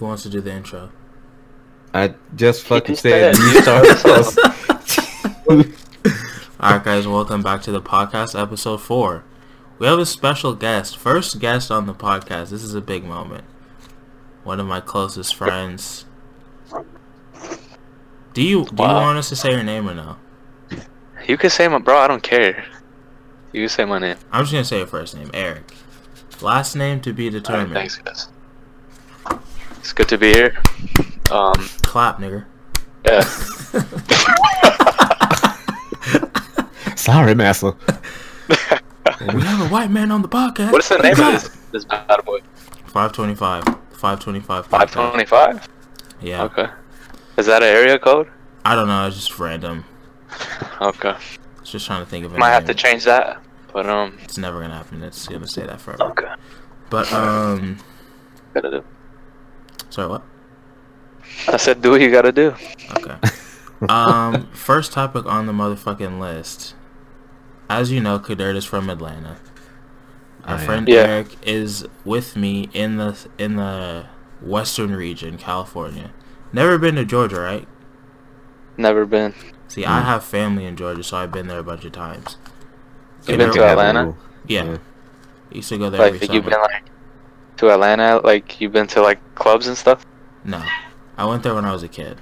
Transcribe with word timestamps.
Who 0.00 0.06
wants 0.06 0.22
to 0.22 0.30
do 0.30 0.40
the 0.40 0.50
intro? 0.50 0.90
I 1.92 2.14
just 2.34 2.62
fucking 2.62 2.96
said 2.96 3.36
said. 3.36 3.42
you 3.42 3.60
start 3.60 3.86
us. 3.86 4.38
All 6.58 6.72
right, 6.72 6.82
guys, 6.82 7.06
welcome 7.06 7.42
back 7.42 7.60
to 7.62 7.70
the 7.70 7.82
podcast, 7.82 8.40
episode 8.40 8.78
four. 8.78 9.24
We 9.78 9.86
have 9.86 9.98
a 9.98 10.06
special 10.06 10.54
guest, 10.54 10.96
first 10.96 11.38
guest 11.38 11.70
on 11.70 11.84
the 11.84 11.92
podcast. 11.92 12.48
This 12.48 12.62
is 12.62 12.74
a 12.74 12.80
big 12.80 13.04
moment. 13.04 13.44
One 14.42 14.58
of 14.58 14.66
my 14.66 14.80
closest 14.80 15.34
friends. 15.34 16.06
Do 18.32 18.42
you 18.42 18.64
do 18.64 18.82
you 18.82 18.88
want 18.88 19.18
us 19.18 19.28
to 19.28 19.36
say 19.36 19.50
your 19.50 19.62
name 19.62 19.86
or 19.86 19.94
no? 19.94 20.16
You 21.28 21.36
can 21.36 21.50
say 21.50 21.68
my 21.68 21.76
bro. 21.76 21.98
I 21.98 22.08
don't 22.08 22.22
care. 22.22 22.64
You 23.52 23.60
can 23.60 23.68
say 23.68 23.84
my 23.84 23.98
name. 23.98 24.16
I'm 24.32 24.44
just 24.44 24.52
gonna 24.52 24.64
say 24.64 24.78
your 24.78 24.86
first 24.86 25.14
name, 25.14 25.30
Eric. 25.34 25.74
Last 26.40 26.74
name 26.74 27.02
to 27.02 27.12
be 27.12 27.26
Alright, 27.26 27.42
determined. 27.42 27.74
thanks, 27.74 27.98
guys. 27.98 28.28
It's 29.80 29.92
good 29.94 30.08
to 30.08 30.18
be 30.18 30.32
here. 30.32 30.56
Um, 31.30 31.52
Clap, 31.82 32.18
nigger. 32.18 32.44
yeah. 33.04 33.20
Sorry, 36.96 37.34
Massa. 37.34 37.74
we 39.34 39.40
have 39.42 39.60
a 39.60 39.68
white 39.68 39.90
man 39.90 40.10
on 40.12 40.20
the 40.22 40.28
podcast. 40.28 40.72
What's 40.72 40.88
the 40.90 40.98
name 40.98 41.12
of 41.12 41.16
this 41.18 41.48
this 41.72 41.84
bad 41.86 42.22
boy? 42.26 42.40
525. 42.86 43.64
525. 43.92 44.66
Five 44.66 44.90
twenty 44.92 45.24
five. 45.24 45.66
Yeah. 46.20 46.42
Okay. 46.44 46.66
Is 47.38 47.46
that 47.46 47.62
an 47.62 47.68
area 47.68 47.98
code? 47.98 48.28
I 48.64 48.74
don't 48.74 48.88
know. 48.88 49.06
It's 49.06 49.16
just 49.16 49.38
random. 49.38 49.84
Okay. 50.80 51.08
I 51.08 51.12
was 51.60 51.70
just 51.70 51.86
trying 51.86 52.04
to 52.04 52.10
think 52.10 52.26
of 52.26 52.34
it. 52.34 52.38
Might 52.38 52.50
have 52.50 52.66
to 52.66 52.74
change 52.74 53.04
that. 53.04 53.42
But 53.72 53.88
um. 53.88 54.18
It's 54.22 54.36
never 54.36 54.60
gonna 54.60 54.76
happen. 54.76 55.02
It's 55.02 55.26
gonna 55.26 55.48
stay 55.48 55.64
that 55.64 55.80
forever. 55.80 56.02
Okay. 56.04 56.32
But 56.90 57.10
um, 57.12 57.78
Gotta 58.52 58.70
do. 58.70 58.84
Sorry, 59.90 60.08
what? 60.08 60.22
I 61.48 61.56
said, 61.56 61.82
do 61.82 61.90
what 61.90 62.00
you 62.00 62.10
gotta 62.10 62.32
do. 62.32 62.54
Okay. 62.92 63.16
um, 63.88 64.48
first 64.52 64.92
topic 64.92 65.26
on 65.26 65.46
the 65.46 65.52
motherfucking 65.52 66.18
list. 66.20 66.74
As 67.68 67.92
you 67.92 68.00
know, 68.00 68.18
Kadert 68.18 68.56
is 68.56 68.64
from 68.64 68.90
Atlanta. 68.90 69.38
Our 70.46 70.56
Oh, 70.56 70.60
yeah. 70.60 70.66
friend 70.66 70.86
Yeah. 70.86 71.06
Eric 71.06 71.36
is 71.42 71.86
with 72.04 72.36
me 72.36 72.68
in 72.74 72.96
the 72.96 73.16
in 73.38 73.56
the 73.56 74.06
western 74.40 74.94
region, 74.94 75.38
California. 75.38 76.12
Never 76.52 76.78
been 76.78 76.96
to 76.96 77.04
Georgia, 77.04 77.40
right? 77.40 77.68
Never 78.76 79.06
been. 79.06 79.34
See, 79.68 79.86
I 79.86 80.00
Mm. 80.00 80.04
have 80.04 80.24
family 80.24 80.66
in 80.66 80.76
Georgia, 80.76 81.02
so 81.02 81.16
I've 81.16 81.32
been 81.32 81.46
there 81.46 81.60
a 81.60 81.64
bunch 81.64 81.84
of 81.84 81.92
times. 81.92 82.36
You 83.26 83.36
been 83.36 83.52
to 83.52 83.64
Atlanta? 83.64 84.14
Yeah. 84.46 84.64
Yeah. 84.64 84.78
Used 85.50 85.68
to 85.70 85.78
go 85.78 85.90
there 85.90 86.02
every 86.02 86.20
Like 86.20 86.22
summer. 86.22 86.34
you've 86.34 86.44
been 86.44 86.60
like 86.60 86.89
to 87.60 87.70
Atlanta? 87.70 88.20
Like 88.24 88.60
you've 88.60 88.72
been 88.72 88.86
to 88.88 89.02
like 89.02 89.20
clubs 89.34 89.66
and 89.66 89.76
stuff? 89.76 90.04
No, 90.44 90.62
I 91.16 91.24
went 91.26 91.42
there 91.42 91.54
when 91.54 91.64
I 91.64 91.72
was 91.72 91.82
a 91.82 91.88
kid. 91.88 92.18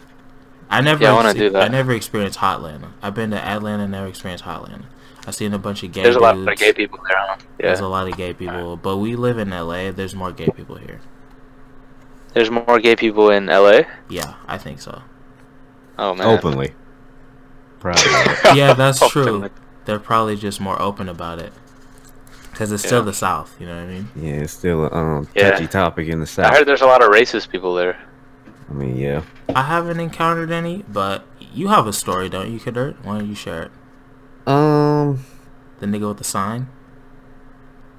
I 0.69 0.81
never. 0.81 1.03
Yeah, 1.03 1.13
I 1.13 1.15
wanna 1.15 1.35
do 1.35 1.51
that. 1.51 1.63
I 1.63 1.69
never 1.69 1.93
experienced 1.93 2.39
Hotlanta. 2.41 2.93
I've 3.01 3.15
been 3.15 3.31
to 3.31 3.39
Atlanta, 3.43 3.89
never 3.89 4.07
experienced 4.07 4.45
Hotlanta. 4.45 4.85
I've 5.27 5.35
seen 5.35 5.53
a 5.55 5.59
bunch 5.59 5.83
of 5.83 5.93
gay. 5.93 6.03
There's 6.03 6.17
a 6.17 6.21
lot 6.21 6.37
of 6.37 6.59
gay 6.59 6.73
people 6.73 6.99
there. 7.09 7.17
Huh? 7.19 7.37
There's 7.59 7.81
a 7.81 7.89
lot 7.89 8.09
of 8.09 8.17
gay 8.17 8.35
people, 8.35 8.77
but 8.77 8.97
we 8.97 9.17
live 9.17 9.39
in 9.39 9.51
LA. 9.51 9.93
There's 9.93 10.15
more 10.15 10.33
gay 10.33 10.49
people 10.49 10.77
here. 10.77 11.01
There's 12.35 12.51
more 12.51 12.79
gay 12.79 12.97
people 12.97 13.31
in 13.31 13.47
LA. 13.47 13.83
Yeah, 14.09 14.35
I 14.47 14.59
think 14.59 14.81
so. 14.81 15.03
Oh 15.99 16.15
man. 16.15 16.27
Openly. 16.27 16.75
Proud. 17.81 17.99
Yeah, 18.57 18.75
that's 18.75 19.07
true. 19.11 19.49
They're 19.85 19.99
probably 19.99 20.37
just 20.37 20.61
more 20.61 20.81
open 20.81 21.09
about 21.09 21.39
it 21.39 21.53
because 22.59 22.73
it's 22.73 22.83
still 22.83 23.05
the 23.05 23.13
South. 23.13 23.57
You 23.61 23.69
know 23.69 23.77
what 23.77 23.85
I 23.85 23.87
mean? 23.87 24.09
yeah, 24.17 24.33
it's 24.43 24.53
still 24.53 24.87
a 24.87 24.91
um, 24.93 25.29
Yeah. 25.33 25.53
touchy 25.53 25.69
topic 25.69 26.09
in 26.09 26.19
the 26.19 26.27
South. 26.27 26.47
I 26.47 26.57
heard 26.57 26.67
there's 26.67 26.81
a 26.81 26.87
lot 26.87 27.05
of 27.05 27.11
racist 27.13 27.51
people 27.51 27.73
there. 27.77 27.97
I 28.69 28.73
mean, 28.73 28.97
yeah. 28.97 29.23
I 29.55 29.63
haven't 29.63 30.01
encountered 30.01 30.51
any, 30.51 30.83
but 30.89 31.25
you 31.53 31.69
have 31.69 31.87
a 31.87 31.93
story, 31.93 32.29
don't 32.29 32.53
you, 32.53 32.59
Kadert? 32.59 32.97
Why 33.05 33.19
don't 33.21 33.29
you 33.29 33.37
share 33.37 33.63
it? 33.63 33.71
Um. 34.49 35.25
The 35.79 35.87
nigga 35.87 36.09
with 36.09 36.19
the 36.19 36.25
sign. 36.25 36.67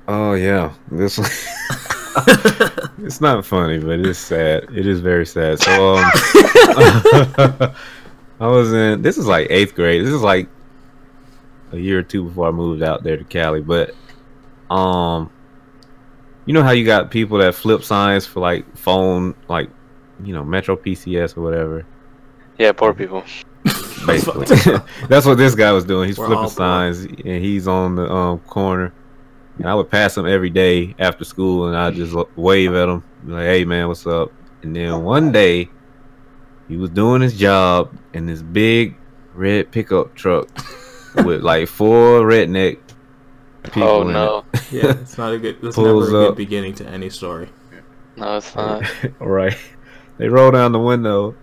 Oh 0.09 0.33
yeah. 0.33 0.73
This. 0.91 1.17
one- 1.17 1.29
it's 3.05 3.21
not 3.21 3.45
funny, 3.45 3.79
but 3.79 4.01
it's 4.01 4.19
sad. 4.19 4.65
It 4.75 4.85
is 4.85 4.99
very 4.99 5.25
sad. 5.25 5.61
So 5.61 5.95
um, 5.95 6.11
I 8.41 8.47
was 8.47 8.73
in. 8.73 9.03
This 9.03 9.17
is 9.17 9.25
like 9.25 9.47
eighth 9.49 9.73
grade. 9.73 10.05
This 10.05 10.13
is 10.13 10.21
like 10.21 10.49
a 11.71 11.77
year 11.77 11.99
or 11.99 12.03
two 12.03 12.25
before 12.25 12.49
I 12.49 12.51
moved 12.51 12.83
out 12.83 13.03
there 13.03 13.15
to 13.15 13.23
Cali. 13.23 13.61
But 13.61 13.95
um, 14.69 15.31
you 16.45 16.53
know 16.53 16.63
how 16.63 16.71
you 16.71 16.85
got 16.85 17.11
people 17.11 17.37
that 17.39 17.55
flip 17.55 17.83
signs 17.83 18.25
for 18.25 18.39
like 18.39 18.77
phone, 18.77 19.35
like 19.47 19.69
you 20.23 20.33
know 20.33 20.43
Metro 20.43 20.75
PCS 20.75 21.37
or 21.37 21.41
whatever. 21.41 21.85
Yeah, 22.57 22.71
poor 22.71 22.93
people. 22.93 23.23
Basically, 24.05 24.45
that's 25.09 25.25
what 25.25 25.37
this 25.37 25.55
guy 25.55 25.71
was 25.71 25.83
doing. 25.83 26.07
He's 26.07 26.17
We're 26.17 26.27
flipping 26.27 26.43
all 26.43 26.49
poor. 26.49 26.55
signs, 26.55 27.05
and 27.05 27.43
he's 27.43 27.67
on 27.67 27.95
the 27.95 28.09
um, 28.11 28.39
corner. 28.39 28.93
And 29.57 29.67
I 29.67 29.75
would 29.75 29.89
pass 29.89 30.17
him 30.17 30.25
every 30.25 30.49
day 30.49 30.95
after 30.99 31.25
school, 31.25 31.67
and 31.67 31.75
I 31.75 31.91
just 31.91 32.15
wave 32.37 32.73
at 32.73 32.87
him, 32.87 33.03
like, 33.25 33.43
"Hey, 33.43 33.65
man, 33.65 33.87
what's 33.89 34.07
up?" 34.07 34.31
And 34.61 34.75
then 34.75 35.03
one 35.03 35.31
day, 35.31 35.69
he 36.67 36.77
was 36.77 36.89
doing 36.91 37.21
his 37.21 37.37
job 37.37 37.93
in 38.13 38.25
this 38.25 38.41
big 38.41 38.95
red 39.33 39.71
pickup 39.71 40.15
truck 40.15 40.47
with 41.25 41.41
like 41.41 41.67
four 41.67 42.21
redneck 42.21 42.77
people. 42.77 42.88
Oh 43.75 44.01
in 44.01 44.13
no. 44.13 44.45
yeah, 44.71 44.91
it's 44.91 45.17
not 45.17 45.33
a 45.33 45.37
good. 45.37 45.61
That's 45.61 45.77
never 45.77 46.03
a 46.03 46.07
good 46.07 46.29
up. 46.31 46.37
beginning 46.37 46.75
to 46.75 46.87
any 46.87 47.09
story. 47.09 47.49
No, 48.15 48.37
it's 48.37 48.55
not. 48.55 48.83
it. 49.03 49.13
right. 49.19 49.57
They 50.17 50.27
roll 50.27 50.51
down 50.51 50.71
the 50.71 50.79
window 50.79 51.35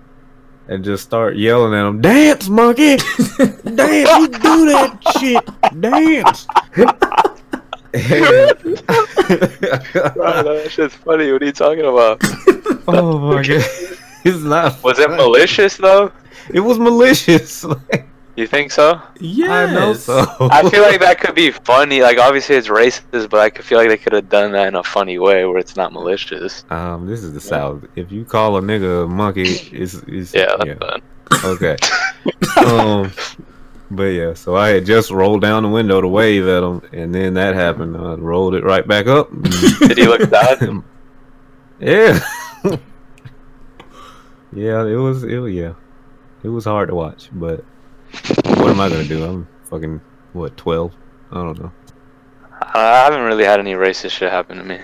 and 0.68 0.84
just 0.84 1.02
start 1.04 1.36
yelling 1.36 1.74
at 1.74 1.86
him, 1.86 2.00
"Dance, 2.00 2.48
monkey! 2.48 2.96
Dance! 3.36 4.10
You 4.10 4.28
do 4.28 4.66
that 4.66 4.98
shit! 5.18 5.80
Dance!" 5.80 6.46
Bro, 10.14 10.42
that 10.42 10.68
shit's 10.70 10.94
funny. 10.94 11.32
What 11.32 11.42
are 11.42 11.46
you 11.46 11.52
talking 11.52 11.86
about? 11.86 12.20
oh 12.88 13.18
my 13.18 13.42
god! 13.42 13.64
It's 14.24 14.42
not. 14.42 14.82
Was 14.82 14.98
it 14.98 15.10
malicious 15.10 15.76
though? 15.76 16.12
It 16.52 16.60
was 16.60 16.78
malicious. 16.78 17.64
Like, 17.64 18.08
You 18.36 18.46
think 18.46 18.70
so? 18.70 19.00
Yes. 19.18 19.50
I 19.50 19.72
know 19.72 19.94
so. 19.94 20.26
I 20.40 20.68
feel 20.68 20.82
like 20.82 21.00
that 21.00 21.18
could 21.18 21.34
be 21.34 21.50
funny. 21.50 22.02
Like 22.02 22.18
obviously 22.18 22.56
it's 22.56 22.68
racist, 22.68 23.30
but 23.30 23.40
I 23.40 23.48
could 23.48 23.64
feel 23.64 23.78
like 23.78 23.88
they 23.88 23.96
could 23.96 24.12
have 24.12 24.28
done 24.28 24.52
that 24.52 24.68
in 24.68 24.74
a 24.74 24.82
funny 24.82 25.18
way 25.18 25.46
where 25.46 25.56
it's 25.56 25.74
not 25.74 25.92
malicious. 25.92 26.64
Um, 26.68 27.06
this 27.06 27.24
is 27.24 27.32
the 27.32 27.40
South. 27.40 27.84
If 27.96 28.12
you 28.12 28.26
call 28.26 28.58
a 28.58 28.60
nigga 28.60 29.04
a 29.04 29.08
monkey, 29.08 29.54
it's, 29.72 29.94
it's 30.06 30.34
Yeah, 30.34 30.54
that's 30.58 30.78
fun. 30.78 31.02
Okay. 31.44 31.76
um, 32.66 33.10
but 33.90 34.04
yeah, 34.04 34.34
so 34.34 34.54
I 34.54 34.68
had 34.70 34.84
just 34.84 35.10
rolled 35.10 35.42
down 35.42 35.62
the 35.62 35.68
window 35.68 36.00
to 36.00 36.08
wave 36.08 36.46
at 36.46 36.62
him, 36.62 36.82
and 36.92 37.14
then 37.14 37.34
that 37.34 37.54
happened. 37.54 37.96
I 37.96 38.14
rolled 38.14 38.54
it 38.54 38.64
right 38.64 38.86
back 38.86 39.06
up. 39.06 39.30
Did 39.80 39.96
he 39.96 40.06
look 40.06 40.28
sad? 40.28 40.60
yeah. 41.80 42.20
yeah, 44.52 44.84
it 44.84 44.96
was. 44.96 45.24
It 45.24 45.38
was. 45.38 45.52
Yeah, 45.54 45.74
it 46.42 46.48
was 46.48 46.64
hard 46.64 46.88
to 46.88 46.94
watch. 46.94 47.28
But 47.32 47.64
what 48.44 48.68
am 48.70 48.80
I 48.80 48.88
gonna 48.88 49.04
do? 49.04 49.24
I'm 49.24 49.48
fucking 49.64 50.00
what 50.32 50.56
twelve? 50.56 50.92
I 51.30 51.36
don't 51.36 51.58
know. 51.58 51.72
I 52.60 53.04
haven't 53.04 53.22
really 53.22 53.44
had 53.44 53.60
any 53.60 53.74
racist 53.74 54.10
shit 54.12 54.30
happen 54.30 54.58
to 54.58 54.64
me. 54.64 54.78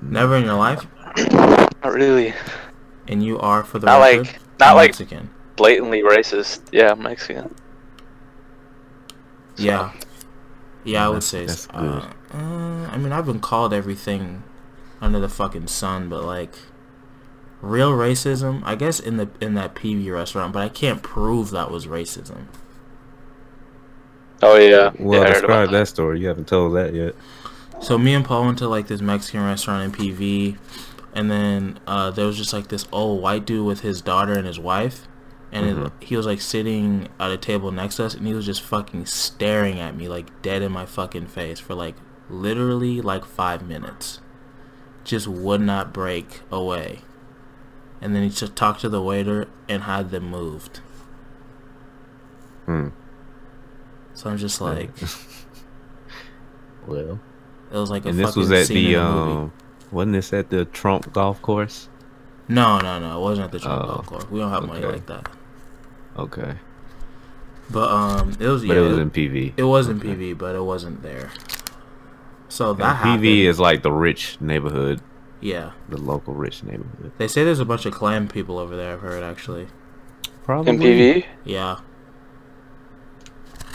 Never 0.00 0.36
in 0.36 0.44
your 0.44 0.54
life, 0.54 0.86
Not 1.32 1.92
really. 1.92 2.32
and 3.08 3.22
you 3.24 3.38
are 3.38 3.62
for 3.62 3.78
the 3.78 3.86
Not 3.86 4.00
record, 4.00 4.26
like 4.26 4.38
not 4.60 4.74
like 4.76 4.90
Mexican. 4.90 5.30
blatantly 5.56 6.02
racist. 6.02 6.62
Yeah, 6.72 6.92
I'm 6.92 7.02
Mexican. 7.02 7.54
So, 9.56 9.62
Yeah. 9.64 9.92
Yeah, 10.84 11.06
I 11.06 11.08
would 11.08 11.22
say. 11.22 11.46
that's 11.46 11.62
so. 11.62 11.70
Uh, 11.72 12.10
uh, 12.34 12.88
I 12.90 12.98
mean, 12.98 13.12
I've 13.12 13.24
been 13.26 13.40
called 13.40 13.72
everything 13.72 14.42
under 15.00 15.18
the 15.18 15.28
fucking 15.30 15.66
sun, 15.68 16.08
but 16.10 16.24
like 16.24 16.54
real 17.64 17.92
racism, 17.92 18.62
I 18.64 18.74
guess 18.74 19.00
in 19.00 19.16
the 19.16 19.28
in 19.40 19.54
that 19.54 19.74
PV 19.74 20.12
restaurant, 20.12 20.52
but 20.52 20.62
I 20.62 20.68
can't 20.68 21.02
prove 21.02 21.50
that 21.50 21.70
was 21.70 21.86
racism. 21.86 22.46
Oh 24.42 24.56
yeah. 24.56 24.92
Well, 24.98 25.20
yeah, 25.20 25.24
I 25.24 25.26
heard 25.28 25.32
describe 25.34 25.68
about 25.68 25.72
that 25.72 25.86
story. 25.88 26.20
You 26.20 26.28
haven't 26.28 26.48
told 26.48 26.74
that 26.76 26.94
yet. 26.94 27.14
So 27.80 27.98
me 27.98 28.14
and 28.14 28.24
Paul 28.24 28.44
went 28.46 28.58
to 28.58 28.68
like 28.68 28.86
this 28.88 29.00
Mexican 29.00 29.44
restaurant 29.44 29.84
in 29.84 29.92
PV, 29.92 30.56
and 31.14 31.30
then 31.30 31.78
uh, 31.86 32.10
there 32.10 32.26
was 32.26 32.36
just 32.36 32.52
like 32.52 32.68
this 32.68 32.86
old 32.92 33.22
white 33.22 33.44
dude 33.46 33.66
with 33.66 33.80
his 33.80 34.00
daughter 34.02 34.32
and 34.32 34.46
his 34.46 34.58
wife, 34.58 35.06
and 35.52 35.66
it, 35.66 35.76
Mhm. 35.76 35.90
he 36.00 36.16
was 36.16 36.26
like 36.26 36.40
sitting 36.40 37.08
at 37.18 37.30
a 37.30 37.36
table 37.36 37.72
next 37.72 37.96
to 37.96 38.04
us, 38.04 38.14
and 38.14 38.26
he 38.26 38.34
was 38.34 38.46
just 38.46 38.62
fucking 38.62 39.06
staring 39.06 39.80
at 39.80 39.96
me 39.96 40.08
like 40.08 40.42
dead 40.42 40.62
in 40.62 40.72
my 40.72 40.86
fucking 40.86 41.26
face 41.26 41.58
for 41.58 41.74
like 41.74 41.96
literally 42.28 43.00
like 43.00 43.24
five 43.24 43.66
minutes, 43.66 44.20
just 45.04 45.26
would 45.26 45.60
not 45.60 45.92
break 45.92 46.40
away, 46.50 47.00
and 48.04 48.14
then 48.14 48.22
he 48.22 48.28
just 48.30 48.54
talked 48.54 48.80
to 48.82 48.88
the 48.88 49.02
waiter 49.02 49.48
and 49.68 49.82
had 49.84 50.10
them 50.10 50.30
moved. 50.30 50.78
Hmm. 52.66 52.88
So 54.14 54.30
I'm 54.30 54.36
just 54.38 54.60
like, 54.60 54.90
Well, 56.86 57.18
it 57.72 57.76
was 57.76 57.90
like 57.90 58.04
a 58.04 58.10
and 58.10 58.18
this 58.18 58.36
was 58.36 58.52
at 58.52 58.68
the 58.68 58.94
in 58.94 59.00
a 59.00 59.10
movie. 59.12 59.30
um, 59.32 59.52
wasn't 59.90 60.12
this 60.12 60.32
at 60.32 60.50
the 60.50 60.64
Trump 60.66 61.12
golf 61.12 61.40
course? 61.42 61.88
No, 62.46 62.78
no, 62.78 62.98
no. 63.00 63.18
It 63.18 63.22
wasn't 63.22 63.46
at 63.46 63.52
the 63.52 63.58
Trump 63.58 63.84
Oh, 63.84 63.86
Golf 63.86 64.06
Course. 64.06 64.30
We 64.30 64.38
don't 64.38 64.50
have 64.50 64.66
money 64.66 64.84
like 64.84 65.06
that. 65.06 65.30
Okay. 66.18 66.56
But 67.70 67.90
um, 67.90 68.36
it 68.38 68.46
was 68.46 68.60
But 68.66 68.74
yeah, 68.74 68.80
it 68.82 68.88
was 68.88 68.98
in 68.98 69.10
PV. 69.10 69.54
it 69.56 69.62
was 69.62 69.88
in 69.88 69.96
Okay. 69.98 70.08
PV, 70.08 70.36
but 70.36 70.54
it 70.54 70.60
wasn't 70.60 71.02
there. 71.02 71.30
So 72.50 72.74
that 72.74 72.96
happened. 72.96 73.24
PV 73.24 73.44
is 73.46 73.58
like 73.58 73.82
the 73.82 73.90
rich 73.90 74.36
neighborhood, 74.42 75.00
yeah. 75.44 75.70
the 75.88 75.96
local 75.98 76.34
rich 76.34 76.62
neighborhood. 76.64 77.12
They 77.18 77.28
say 77.28 77.44
there's 77.44 77.60
a 77.60 77.64
bunch 77.64 77.86
of 77.86 77.92
Klan 77.94 78.26
people 78.28 78.58
over 78.58 78.74
there. 78.74 78.94
I've 78.94 79.00
heard 79.00 79.22
actually. 79.22 79.68
Probably. 80.44 80.72
In 80.72 80.78
PV? 80.80 81.24
Yeah, 81.44 81.76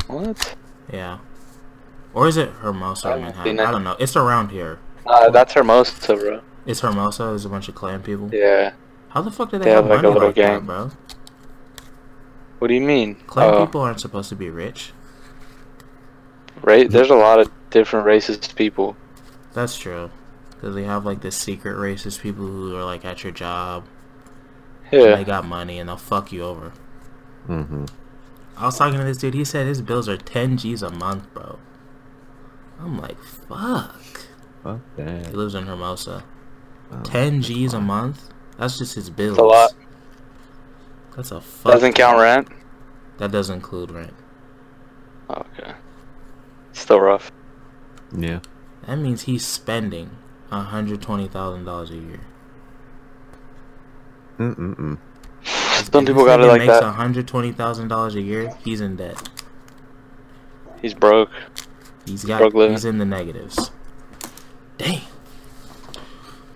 What? 0.08 0.56
yeah. 0.92 1.20
Or 2.14 2.28
is 2.28 2.38
it 2.38 2.50
Hermosa 2.50 3.08
I 3.10 3.14
or 3.14 3.20
Manhattan? 3.20 3.60
I 3.60 3.72
don't 3.72 3.84
know. 3.84 3.96
It's 4.00 4.16
around 4.16 4.50
here. 4.50 4.80
Uh, 5.06 5.30
that's 5.30 5.54
Hermosa, 5.54 6.16
bro. 6.16 6.42
It's 6.66 6.82
Hermosa. 6.82 7.24
There's 7.24 7.46
a 7.46 7.50
bunch 7.50 7.70
of 7.70 7.76
Klan 7.76 8.02
people. 8.04 8.30
Yeah. 8.34 8.74
How 9.10 9.22
the 9.22 9.32
fuck 9.32 9.52
do 9.52 9.58
they, 9.60 9.66
They 9.66 9.72
have, 9.72 9.86
have, 9.86 9.90
like, 9.90 10.00
a 10.00 10.04
money 10.04 10.14
little 10.14 10.28
like 10.28 10.36
that, 10.36 10.58
gang. 10.58 10.66
bro? 10.66 10.92
What 12.60 12.68
do 12.68 12.74
you 12.74 12.82
mean? 12.82 13.16
Klan 13.28 13.54
Oh, 13.54 13.66
people 13.66 13.82
aren't 13.82 14.02
supposed 14.02 14.30
to 14.30 14.36
be 14.36 14.50
rich. 14.50 14.92
Right? 16.62 16.90
there's 16.92 17.10
a 17.10 17.16
lot 17.16 17.40
of 17.40 17.50
different 17.70 18.06
racist 18.06 18.56
people. 18.56 18.96
That's 19.54 19.78
true. 19.78 20.12
Because 20.60 20.76
they 20.76 20.84
have 20.84 21.06
like 21.06 21.22
this 21.22 21.38
secret 21.38 21.78
racist 21.78 22.22
people 22.22 22.46
who 22.46 22.76
are 22.76 22.84
like 22.84 23.06
at 23.06 23.24
your 23.24 23.32
job. 23.32 23.86
And 24.92 25.02
Yeah. 25.02 25.16
they 25.16 25.24
got 25.24 25.46
money 25.46 25.80
and 25.80 25.88
they'll 25.88 25.96
fuck 25.98 26.32
you 26.32 26.44
over. 26.44 26.74
Mm-hmm. 27.48 27.86
I 28.58 28.66
was 28.66 28.78
talking 28.78 29.00
to 29.00 29.06
this 29.06 29.18
dude. 29.18 29.36
He 29.36 29.46
said 29.46 29.68
his 29.68 29.82
bills 29.82 30.10
are 30.10 30.18
10 30.18 30.58
G's 30.58 30.84
a 30.84 30.90
month, 30.90 31.34
bro. 31.34 31.60
I'm 32.80 33.00
like, 33.00 33.18
fuck. 33.24 33.96
Fuck 34.64 34.80
that. 34.98 35.28
He 35.28 35.32
lives 35.34 35.56
in 35.56 35.66
Hermosa. 35.66 36.24
Oh, 36.92 37.02
10 37.04 37.36
that's 37.36 37.48
G's 37.48 37.74
a 37.74 37.80
month? 37.80 38.30
That's 38.58 38.78
just 38.78 38.96
his 38.96 39.10
bills. 39.10 39.38
That's 39.38 39.44
a 39.44 39.48
lot. 39.48 39.72
That's 41.16 41.32
a 41.32 41.40
fuck. 41.40 41.72
Doesn't 41.74 41.94
count 41.94 42.20
rent? 42.20 42.50
That 43.18 43.32
doesn't 43.32 43.56
include 43.56 43.92
rent. 43.92 44.14
Okay. 45.30 45.74
Still 46.74 47.00
rough. 47.00 47.32
Yeah. 48.16 48.40
That 48.88 48.98
means 48.98 49.24
he's 49.24 49.46
spending 49.46 50.10
$120,000 50.52 51.90
a 51.90 51.94
year. 51.96 52.20
Mm-mm-mm. 54.40 54.98
Some 55.44 56.06
If 56.08 56.08
people 56.08 56.26
this 56.26 56.26
got 56.26 56.40
it 56.42 56.44
nigga 56.44 56.48
like 56.48 56.62
makes 56.62 56.80
that. 56.80 56.84
$120,000 56.96 58.16
a 58.16 58.22
year, 58.22 58.54
he's 58.64 58.82
in 58.82 58.96
debt. 58.96 59.30
He's 60.82 60.94
broke. 60.94 61.32
He's 62.06 62.24
got 62.26 62.40
Broke 62.40 62.54
living. 62.54 62.72
he's 62.72 62.86
in 62.86 62.98
the 62.98 63.06
negatives. 63.06 63.72
Dang. 64.78 65.02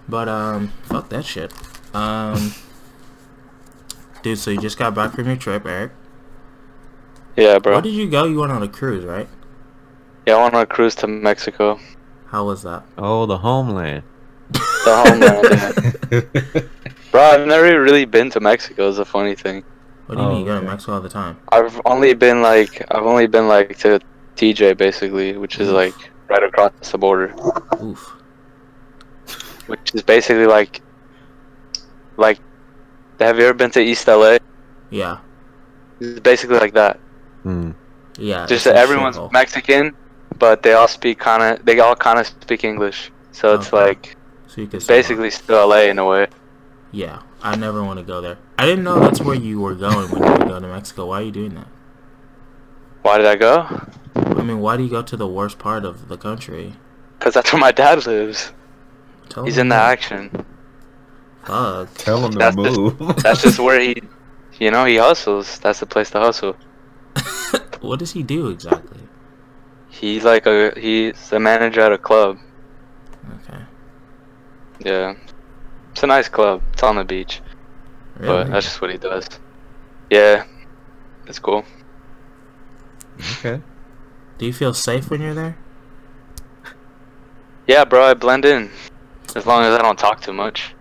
But 0.07 0.27
um 0.29 0.69
fuck 0.83 1.09
that 1.09 1.25
shit. 1.25 1.53
Um 1.93 2.53
Dude, 4.23 4.37
so 4.39 4.51
you 4.51 4.59
just 4.61 4.77
got 4.77 4.95
back 4.95 5.13
from 5.13 5.25
your 5.27 5.35
trip, 5.35 5.65
Eric. 5.65 5.91
Yeah, 7.35 7.59
bro. 7.59 7.73
Where 7.73 7.81
did 7.81 7.93
you 7.93 8.09
go? 8.09 8.23
You 8.25 8.39
went 8.39 8.51
on 8.53 8.63
a 8.63 8.67
cruise, 8.69 9.03
right? 9.03 9.27
Yeah, 10.25 10.35
I 10.35 10.43
went 10.43 10.55
on 10.55 10.61
a 10.61 10.65
cruise 10.65 10.95
to 10.95 11.07
Mexico. 11.07 11.79
How 12.33 12.43
was 12.45 12.63
that? 12.63 12.83
Oh, 12.97 13.27
the 13.27 13.37
homeland. 13.37 14.01
The 14.49 14.59
homeland. 15.05 15.97
yeah. 16.11 16.61
Bro, 17.11 17.21
I've 17.21 17.47
never 17.47 17.79
really 17.79 18.05
been 18.05 18.31
to 18.31 18.39
Mexico. 18.39 18.87
Is 18.89 18.97
a 18.97 19.05
funny 19.05 19.35
thing. 19.35 19.63
What 20.07 20.15
do 20.15 20.21
you 20.21 20.27
Oh, 20.27 20.31
mean 20.31 20.39
you 20.39 20.45
go 20.45 20.59
to. 20.59 20.65
Mexico 20.65 20.93
all 20.95 21.01
the 21.01 21.09
time? 21.09 21.37
I've 21.51 21.79
only 21.85 22.15
been 22.15 22.41
like 22.41 22.83
I've 22.89 23.05
only 23.05 23.27
been 23.27 23.47
like 23.47 23.77
to 23.85 23.99
TJ 24.35 24.77
basically, 24.77 25.37
which 25.37 25.59
is 25.59 25.69
like 25.69 25.93
right 26.27 26.41
across 26.43 26.71
the 26.91 26.97
border, 26.97 27.35
Oof. 27.83 27.99
which 29.67 29.93
is 29.93 30.01
basically 30.01 30.47
like 30.47 30.81
like. 32.17 32.39
Have 33.19 33.37
you 33.37 33.45
ever 33.45 33.53
been 33.53 33.69
to 33.71 33.79
East 33.79 34.07
LA? 34.07 34.39
Yeah. 34.89 35.19
It's 35.99 36.19
basically 36.19 36.57
like 36.57 36.73
that. 36.73 36.99
Mm. 37.45 37.75
Yeah. 38.17 38.47
Just 38.47 38.65
that 38.65 38.75
everyone's 38.75 39.17
shithole. 39.17 39.31
Mexican, 39.31 39.95
but 40.39 40.63
they 40.63 40.73
all 40.73 40.87
speak 40.87 41.19
kind 41.19 41.41
of. 41.59 41.65
They 41.65 41.79
all 41.79 41.95
kind 41.95 42.19
of 42.19 42.27
speak 42.27 42.63
English, 42.63 43.11
so 43.31 43.55
it's 43.55 43.71
like 43.73 44.15
so 44.47 44.61
you 44.61 44.67
could 44.67 44.77
it's 44.77 44.85
say, 44.85 44.97
basically 44.99 45.29
still 45.31 45.67
LA 45.67 45.83
in 45.83 45.99
a 45.99 46.05
way. 46.05 46.27
Yeah. 46.91 47.21
I 47.41 47.57
never 47.57 47.83
want 47.83 47.99
to 47.99 48.05
go 48.05 48.21
there. 48.21 48.37
I 48.57 48.65
didn't 48.65 48.85
know 48.85 48.99
that's 49.01 49.19
where 49.19 49.35
you 49.35 49.59
were 49.59 49.75
going 49.75 50.09
when 50.11 50.23
you 50.23 50.31
would 50.31 50.47
go 50.47 50.59
to 50.61 50.67
Mexico. 50.67 51.07
Why 51.07 51.19
are 51.19 51.23
you 51.23 51.31
doing 51.31 51.55
that? 51.55 51.67
Why 53.01 53.17
did 53.17 53.25
I 53.27 53.35
go? 53.35 53.85
I 54.15 54.43
mean, 54.43 54.59
why 54.61 54.77
do 54.77 54.83
you 54.83 54.89
go 54.89 55.01
to 55.01 55.17
the 55.17 55.27
worst 55.27 55.59
part 55.59 55.83
of 55.83 56.07
the 56.07 56.15
country? 56.17 56.73
Because 57.19 57.33
that's 57.33 57.51
where 57.51 57.59
my 57.59 57.73
dad 57.73 58.05
lives. 58.07 58.53
Tell 59.27 59.43
He's 59.43 59.55
me 59.57 59.61
in 59.61 59.69
the 59.69 59.75
action. 59.75 60.45
Fuck. 61.43 61.93
Tell 61.95 62.21
them 62.21 62.31
to 62.31 62.37
That's 62.37 62.55
just- 62.55 62.77
move. 62.79 63.15
That's 63.17 63.41
just 63.41 63.59
where 63.59 63.79
he, 63.81 64.01
you 64.59 64.71
know, 64.71 64.85
he 64.85 64.95
hustles. 64.95 65.59
That's 65.59 65.81
the 65.81 65.85
place 65.85 66.11
to 66.11 66.19
hustle. 66.21 66.55
what 67.81 67.99
does 67.99 68.13
he 68.13 68.23
do 68.23 68.47
exactly? 68.47 69.01
He's 69.93 70.23
like 70.23 70.45
a 70.47 70.73
he's 70.77 71.29
the 71.29 71.39
manager 71.39 71.81
at 71.81 71.91
a 71.91 71.97
club. 71.97 72.39
Okay. 73.35 73.59
Yeah, 74.79 75.13
it's 75.91 76.03
a 76.03 76.07
nice 76.07 76.27
club. 76.27 76.61
It's 76.73 76.83
on 76.83 76.95
the 76.95 77.03
beach, 77.03 77.41
Really? 78.17 78.43
but 78.43 78.51
that's 78.51 78.65
just 78.65 78.81
what 78.81 78.91
he 78.91 78.97
does. 78.97 79.27
Yeah, 80.09 80.45
it's 81.27 81.39
cool. 81.39 81.63
okay. 83.37 83.61
Do 84.39 84.45
you 84.45 84.53
feel 84.53 84.73
safe 84.73 85.09
when 85.09 85.21
you're 85.21 85.35
there? 85.35 85.57
Yeah, 87.67 87.85
bro, 87.85 88.03
I 88.03 88.13
blend 88.13 88.45
in 88.45 88.71
as 89.35 89.45
long 89.45 89.63
as 89.63 89.77
I 89.77 89.81
don't 89.81 89.97
talk 89.97 90.21
too 90.21 90.33
much 90.33 90.73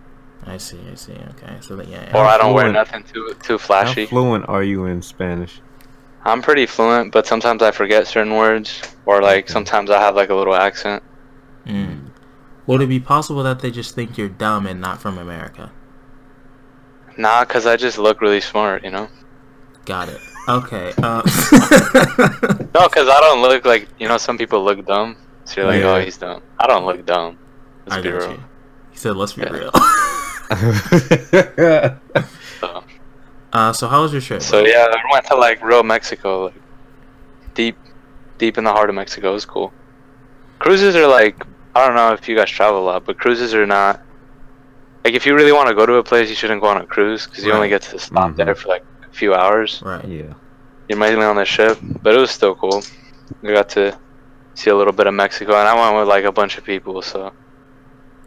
I 0.45 0.57
see, 0.57 0.79
I 0.91 0.95
see. 0.95 1.13
Okay, 1.13 1.57
so 1.61 1.75
that 1.77 1.87
yeah. 1.87 2.11
or 2.13 2.25
I 2.25 2.37
don't 2.37 2.53
wear 2.53 2.71
nothing 2.71 3.03
too 3.03 3.33
too 3.43 3.57
flashy. 3.57 3.85
How 3.87 3.93
flashy. 3.93 4.05
fluent 4.07 4.49
are 4.49 4.63
you 4.63 4.85
in 4.85 5.01
Spanish? 5.01 5.61
I'm 6.25 6.41
pretty 6.41 6.65
fluent, 6.65 7.11
but 7.11 7.27
sometimes 7.27 7.61
I 7.61 7.71
forget 7.71 8.07
certain 8.07 8.35
words, 8.35 8.81
or 9.05 9.21
like 9.21 9.49
sometimes 9.49 9.89
I 9.89 9.99
have 9.99 10.15
like 10.15 10.29
a 10.29 10.35
little 10.35 10.55
accent. 10.55 11.03
Mm. 11.65 12.11
Would 12.67 12.81
it 12.81 12.87
be 12.87 12.99
possible 12.99 13.43
that 13.43 13.59
they 13.59 13.71
just 13.71 13.93
think 13.93 14.17
you're 14.17 14.29
dumb 14.29 14.65
and 14.65 14.79
not 14.79 15.01
from 15.01 15.17
America? 15.17 15.69
Nah, 17.17 17.43
cause 17.45 17.65
I 17.65 17.75
just 17.75 17.97
look 17.97 18.21
really 18.21 18.39
smart, 18.41 18.83
you 18.85 18.91
know. 18.91 19.09
Got 19.85 20.09
it. 20.09 20.19
Okay. 20.47 20.93
Uh, 20.97 21.21
No, 22.73 22.87
cause 22.89 23.07
I 23.09 23.19
don't 23.21 23.41
look 23.41 23.65
like 23.65 23.87
you 23.99 24.07
know 24.07 24.17
some 24.17 24.37
people 24.37 24.63
look 24.63 24.85
dumb. 24.85 25.17
So 25.45 25.61
you're 25.61 25.69
like, 25.69 25.81
Yeah. 25.81 25.95
oh, 25.95 25.99
he's 25.99 26.17
dumb. 26.17 26.41
I 26.57 26.67
don't 26.67 26.85
look 26.85 27.05
dumb. 27.05 27.37
Let's 27.85 27.97
I 27.97 28.01
be 28.01 28.11
real. 28.11 28.31
you. 28.31 28.43
He 28.91 28.97
said, 28.97 29.17
"Let's 29.17 29.33
be 29.33 29.41
Yeah. 29.41 29.51
real." 29.51 29.71
So, 32.61 32.83
Uh, 33.53 33.71
so 33.71 33.87
how 33.87 34.01
was 34.01 34.11
your 34.11 34.21
trip? 34.21 34.41
so 34.41 34.65
yeah, 34.65 34.87
I 34.89 35.11
went 35.11 35.25
to 35.27 35.35
like 35.35 35.63
real 35.63 35.83
Mexico, 35.83 36.45
like 36.45 36.61
deep, 37.53 37.77
deep 38.39 38.57
in 38.57 38.63
the 38.63 38.71
heart 38.71 38.89
of 38.89 38.95
Mexico. 38.95 39.29
It 39.31 39.33
was 39.33 39.45
cool. 39.45 39.71
Cruises 40.59 40.95
are 40.95 41.07
like 41.07 41.45
I 41.75 41.85
don't 41.85 41.95
know 41.95 42.13
if 42.13 42.27
you 42.27 42.35
guys 42.35 42.49
travel 42.49 42.79
a 42.81 42.85
lot, 42.85 43.05
but 43.05 43.17
cruises 43.19 43.53
are 43.53 43.65
not 43.65 44.01
like 45.05 45.13
if 45.13 45.25
you 45.25 45.35
really 45.35 45.51
want 45.51 45.67
to 45.69 45.75
go 45.75 45.85
to 45.85 45.95
a 45.95 46.03
place, 46.03 46.29
you 46.29 46.35
shouldn't 46.35 46.61
go 46.61 46.67
on 46.67 46.77
a 46.77 46.85
cruise 46.85 47.27
because 47.27 47.43
you 47.45 47.51
only 47.51 47.69
get 47.69 47.81
to 47.83 47.99
stop 47.99 48.31
Mhm. 48.31 48.35
there 48.37 48.55
for 48.55 48.69
like 48.69 48.85
a 49.09 49.13
few 49.13 49.33
hours. 49.33 49.81
Right. 49.85 50.05
Yeah. 50.05 50.33
You're 50.89 50.97
mainly 50.99 51.25
on 51.25 51.35
the 51.35 51.45
ship, 51.45 51.77
but 52.01 52.13
it 52.15 52.19
was 52.19 52.31
still 52.31 52.55
cool. 52.55 52.81
We 53.41 53.53
got 53.53 53.69
to 53.69 53.97
see 54.55 54.69
a 54.69 54.75
little 54.75 54.93
bit 54.93 55.07
of 55.07 55.13
Mexico, 55.13 55.51
and 55.55 55.67
I 55.67 55.73
went 55.79 55.95
with 55.97 56.07
like 56.07 56.23
a 56.25 56.31
bunch 56.31 56.57
of 56.57 56.63
people, 56.63 57.01
so 57.01 57.31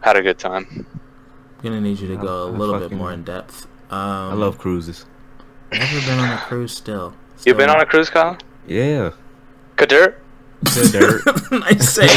had 0.01 0.15
a 0.17 0.21
good 0.21 0.37
time. 0.39 0.65
I'm 0.71 1.63
gonna 1.63 1.81
need 1.81 1.99
you 1.99 2.07
to 2.09 2.17
go 2.17 2.45
a 2.45 2.51
little 2.51 2.79
bit 2.79 2.91
more 2.91 3.11
in 3.11 3.23
depth. 3.23 3.65
Um, 3.89 3.99
I 3.99 4.33
love 4.33 4.57
cruises. 4.57 5.05
Never 5.71 6.01
been 6.01 6.19
on 6.19 6.31
a 6.31 6.37
cruise. 6.37 6.73
Still. 6.75 7.13
You've 7.45 7.57
been 7.57 7.69
on 7.69 7.79
a 7.79 7.85
cruise, 7.85 8.09
Kyle? 8.09 8.37
Yeah. 8.67 9.11
Kadir? 9.75 10.19
Good 10.73 10.91
dirt. 10.91 11.21
nice 11.51 11.89
save. 11.93 12.09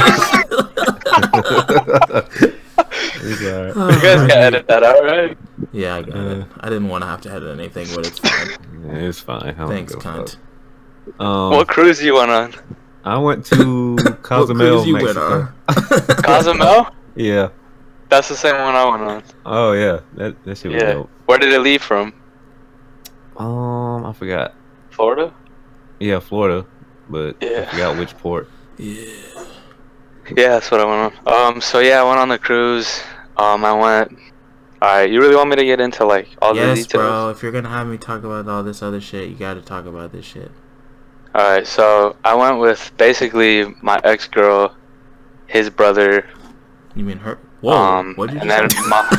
It's 3.22 3.42
alright. 3.46 3.76
You 3.76 4.00
guys 4.00 4.26
can 4.26 4.30
edit 4.30 4.66
that 4.68 4.82
out, 4.82 5.04
right? 5.04 5.36
Yeah, 5.72 5.96
I 5.96 6.02
got 6.02 6.16
Uh. 6.16 6.20
it. 6.20 6.46
I 6.60 6.68
didn't 6.70 6.88
want 6.88 7.02
to 7.04 7.08
have 7.08 7.20
to 7.22 7.30
edit 7.30 7.58
anything, 7.58 7.86
but 7.94 8.06
it's 8.06 8.18
fine. 8.18 8.48
Yeah, 8.86 8.94
it's 9.08 9.20
fine. 9.20 9.42
I 9.42 9.52
don't 9.52 9.68
Thanks, 9.68 9.94
give 9.94 10.02
cunt. 10.02 10.36
Um, 11.18 11.50
what 11.50 11.68
cruise 11.68 12.02
you 12.02 12.14
went 12.14 12.30
on? 12.30 12.54
I 13.04 13.18
went 13.18 13.44
to 13.46 13.96
What 13.96 14.22
Cozumel, 14.22 14.66
cruise 14.82 14.86
you 14.86 14.94
went 14.94 15.04
Mexico. 15.06 15.48
on? 15.68 16.22
Cozumel? 16.22 16.86
yeah. 17.14 17.48
That's 18.08 18.28
the 18.28 18.36
same 18.36 18.54
one 18.60 18.74
I 18.74 18.84
went 18.88 19.02
on. 19.02 19.22
Oh 19.46 19.72
yeah. 19.72 20.00
That 20.14 20.42
that 20.44 20.56
shit 20.58 20.72
was 20.72 20.82
Yeah. 20.82 20.92
dope. 20.94 21.10
Where 21.26 21.38
did 21.38 21.52
it 21.52 21.60
leave 21.60 21.82
from? 21.82 22.12
Um, 23.40 24.04
I 24.04 24.12
forgot. 24.12 24.54
Florida? 24.90 25.32
Yeah, 25.98 26.20
Florida, 26.20 26.66
but 27.08 27.36
Yeah. 27.40 27.62
I 27.66 27.70
forgot 27.70 27.96
which 27.98 28.16
port. 28.18 28.48
Yeah. 28.76 29.06
Yeah, 30.36 30.48
that's 30.50 30.70
what 30.70 30.80
I 30.80 30.84
went 30.84 31.14
on. 31.26 31.54
Um, 31.54 31.60
so 31.60 31.80
yeah, 31.80 32.00
I 32.00 32.04
went 32.04 32.20
on 32.20 32.28
the 32.28 32.38
cruise. 32.38 33.02
Um, 33.36 33.64
I 33.64 33.72
went. 33.72 34.18
Alright, 34.82 35.10
you 35.10 35.20
really 35.20 35.36
want 35.36 35.50
me 35.50 35.56
to 35.56 35.64
get 35.64 35.80
into 35.80 36.04
like 36.06 36.28
all 36.40 36.54
the 36.54 36.60
Yes, 36.60 36.86
details? 36.86 37.02
bro. 37.02 37.30
If 37.30 37.42
you're 37.42 37.52
gonna 37.52 37.68
have 37.68 37.86
me 37.86 37.98
talk 37.98 38.24
about 38.24 38.46
all 38.48 38.62
this 38.62 38.82
other 38.82 39.00
shit, 39.00 39.28
you 39.28 39.34
gotta 39.36 39.60
talk 39.60 39.86
about 39.86 40.12
this 40.12 40.24
shit. 40.24 40.50
Alright, 41.34 41.66
so 41.66 42.16
I 42.24 42.34
went 42.34 42.58
with 42.60 42.90
basically 42.96 43.74
my 43.82 44.00
ex 44.04 44.26
girl, 44.26 44.74
his 45.46 45.68
brother. 45.70 46.26
You 46.94 47.04
mean 47.04 47.18
her? 47.18 47.38
Whoa. 47.60 47.72
um, 47.76 48.14
what 48.16 48.30
did 48.30 48.40
and 48.42 48.44
you 48.50 48.56
then 48.56 48.70
say? 48.70 48.88
my, 48.88 49.02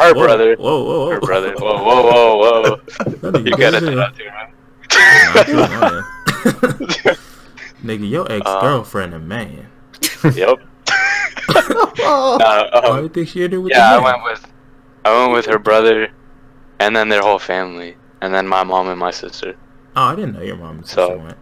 her 0.00 0.14
Whoa, 0.14 0.24
brother, 0.24 0.56
Whoa, 0.56 0.84
whoa, 0.84 0.98
whoa. 1.06 1.10
her 1.10 1.20
brother. 1.20 1.54
Whoa, 1.58 1.82
whoa, 1.84 2.02
whoa, 2.02 2.62
whoa! 2.62 2.76
That 2.76 3.06
nigga 3.34 3.46
You 3.50 3.56
gotta 3.56 3.78
crazy. 3.78 3.94
that 3.94 3.98
out 3.98 4.16
there, 4.16 4.32
man. 4.32 4.48
Nah, 5.34 5.44
keep 5.44 5.56
lying. 5.80 7.18
Nigga, 7.84 8.08
your 8.10 8.30
ex 8.32 8.44
girlfriend 8.60 9.14
a 9.14 9.18
man. 9.18 9.66
Yep. 10.24 10.58
Why 11.46 12.38
Uh, 12.72 12.80
um, 12.84 12.96
do 12.96 13.02
you 13.02 13.08
think 13.10 13.28
she 13.28 13.44
ended 13.44 13.60
with 13.60 13.72
yeah, 13.74 13.96
I 13.96 14.02
went 14.02 14.22
with, 14.24 14.52
I 15.04 15.18
went 15.20 15.32
with 15.32 15.46
her 15.46 15.58
brother, 15.58 16.08
and 16.80 16.96
then 16.96 17.08
their 17.08 17.20
whole 17.22 17.38
family, 17.38 17.96
and 18.22 18.32
then 18.34 18.46
my 18.48 18.64
mom 18.64 18.88
and 18.88 18.98
my 18.98 19.10
sister. 19.10 19.54
Oh, 19.96 20.02
I 20.02 20.14
didn't 20.16 20.32
know 20.34 20.42
your 20.42 20.56
mom 20.56 20.78
and 20.78 20.86
So- 20.86 21.08
sister 21.08 21.18
went. 21.22 21.36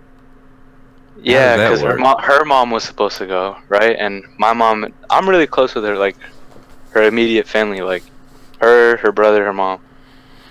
Yeah, 1.23 1.57
because 1.57 1.83
her 1.83 1.97
mom, 1.99 2.17
her 2.21 2.45
mom 2.45 2.71
was 2.73 2.83
supposed 2.83 3.19
to 3.19 3.27
go, 3.27 3.57
right? 3.69 3.95
And 3.99 4.25
my 4.39 4.53
mom, 4.53 4.93
I'm 5.11 5.29
really 5.29 5.47
close 5.47 5.75
with 5.75 5.85
her, 5.85 5.97
like 5.97 6.17
her 6.95 7.03
immediate 7.03 7.47
family, 7.49 7.81
like 7.81 8.05
her, 8.61 8.97
her 8.99 9.13
brother, 9.13 9.45
her 9.45 9.53
mom. 9.53 9.81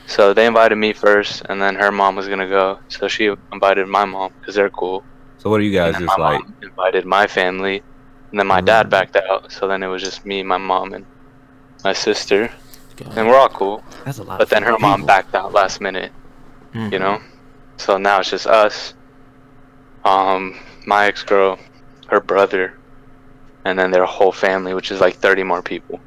So 0.08 0.34
they 0.34 0.46
invited 0.46 0.76
me 0.76 0.94
first, 0.94 1.44
and 1.48 1.62
then 1.62 1.76
her 1.76 1.92
mom 1.92 2.16
was 2.16 2.28
gonna 2.28 2.50
go. 2.50 2.80
So 2.90 3.08
she 3.08 3.32
invited 3.54 3.88
my 3.88 4.06
mom 4.06 4.32
because 4.40 4.56
they're 4.56 4.70
cool. 4.70 5.06
So 5.38 5.50
what 5.50 5.60
are 5.60 5.64
you 5.64 5.72
guys 5.72 5.88
and 5.88 5.96
then 5.96 6.02
just 6.08 6.18
my 6.18 6.26
like? 6.32 6.42
mom 6.42 6.56
invited 6.62 7.06
my 7.06 7.28
family, 7.28 7.84
and 8.32 8.40
then 8.40 8.48
my 8.48 8.62
Mm. 8.62 8.66
dad 8.66 8.90
backed 8.90 9.18
out. 9.30 9.52
So 9.52 9.68
then 9.68 9.84
it 9.84 9.88
was 9.88 10.02
just 10.04 10.26
me, 10.26 10.44
my 10.44 10.58
mom, 10.58 10.94
and 10.94 11.06
my 11.84 11.94
sister, 11.94 12.50
God. 12.98 13.18
and 13.18 13.28
we're 13.28 13.38
all 13.38 13.50
cool. 13.50 13.84
That's 14.06 14.18
a 14.18 14.24
lot. 14.24 14.40
But 14.40 14.50
then 14.50 14.64
her 14.64 14.78
mom 14.80 15.06
backed 15.06 15.34
out 15.36 15.54
last 15.54 15.80
minute, 15.82 16.12
Mhm. 16.76 16.92
you 16.92 17.00
know. 17.00 17.22
So 17.78 17.98
now 17.98 18.20
it's 18.20 18.30
just 18.30 18.48
us, 18.48 18.94
um, 20.04 20.60
my 20.86 21.06
ex 21.06 21.24
girl, 21.24 21.58
her 22.10 22.20
brother, 22.20 22.74
and 23.66 23.78
then 23.78 23.92
their 23.92 24.06
whole 24.06 24.32
family, 24.32 24.74
which 24.74 24.92
is 24.92 25.00
like 25.00 25.16
30 25.16 25.44
more 25.44 25.62
people. 25.62 26.02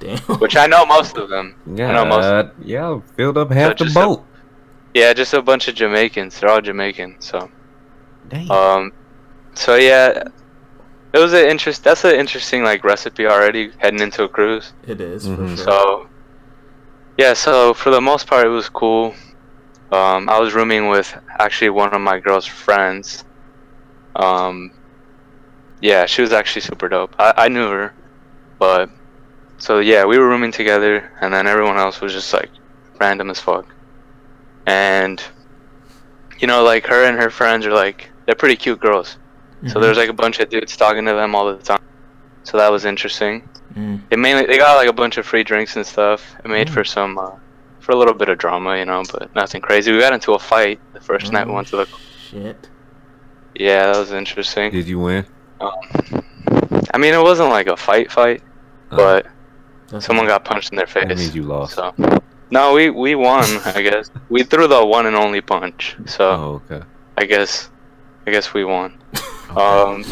Damn. 0.00 0.18
Which 0.38 0.56
I 0.56 0.66
know 0.66 0.86
most 0.86 1.16
of 1.16 1.28
them. 1.28 1.54
Yeah, 1.66 1.92
know 1.92 2.04
most- 2.04 2.52
yeah, 2.62 3.00
filled 3.16 3.36
up 3.38 3.50
half 3.50 3.76
the 3.78 3.84
just 3.84 3.96
a- 3.96 4.00
boat. 4.00 4.24
Yeah, 4.94 5.12
just 5.12 5.34
a 5.34 5.42
bunch 5.42 5.68
of 5.68 5.74
Jamaicans. 5.74 6.40
They're 6.40 6.50
all 6.50 6.60
Jamaican. 6.60 7.16
So, 7.20 7.50
Damn. 8.28 8.50
um, 8.50 8.92
so 9.54 9.74
yeah, 9.76 10.22
it 11.12 11.18
was 11.18 11.32
an 11.32 11.46
interest. 11.46 11.84
That's 11.84 12.04
an 12.04 12.14
interesting 12.14 12.62
like 12.62 12.84
recipe 12.84 13.26
already 13.26 13.70
heading 13.78 14.00
into 14.00 14.24
a 14.24 14.28
cruise. 14.28 14.72
It 14.86 15.00
is 15.00 15.26
Mhm. 15.26 15.36
for 15.36 15.56
sure. 15.56 15.64
So, 15.64 16.08
yeah, 17.18 17.34
so 17.34 17.74
for 17.74 17.90
the 17.90 18.00
most 18.00 18.26
part, 18.26 18.46
it 18.46 18.50
was 18.50 18.68
cool. 18.68 19.14
Um, 19.90 20.28
I 20.28 20.38
was 20.38 20.52
rooming 20.54 20.88
with 20.88 21.16
actually 21.38 21.70
one 21.70 21.94
of 21.94 22.00
my 22.00 22.18
girl's 22.20 22.46
friends. 22.46 23.24
Um, 24.16 24.70
yeah, 25.80 26.06
she 26.06 26.22
was 26.22 26.32
actually 26.32 26.62
super 26.62 26.88
dope. 26.88 27.14
I, 27.18 27.34
I 27.36 27.48
knew 27.48 27.68
her, 27.70 27.92
but 28.58 28.90
so 29.58 29.78
yeah, 29.80 30.04
we 30.04 30.18
were 30.18 30.28
rooming 30.28 30.52
together, 30.52 31.10
and 31.20 31.32
then 31.32 31.46
everyone 31.46 31.76
else 31.78 32.00
was 32.00 32.12
just 32.12 32.32
like 32.32 32.50
random 33.00 33.30
as 33.30 33.38
fuck. 33.40 33.66
And 34.66 35.22
you 36.38 36.46
know, 36.46 36.62
like 36.62 36.86
her 36.86 37.04
and 37.04 37.18
her 37.18 37.30
friends 37.30 37.66
are 37.66 37.72
like 37.72 38.10
they're 38.26 38.34
pretty 38.34 38.56
cute 38.56 38.80
girls. 38.80 39.16
So 39.66 39.74
Mhm. 39.78 39.82
there's 39.82 39.96
like 39.96 40.08
a 40.08 40.12
bunch 40.12 40.38
of 40.38 40.48
dudes 40.50 40.76
talking 40.76 41.04
to 41.06 41.14
them 41.14 41.34
all 41.34 41.46
the 41.52 41.62
time. 41.62 41.80
So 42.44 42.58
that 42.58 42.70
was 42.70 42.84
interesting. 42.84 43.48
Mm. 43.74 44.00
It 44.10 44.18
mainly 44.18 44.46
they 44.46 44.56
got 44.58 44.76
like 44.76 44.88
a 44.88 44.92
bunch 44.92 45.18
of 45.18 45.26
free 45.26 45.42
drinks 45.44 45.76
and 45.76 45.84
stuff. 45.86 46.34
It 46.44 46.48
made 46.48 46.68
Mm. 46.68 46.74
for 46.74 46.84
some 46.84 47.18
uh, 47.18 47.30
for 47.80 47.92
a 47.92 47.96
little 47.96 48.14
bit 48.14 48.28
of 48.28 48.38
drama, 48.38 48.76
you 48.78 48.84
know, 48.84 49.02
but 49.12 49.34
nothing 49.34 49.60
crazy. 49.60 49.90
We 49.92 49.98
got 49.98 50.12
into 50.12 50.34
a 50.34 50.38
fight 50.38 50.78
the 50.92 51.00
first 51.00 51.32
night 51.32 51.46
we 51.46 51.52
Oh, 51.52 51.56
went 51.56 51.68
to 51.68 51.76
the. 51.76 51.86
Shit. 52.30 52.68
Yeah, 53.54 53.86
that 53.92 53.98
was 53.98 54.12
interesting. 54.12 54.70
Did 54.70 54.86
you 54.86 54.98
win? 55.00 55.26
Um, 55.60 55.72
I 56.94 56.98
mean, 56.98 57.14
it 57.14 57.22
wasn't 57.22 57.48
like 57.50 57.66
a 57.66 57.76
fight 57.76 58.12
fight, 58.12 58.42
Uh, 58.92 58.96
but 58.96 59.26
That's 59.88 60.06
someone 60.06 60.26
got 60.26 60.44
punched 60.44 60.70
in 60.72 60.76
their 60.76 60.86
that 60.86 61.08
means 61.08 61.20
face. 61.26 61.34
you 61.34 61.42
lost. 61.44 61.74
So 61.74 61.94
no, 62.50 62.72
we 62.74 62.90
we 62.90 63.14
won. 63.14 63.44
I 63.64 63.82
guess 63.88 64.10
we 64.28 64.42
threw 64.42 64.66
the 64.68 64.84
one 64.84 65.06
and 65.06 65.16
only 65.16 65.40
punch. 65.40 65.96
So 66.06 66.30
Oh, 66.30 66.62
okay. 66.70 66.84
I 67.16 67.24
guess 67.24 67.70
I 68.26 68.30
guess 68.30 68.52
we 68.54 68.64
won. 68.64 68.98
Um, 69.56 70.04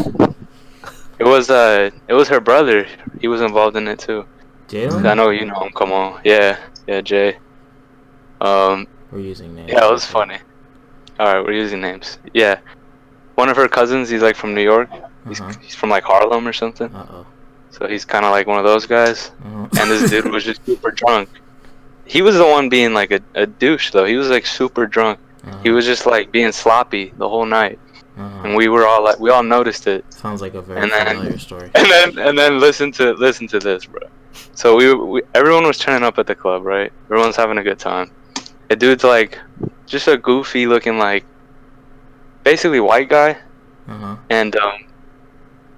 it 1.18 1.24
was 1.24 1.50
uh 1.50 1.90
it 2.08 2.14
was 2.14 2.26
her 2.28 2.40
brother. 2.40 2.86
He 3.20 3.28
was 3.28 3.42
involved 3.42 3.76
in 3.76 3.86
it 3.86 3.98
too. 3.98 4.24
Jalen? 4.68 5.06
I 5.06 5.12
know 5.12 5.28
you 5.28 5.44
know 5.44 5.60
him. 5.60 5.72
Come 5.72 5.92
on, 5.92 6.22
yeah, 6.24 6.56
yeah, 6.86 7.02
Jay. 7.02 7.36
Um, 8.40 8.86
We're 9.12 9.20
using 9.20 9.54
names. 9.54 9.70
yeah, 9.70 9.86
it 9.86 9.92
was 9.92 10.06
funny. 10.06 10.38
All 11.20 11.26
right, 11.34 11.44
we're 11.44 11.52
using 11.52 11.80
names. 11.82 12.18
Yeah, 12.32 12.58
one 13.34 13.48
of 13.50 13.56
her 13.56 13.68
cousins. 13.68 14.08
He's 14.08 14.22
like 14.22 14.36
from 14.36 14.54
New 14.54 14.62
York. 14.62 14.88
He's, 15.28 15.40
Uh-huh. 15.40 15.52
he's 15.62 15.74
from 15.74 15.90
like 15.90 16.04
Harlem 16.04 16.48
or 16.48 16.52
something. 16.54 16.92
Uh 16.94 17.06
oh. 17.10 17.26
So 17.78 17.86
he's 17.86 18.04
kind 18.04 18.24
of 18.24 18.30
like 18.30 18.46
one 18.46 18.58
of 18.58 18.64
those 18.64 18.86
guys. 18.86 19.30
Uh-huh. 19.44 19.68
And 19.80 19.90
this 19.90 20.08
dude 20.10 20.26
was 20.32 20.44
just 20.44 20.64
super 20.64 20.90
drunk. 20.90 21.28
He 22.06 22.22
was 22.22 22.36
the 22.36 22.44
one 22.46 22.68
being 22.68 22.94
like 22.94 23.10
a, 23.10 23.20
a 23.34 23.46
douche 23.46 23.90
though. 23.90 24.04
He 24.04 24.16
was 24.16 24.28
like 24.30 24.46
super 24.46 24.86
drunk. 24.86 25.18
Uh-huh. 25.44 25.58
He 25.62 25.70
was 25.70 25.84
just 25.84 26.06
like 26.06 26.32
being 26.32 26.52
sloppy 26.52 27.12
the 27.18 27.28
whole 27.28 27.44
night, 27.46 27.78
Uh-huh. 28.16 28.42
and 28.44 28.56
we 28.56 28.68
were 28.68 28.86
all 28.86 29.02
like, 29.04 29.18
we 29.20 29.30
all 29.30 29.42
noticed 29.42 29.86
it. 29.86 30.04
Sounds 30.12 30.40
like 30.40 30.54
a 30.54 30.62
very 30.62 30.80
and 30.80 30.90
then- 30.90 31.06
familiar 31.16 31.38
story. 31.38 31.70
And 31.74 31.86
then 31.90 32.18
and 32.26 32.38
then 32.38 32.58
listen 32.60 32.90
to 32.92 33.12
listen 33.12 33.46
to 33.48 33.58
this, 33.58 33.84
bro. 33.86 34.00
So 34.54 34.76
we, 34.76 34.94
we 34.94 35.22
everyone 35.34 35.66
was 35.66 35.78
turning 35.78 36.02
up 36.02 36.18
at 36.18 36.26
the 36.26 36.34
club, 36.34 36.64
right? 36.64 36.90
Everyone's 37.06 37.36
having 37.36 37.58
a 37.58 37.62
good 37.62 37.78
time. 37.78 38.10
A 38.70 38.76
dude's 38.76 39.04
like 39.04 39.38
just 39.86 40.08
a 40.08 40.16
goofy 40.16 40.66
looking 40.66 40.98
like 40.98 41.24
basically 42.44 42.80
white 42.80 43.08
guy, 43.08 43.36
Uh-huh. 43.88 44.16
and 44.30 44.56
um, 44.56 44.72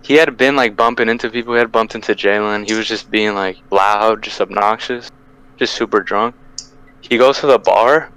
he 0.09 0.15
had 0.15 0.39
been 0.39 0.57
like 0.57 0.75
bumping 0.75 1.11
into 1.11 1.29
people. 1.29 1.53
He 1.53 1.59
had 1.59 1.71
bumped 1.71 1.95
into 1.95 2.15
Jalen. 2.15 2.67
He 2.67 2.73
was 2.75 2.89
just 2.89 3.11
being 3.11 3.35
like 3.35 3.59
loud, 3.71 4.23
just 4.23 4.41
obnoxious, 4.41 5.11
just 5.59 5.75
super 5.75 6.01
drunk. 6.01 6.35
He 7.03 7.19
goes 7.19 7.39
to 7.41 7.47
the 7.47 7.59
bar, 7.59 8.11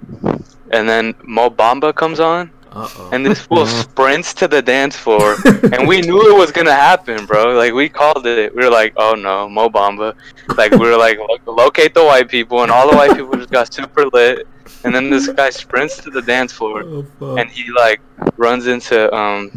and 0.70 0.88
then 0.88 1.14
Mo 1.22 1.50
Bamba 1.50 1.94
comes 1.94 2.18
on, 2.18 2.50
Uh-oh. 2.72 3.10
and 3.12 3.26
this 3.26 3.42
fool 3.42 3.66
sprints 3.82 4.32
to 4.40 4.48
the 4.48 4.62
dance 4.62 4.96
floor, 4.96 5.36
and 5.74 5.86
we 5.86 6.00
knew 6.00 6.34
it 6.34 6.38
was 6.38 6.50
gonna 6.50 6.72
happen, 6.88 7.26
bro. 7.26 7.54
Like 7.54 7.74
we 7.74 7.90
called 7.90 8.26
it. 8.26 8.56
We 8.56 8.64
were 8.64 8.70
like, 8.70 8.94
"Oh 8.96 9.12
no, 9.14 9.46
Mo 9.50 9.68
Bamba!" 9.68 10.14
Like 10.56 10.72
we 10.72 10.78
were 10.78 10.96
like, 10.96 11.18
"Locate 11.46 11.92
the 11.92 12.04
white 12.04 12.28
people," 12.30 12.62
and 12.62 12.72
all 12.72 12.90
the 12.90 12.96
white 12.96 13.14
people 13.14 13.34
just 13.36 13.50
got 13.50 13.72
super 13.72 14.06
lit. 14.06 14.48
And 14.84 14.94
then 14.94 15.10
this 15.10 15.28
guy 15.28 15.50
sprints 15.50 15.98
to 16.04 16.10
the 16.10 16.22
dance 16.22 16.52
floor, 16.52 16.82
Oh, 17.20 17.36
and 17.36 17.50
he 17.50 17.70
like 17.70 18.00
runs 18.38 18.66
into 18.66 19.14
um 19.14 19.52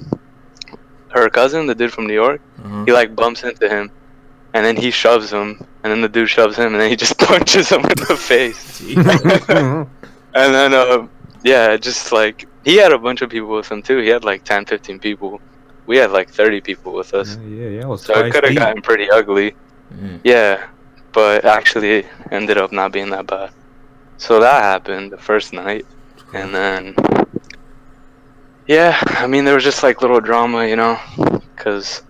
her 1.20 1.30
cousin, 1.30 1.66
the 1.68 1.76
dude 1.76 1.92
from 1.94 2.08
New 2.08 2.14
York. 2.14 2.42
Uh-huh. 2.64 2.86
He 2.86 2.92
like 2.92 3.16
bumps 3.16 3.44
into 3.44 3.68
him, 3.70 3.92
and 4.54 4.66
then 4.66 4.76
he 4.76 4.92
shoves 4.92 5.32
him, 5.32 5.60
and 5.84 5.92
then 5.92 6.02
the 6.02 6.10
dude 6.10 6.30
shoves 6.30 6.56
him, 6.58 6.74
and 6.74 6.82
then 6.82 6.90
he 6.90 6.96
just 7.06 7.18
punches 7.18 7.70
him 7.70 7.82
in 7.82 8.00
the 8.08 8.16
face. 8.18 8.82
And 10.36 10.54
then, 10.54 10.74
uh, 10.74 11.08
yeah, 11.44 11.78
just 11.78 12.12
like 12.12 12.48
he 12.66 12.76
had 12.76 12.92
a 12.92 12.98
bunch 12.98 13.22
of 13.22 13.30
people 13.30 13.50
with 13.50 13.72
him 13.72 13.82
too. 13.82 14.00
He 14.00 14.10
had 14.10 14.24
like 14.26 14.44
10, 14.44 14.66
15 14.66 15.00
people. 15.00 15.40
We 15.86 15.98
had 15.98 16.12
like 16.12 16.30
30 16.30 16.62
people 16.62 16.94
with 16.94 17.14
us. 17.14 17.38
yeah, 17.48 17.70
yeah, 17.70 17.84
I 17.84 17.88
was 17.88 18.02
So 18.02 18.14
it 18.26 18.34
could 18.34 18.44
have 18.44 18.56
gotten 18.56 18.82
pretty 18.82 19.10
ugly. 19.10 19.56
Mm. 19.94 20.20
Yeah, 20.24 20.68
but 21.14 21.46
actually 21.46 22.00
it 22.00 22.06
ended 22.32 22.58
up 22.58 22.72
not 22.74 22.92
being 22.92 23.10
that 23.12 23.28
bad. 23.28 23.52
So 24.18 24.40
that 24.40 24.62
happened 24.64 25.12
the 25.12 25.18
first 25.18 25.54
night. 25.54 25.86
And 26.34 26.54
then, 26.54 26.96
yeah, 28.68 28.98
I 29.06 29.28
mean, 29.28 29.46
there 29.46 29.56
was 29.56 29.64
just 29.64 29.84
like 29.84 30.02
little 30.02 30.20
drama, 30.22 30.66
you 30.68 30.76
know, 30.76 30.98
because 31.56 32.02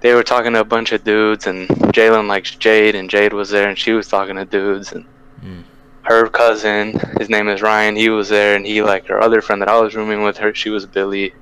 they 0.00 0.14
were 0.14 0.22
talking 0.24 0.52
to 0.54 0.60
a 0.60 0.64
bunch 0.64 0.92
of 0.92 1.04
dudes, 1.04 1.46
and 1.46 1.68
Jalen 1.68 2.26
likes 2.28 2.56
Jade, 2.56 2.94
and 2.94 3.08
Jade 3.08 3.32
was 3.32 3.50
there, 3.50 3.68
and 3.68 3.78
she 3.78 3.92
was 3.92 4.08
talking 4.08 4.36
to 4.36 4.44
dudes, 4.44 4.92
and 4.92 5.04
Mm. 5.44 5.64
her 6.02 6.28
cousin, 6.28 6.98
his 7.18 7.28
name 7.28 7.48
is 7.48 7.62
Ryan, 7.62 7.96
he 7.96 8.08
was 8.08 8.28
there, 8.28 8.54
and 8.54 8.64
he 8.64 8.80
like 8.82 9.06
her 9.08 9.20
other 9.20 9.40
friend 9.40 9.60
that 9.62 9.68
I 9.68 9.80
was 9.80 9.94
rooming 9.96 10.22
with 10.22 10.36
her, 10.38 10.54
she 10.54 10.70
was 10.70 10.86
Billy. 10.86 11.32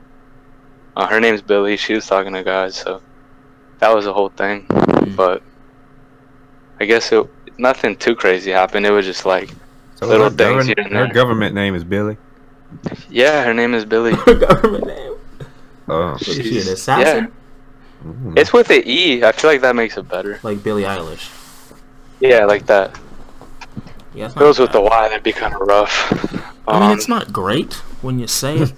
Uh, 0.97 1.07
her 1.07 1.21
name's 1.21 1.43
Billy. 1.43 1.77
She 1.77 1.95
was 1.95 2.07
talking 2.07 2.33
to 2.33 2.43
guys, 2.43 2.77
so 2.77 3.03
that 3.79 3.95
was 3.95 4.05
the 4.07 4.13
whole 4.15 4.31
thing. 4.31 4.67
Mm. 4.69 5.17
But 5.17 5.43
I 6.81 6.85
guess 6.87 7.13
it 7.13 7.27
nothing 7.59 7.95
too 7.97 8.15
crazy 8.17 8.51
happened. 8.51 8.87
It 8.87 8.91
was 8.91 9.05
just 9.07 9.25
like, 9.27 9.51
So 9.97 10.07
little 10.07 10.25
her, 10.25 10.31
things 10.31 10.39
govern- 10.39 10.67
here 10.67 10.75
and 10.79 10.93
her 10.97 11.05
there. 11.05 11.13
government 11.15 11.55
name 11.55 11.75
is 11.75 11.85
Billy. 11.85 12.17
Yeah, 13.09 13.45
her 13.45 13.55
name 13.55 13.75
is 13.75 13.85
Billy. 13.85 14.13
Government 14.27 14.87
name. 14.87 15.13
Oh, 15.89 16.13
What 16.13 16.23
is 16.29 16.35
she, 16.35 16.41
an 16.41 16.45
She's- 16.47 16.67
assassin? 16.69 17.33
Mm. 18.05 18.39
It's 18.39 18.53
with 18.53 18.69
the 18.69 18.83
E. 18.89 19.23
I 19.25 19.33
feel 19.33 19.51
like 19.51 19.61
that 19.61 19.77
makes 19.77 19.97
it 19.99 20.09
better. 20.09 20.41
Like 20.43 20.63
Billie 20.63 20.85
Eilish. 20.85 21.29
Yeah, 22.21 22.47
like 22.47 22.65
that. 22.67 22.99
Yeah, 24.15 24.27
it's 24.27 24.37
If 24.37 24.41
it 24.41 24.45
was 24.45 24.59
with 24.59 24.73
the. 24.73 24.81
Y, 24.81 25.09
that'd 25.09 25.23
be 25.23 25.33
kind 25.33 25.55
of 25.55 25.61
rough. 25.61 26.11
I 26.67 26.81
mean, 26.81 26.91
Um, 26.91 26.97
it's 26.97 27.09
not 27.09 27.33
great 27.33 27.75
when 28.03 28.19
you 28.19 28.27
say 28.27 28.57
it. 28.59 28.73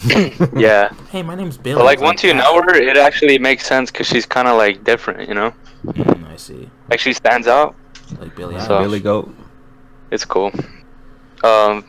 yeah, 0.56 0.92
hey, 1.10 1.22
my 1.24 1.34
name's 1.34 1.56
Billy. 1.58 1.76
but 1.76 1.84
like 1.84 1.98
It's 1.98 2.04
once 2.04 2.22
you 2.22 2.32
know 2.32 2.62
her, 2.62 2.74
it 2.76 2.96
actually 2.96 3.38
makes 3.38 3.66
sense 3.66 3.90
because 3.90 4.06
she's 4.06 4.24
kind 4.26 4.46
of 4.46 4.56
like 4.56 4.84
different, 4.84 5.28
you 5.28 5.34
know. 5.34 5.52
Mm, 5.86 6.30
I 6.30 6.36
see. 6.36 6.70
Like 6.88 7.00
she 7.00 7.12
stands 7.12 7.48
out. 7.48 7.74
Like 8.20 8.36
Billie 8.36 8.60
So- 8.60 8.78
Billy 8.80 9.00
Goat. 9.00 9.34
It's 10.12 10.24
cool. 10.24 10.52
Um, 11.42 11.84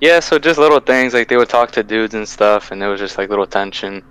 yeah, 0.00 0.20
so 0.20 0.38
just 0.38 0.58
little 0.58 0.80
things 0.80 1.14
like 1.14 1.28
they 1.28 1.36
would 1.36 1.48
talk 1.48 1.70
to 1.72 1.82
dudes 1.82 2.14
and 2.14 2.28
stuff, 2.28 2.70
and 2.70 2.80
there 2.80 2.88
was 2.88 3.00
just 3.00 3.18
like 3.18 3.28
little 3.28 3.46
tension. 3.46 4.02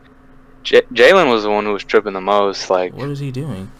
J- 0.63 0.81
Jalen 0.93 1.31
was 1.31 1.43
the 1.43 1.49
one 1.49 1.65
who 1.65 1.73
was 1.73 1.83
tripping 1.83 2.13
the 2.13 2.21
most. 2.21 2.69
Like 2.69 2.93
What 2.93 3.09
is 3.09 3.19
he 3.19 3.31
doing? 3.31 3.71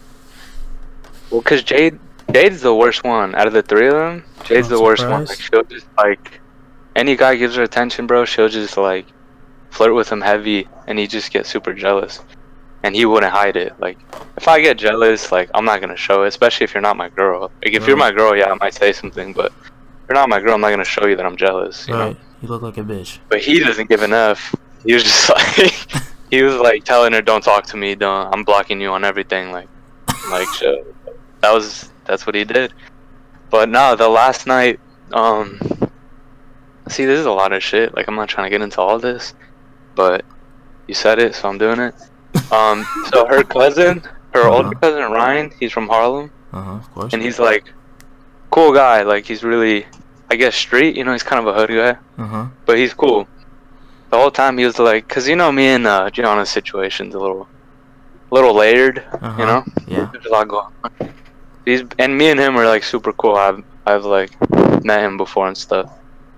Well, 1.30 1.42
cause 1.42 1.62
Jade, 1.62 1.98
Jade's 2.32 2.62
the 2.62 2.74
worst 2.74 3.04
one 3.04 3.34
out 3.34 3.46
of 3.46 3.52
the 3.52 3.62
three 3.62 3.86
of 3.86 3.94
them. 3.94 4.24
Jade's 4.44 4.68
the 4.68 4.80
worst 4.80 5.06
one. 5.06 5.24
Like 5.26 5.40
she'll 5.40 5.62
just 5.64 5.86
like, 5.96 6.40
any 6.96 7.14
guy 7.16 7.36
gives 7.36 7.54
her 7.56 7.62
attention, 7.62 8.06
bro. 8.06 8.24
She'll 8.24 8.48
just 8.48 8.76
like 8.76 9.06
flirt 9.70 9.94
with 9.94 10.10
him 10.10 10.20
heavy, 10.20 10.66
and 10.88 10.98
he 10.98 11.06
just 11.06 11.32
gets 11.32 11.48
super 11.48 11.72
jealous. 11.72 12.20
And 12.82 12.96
he 12.96 13.04
wouldn't 13.04 13.30
hide 13.30 13.56
it. 13.56 13.78
Like, 13.78 13.98
if 14.38 14.48
I 14.48 14.60
get 14.60 14.78
jealous, 14.78 15.30
like 15.30 15.50
I'm 15.54 15.64
not 15.66 15.80
gonna 15.80 15.96
show 15.96 16.24
it, 16.24 16.28
especially 16.28 16.64
if 16.64 16.74
you're 16.74 16.80
not 16.80 16.96
my 16.96 17.10
girl. 17.10 17.52
Like, 17.62 17.74
if 17.74 17.86
you're 17.86 17.96
my 17.96 18.10
girl, 18.10 18.34
yeah, 18.34 18.50
I 18.50 18.54
might 18.54 18.74
say 18.74 18.92
something, 18.92 19.32
but 19.34 19.52
you're 20.10 20.18
not 20.18 20.28
my 20.28 20.40
girl, 20.40 20.54
I'm 20.54 20.60
not 20.60 20.70
gonna 20.70 20.84
show 20.84 21.06
you 21.06 21.14
that 21.16 21.24
I'm 21.24 21.36
jealous. 21.36 21.86
You 21.86 21.94
know. 21.94 22.06
Right. 22.08 22.16
You 22.42 22.48
look 22.48 22.62
like 22.62 22.78
a 22.78 22.82
bitch. 22.82 23.18
But 23.28 23.40
he 23.40 23.60
doesn't 23.60 23.88
give 23.88 24.02
enough. 24.02 24.54
He 24.84 24.92
was 24.94 25.04
just 25.04 25.28
like, 25.58 26.02
he 26.30 26.42
was 26.42 26.56
like 26.56 26.84
telling 26.84 27.12
her, 27.12 27.22
"Don't 27.22 27.44
talk 27.44 27.64
to 27.66 27.76
me. 27.76 27.94
Don't. 27.94 28.34
I'm 28.34 28.42
blocking 28.44 28.80
you 28.80 28.90
on 28.90 29.04
everything." 29.04 29.52
Like, 29.52 29.68
like 30.30 30.48
so 30.54 30.84
that 31.42 31.52
was 31.52 31.90
that's 32.06 32.26
what 32.26 32.34
he 32.34 32.44
did. 32.44 32.72
But 33.50 33.68
no, 33.68 33.94
the 33.94 34.08
last 34.08 34.46
night, 34.46 34.80
um, 35.12 35.58
see, 36.88 37.04
this 37.04 37.18
is 37.20 37.26
a 37.26 37.30
lot 37.32 37.52
of 37.52 37.62
shit. 37.62 37.94
Like, 37.94 38.08
I'm 38.08 38.14
not 38.16 38.28
trying 38.28 38.46
to 38.46 38.50
get 38.50 38.62
into 38.62 38.80
all 38.80 38.98
this, 38.98 39.34
but 39.94 40.24
you 40.88 40.94
said 40.94 41.18
it, 41.20 41.34
so 41.36 41.48
I'm 41.48 41.58
doing 41.58 41.78
it. 41.80 41.94
Um, 42.52 42.84
so 43.12 43.26
her 43.26 43.42
cousin, 43.42 44.02
her 44.34 44.46
older 44.48 44.68
Uh-huh. 44.68 44.78
cousin 44.80 45.12
Ryan, 45.12 45.50
he's 45.58 45.72
from 45.72 45.88
Harlem, 45.88 46.30
Uh 46.52 46.62
huh. 46.62 46.70
Of 46.72 46.90
course. 46.94 47.12
and 47.12 47.20
he's 47.22 47.38
like, 47.40 47.64
cool 48.50 48.72
guy. 48.72 49.02
Like, 49.02 49.24
he's 49.26 49.42
really, 49.42 49.86
I 50.30 50.36
guess, 50.36 50.54
street. 50.54 50.96
You 50.96 51.04
know, 51.04 51.12
he's 51.12 51.22
kind 51.22 51.40
of 51.46 51.54
a 51.54 51.58
hood 51.58 51.70
guy 51.70 51.98
Uh 52.22 52.26
huh. 52.26 52.46
but 52.66 52.76
he's 52.78 52.94
cool. 52.94 53.26
The 54.10 54.16
whole 54.18 54.30
time 54.30 54.58
he 54.58 54.64
was 54.64 54.78
like, 54.78 55.06
cause 55.08 55.28
you 55.28 55.36
know 55.36 55.52
me 55.52 55.66
and 55.66 55.86
uh, 55.86 56.10
Gianna's 56.10 56.50
situation's 56.50 57.14
a 57.14 57.18
little, 57.18 57.48
little 58.30 58.54
layered, 58.54 58.98
Uh-huh. 59.12 59.36
you 59.40 59.46
know. 59.46 59.64
Yeah. 59.86 60.08
There's 60.12 60.26
a 60.26 60.30
lot 60.30 60.48
going 60.48 60.66
on. 60.84 60.90
He's 61.64 61.82
and 61.98 62.16
me 62.18 62.30
and 62.30 62.40
him 62.40 62.56
are 62.56 62.66
like 62.66 62.82
super 62.82 63.12
cool. 63.12 63.36
I've 63.36 63.62
I've 63.86 64.04
like 64.04 64.30
met 64.84 65.00
him 65.04 65.16
before 65.16 65.46
and 65.46 65.56
stuff. 65.56 65.92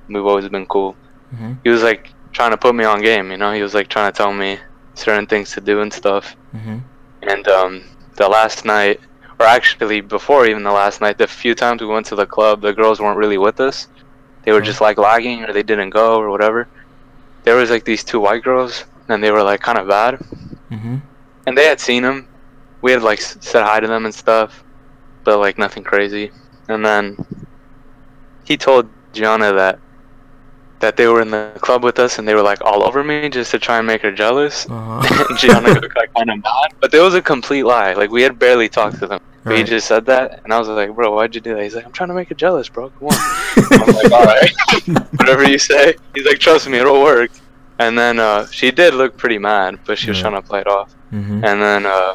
We've 0.09 0.26
always 0.26 0.49
been 0.49 0.66
cool. 0.66 0.97
Mhm. 1.35 1.59
He 1.64 1.71
was 1.71 1.83
like 1.83 2.11
trying 2.33 2.50
to 2.50 2.57
put 2.59 2.75
me 2.75 2.85
on 2.85 3.00
game, 3.00 3.31
you 3.31 3.38
know. 3.38 3.52
He 3.52 3.62
was 3.62 3.73
like 3.73 3.88
trying 3.88 4.12
to 4.12 4.16
tell 4.16 4.33
me 4.35 4.59
certain 4.95 5.26
things 5.26 5.52
to 5.52 5.61
do 5.61 5.81
and 5.81 5.92
stuff. 5.92 6.37
Mhm. 6.54 6.83
And 7.23 7.49
um, 7.49 7.85
the 8.16 8.28
last 8.28 8.64
night, 8.66 9.00
or 9.42 9.46
actually 9.46 10.00
before 10.00 10.46
even 10.46 10.62
the 10.62 10.72
last 10.72 11.00
night, 11.00 11.18
the 11.18 11.26
few 11.26 11.54
times 11.54 11.80
we 11.80 11.88
went 11.88 12.06
to 12.06 12.14
the 12.14 12.26
club, 12.26 12.61
the 12.61 12.72
girls 12.72 13.00
weren't 13.00 13.18
really 13.18 13.38
with 13.38 13.61
us. 13.61 13.88
They 14.44 14.52
were 14.52 14.61
just 14.61 14.80
like 14.80 14.99
lagging, 14.99 15.44
or 15.44 15.52
they 15.52 15.62
didn't 15.62 15.90
go, 15.90 16.18
or 16.20 16.30
whatever. 16.30 16.68
There 17.44 17.56
was 17.56 17.70
like 17.70 17.84
these 17.84 18.04
two 18.04 18.20
white 18.20 18.42
girls, 18.42 18.84
and 19.08 19.22
they 19.22 19.30
were 19.30 19.42
like 19.42 19.61
kind 19.61 19.78
of 19.78 19.88
bad. 19.88 20.18
Mhm. 20.70 21.00
And 21.46 21.58
they 21.58 21.66
had 21.66 21.80
seen 21.80 22.02
him. 22.04 22.28
We 22.82 22.92
had 22.92 23.02
like 23.02 23.20
said 23.20 23.64
hi 23.64 23.80
to 23.80 23.87
them 23.87 24.04
and 24.04 24.14
stuff, 24.14 24.62
but 25.25 25.38
like 25.38 25.58
nothing 25.58 25.84
crazy. 25.84 26.30
And 26.68 26.84
then 26.84 27.16
he 28.44 28.56
told 28.56 28.88
Gianna 29.12 29.52
that 29.52 29.78
that 30.80 30.96
they 30.96 31.06
were 31.06 31.20
in 31.20 31.30
the 31.30 31.52
club 31.61 31.84
with 31.84 31.99
us, 32.00 32.18
and 32.18 32.26
they 32.26 32.34
were 32.34 32.42
like 32.42 32.61
all 32.64 32.82
over 32.82 33.04
me 33.04 33.28
just 33.28 33.52
to 33.52 33.58
try 33.58 33.78
and 33.78 33.87
make 33.87 34.02
her 34.02 34.12
jealous. 34.12 34.66
Uh 34.70 35.02
huh. 35.02 35.37
Gianna 35.37 35.68
looked 35.80 35.96
like 35.96 36.12
kind 36.14 36.30
of 36.30 36.38
mad, 36.38 36.68
but 36.80 36.92
it 36.94 37.00
was 37.00 37.14
a 37.14 37.22
complete 37.22 37.64
lie. 37.64 37.92
Like 37.94 38.11
we 38.11 38.22
had 38.22 38.38
barely 38.38 38.68
talked 38.68 38.99
to 39.00 39.06
them. 39.06 39.20
But 39.44 39.56
he 39.58 39.64
just 39.64 39.88
said 39.88 40.06
that, 40.06 40.40
and 40.44 40.52
I 40.52 40.58
was 40.58 40.68
like, 40.68 40.94
"Bro, 40.94 41.14
why'd 41.16 41.34
you 41.34 41.40
do 41.40 41.54
that?" 41.54 41.62
He's 41.62 41.75
like, 41.75 41.84
"I'm 41.84 41.90
trying 41.92 42.08
to 42.11 42.14
make 42.14 42.28
her 42.28 42.34
jealous, 42.34 42.68
bro. 42.68 42.90
Come 42.90 43.08
on." 43.08 43.14
I'm 43.72 43.94
like, 43.94 44.12
"All 44.12 44.25
right, 44.25 44.50
whatever 45.18 45.44
you 45.49 45.58
say." 45.58 45.94
He's 46.14 46.25
like, 46.26 46.38
"Trust 46.38 46.68
me, 46.68 46.78
it'll 46.78 47.02
work." 47.02 47.30
And 47.80 47.99
then 47.99 48.20
uh, 48.20 48.46
she 48.46 48.70
did 48.70 48.94
look 48.94 49.16
pretty 49.16 49.38
mad, 49.38 49.80
but 49.84 49.99
she 49.99 50.11
was 50.11 50.18
Yeah. 50.18 50.28
trying 50.30 50.40
to 50.42 50.49
play 50.49 50.61
it 50.61 50.68
off. 50.68 50.94
Mhm. 51.12 51.42
And 51.44 51.61
then, 51.61 51.87
uh, 51.87 52.14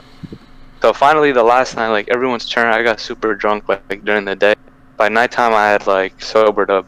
so 0.81 0.93
finally, 0.93 1.31
the 1.33 1.43
last 1.43 1.75
night, 1.75 1.89
like 1.89 2.07
everyone's 2.09 2.47
turn, 2.47 2.71
I 2.73 2.81
got 2.83 2.99
super 3.01 3.35
drunk 3.35 3.67
like, 3.67 3.83
like 3.89 4.05
during 4.05 4.23
the 4.23 4.35
day. 4.35 4.55
By 4.95 5.09
nighttime, 5.09 5.53
I 5.53 5.67
had 5.67 5.85
like 5.85 6.21
sobered 6.23 6.69
up. 6.69 6.85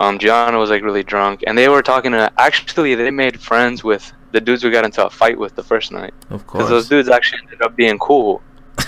Um, 0.00 0.18
Gianna 0.18 0.58
was 0.58 0.68
like 0.68 0.82
really 0.82 1.04
drunk, 1.04 1.44
and 1.46 1.56
they 1.56 1.68
were 1.68 1.80
talking 1.82 2.12
to. 2.12 2.30
Actually, 2.36 2.94
they 2.94 3.10
made 3.10 3.40
friends 3.40 3.82
with 3.82 4.12
the 4.32 4.40
dudes 4.40 4.64
we 4.64 4.70
got 4.70 4.84
into 4.84 5.04
a 5.06 5.10
fight 5.10 5.38
with 5.38 5.54
the 5.54 5.62
first 5.62 5.92
night. 5.92 6.12
Of 6.30 6.44
Because 6.44 6.68
those 6.68 6.88
dudes 6.88 7.08
actually 7.08 7.40
ended 7.44 7.62
up 7.62 7.74
being 7.76 7.98
cool. 7.98 8.42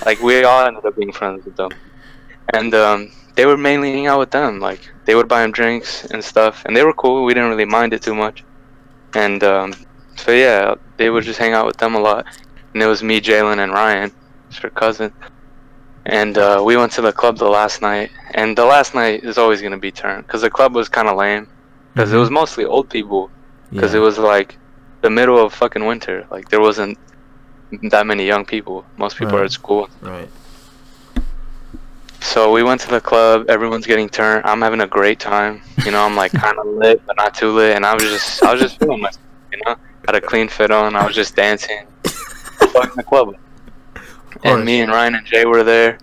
Like 0.04 0.20
we 0.20 0.42
all 0.44 0.66
ended 0.66 0.84
up 0.84 0.96
being 0.96 1.12
friends 1.12 1.44
with 1.44 1.56
them, 1.56 1.70
and 2.52 2.74
um, 2.74 3.10
they 3.36 3.46
were 3.46 3.56
mainly 3.56 3.90
hanging 3.90 4.06
out 4.06 4.18
with 4.18 4.30
them. 4.30 4.60
Like 4.60 4.80
they 5.04 5.14
would 5.14 5.28
buy 5.28 5.42
them 5.42 5.52
drinks 5.52 6.04
and 6.06 6.22
stuff, 6.22 6.62
and 6.64 6.76
they 6.76 6.84
were 6.84 6.92
cool. 6.92 7.24
We 7.24 7.34
didn't 7.34 7.50
really 7.50 7.64
mind 7.64 7.92
it 7.92 8.02
too 8.02 8.14
much, 8.14 8.44
and 9.14 9.42
um, 9.44 9.74
so 10.16 10.32
yeah, 10.32 10.74
they 10.96 11.10
would 11.10 11.24
just 11.24 11.38
hang 11.38 11.52
out 11.52 11.66
with 11.66 11.76
them 11.78 11.94
a 11.94 12.00
lot. 12.00 12.26
And 12.72 12.82
it 12.82 12.86
was 12.86 13.02
me, 13.02 13.20
Jalen, 13.20 13.58
and 13.62 13.72
Ryan, 13.72 14.10
it's 14.48 14.58
her 14.58 14.70
cousin, 14.70 15.12
and 16.06 16.36
uh, 16.36 16.62
we 16.64 16.76
went 16.76 16.92
to 16.92 17.02
the 17.02 17.12
club 17.12 17.38
the 17.38 17.48
last 17.48 17.80
night. 17.82 18.10
And 18.34 18.58
the 18.58 18.64
last 18.64 18.94
night 18.94 19.22
is 19.24 19.38
always 19.38 19.62
gonna 19.62 19.78
be 19.78 19.92
turned 19.92 20.26
because 20.26 20.42
the 20.42 20.50
club 20.50 20.74
was 20.74 20.88
kind 20.88 21.08
of 21.08 21.16
lame 21.16 21.48
because 21.94 22.12
it 22.12 22.16
Mhm. 22.16 22.20
was 22.20 22.30
mostly 22.30 22.64
old 22.64 22.90
people 22.90 23.30
because 23.70 23.92
Yeah. 23.94 24.00
it 24.00 24.02
was 24.02 24.18
like 24.18 24.58
the 25.02 25.10
middle 25.10 25.38
of 25.42 25.54
fucking 25.54 25.84
winter. 25.86 26.26
Like 26.30 26.48
there 26.48 26.60
wasn't 26.60 26.98
that 27.90 28.06
many 28.06 28.26
young 28.26 28.44
people. 28.44 28.84
Most 28.96 29.16
people 29.16 29.36
are 29.36 29.44
at 29.44 29.52
school. 29.52 29.88
Right. 30.00 30.28
So 32.20 32.50
we 32.50 32.62
went 32.62 32.80
to 32.80 32.88
the 32.88 33.00
club. 33.00 33.50
Everyone's 33.50 33.86
getting 33.86 34.08
turned. 34.08 34.46
I'm 34.46 34.62
having 34.62 34.80
a 34.80 34.86
great 34.86 35.20
time. 35.20 35.62
You 35.84 35.90
know, 35.90 36.02
I'm 36.02 36.16
like 36.16 36.32
kind 36.44 36.58
of 36.58 36.66
lit, 36.66 37.04
but 37.06 37.16
not 37.16 37.34
too 37.34 37.52
lit. 37.52 37.76
And 37.76 37.84
I 37.84 37.94
was 37.94 38.02
just, 38.02 38.42
I 38.42 38.52
was 38.52 38.60
just 38.60 38.78
feeling 38.78 39.00
myself. 39.00 39.22
You 39.52 39.60
know, 39.66 39.76
had 40.06 40.14
a 40.16 40.20
clean 40.20 40.48
fit 40.48 40.70
on. 40.70 40.96
I 40.96 41.06
was 41.06 41.14
just 41.14 41.36
dancing, 41.36 41.86
fucking 42.04 42.96
the 42.96 43.02
club. 43.02 43.36
And 44.42 44.64
me 44.64 44.80
and 44.80 44.90
Ryan 44.90 45.14
and 45.14 45.26
Jay 45.26 45.44
were 45.44 45.62
there, 45.62 45.98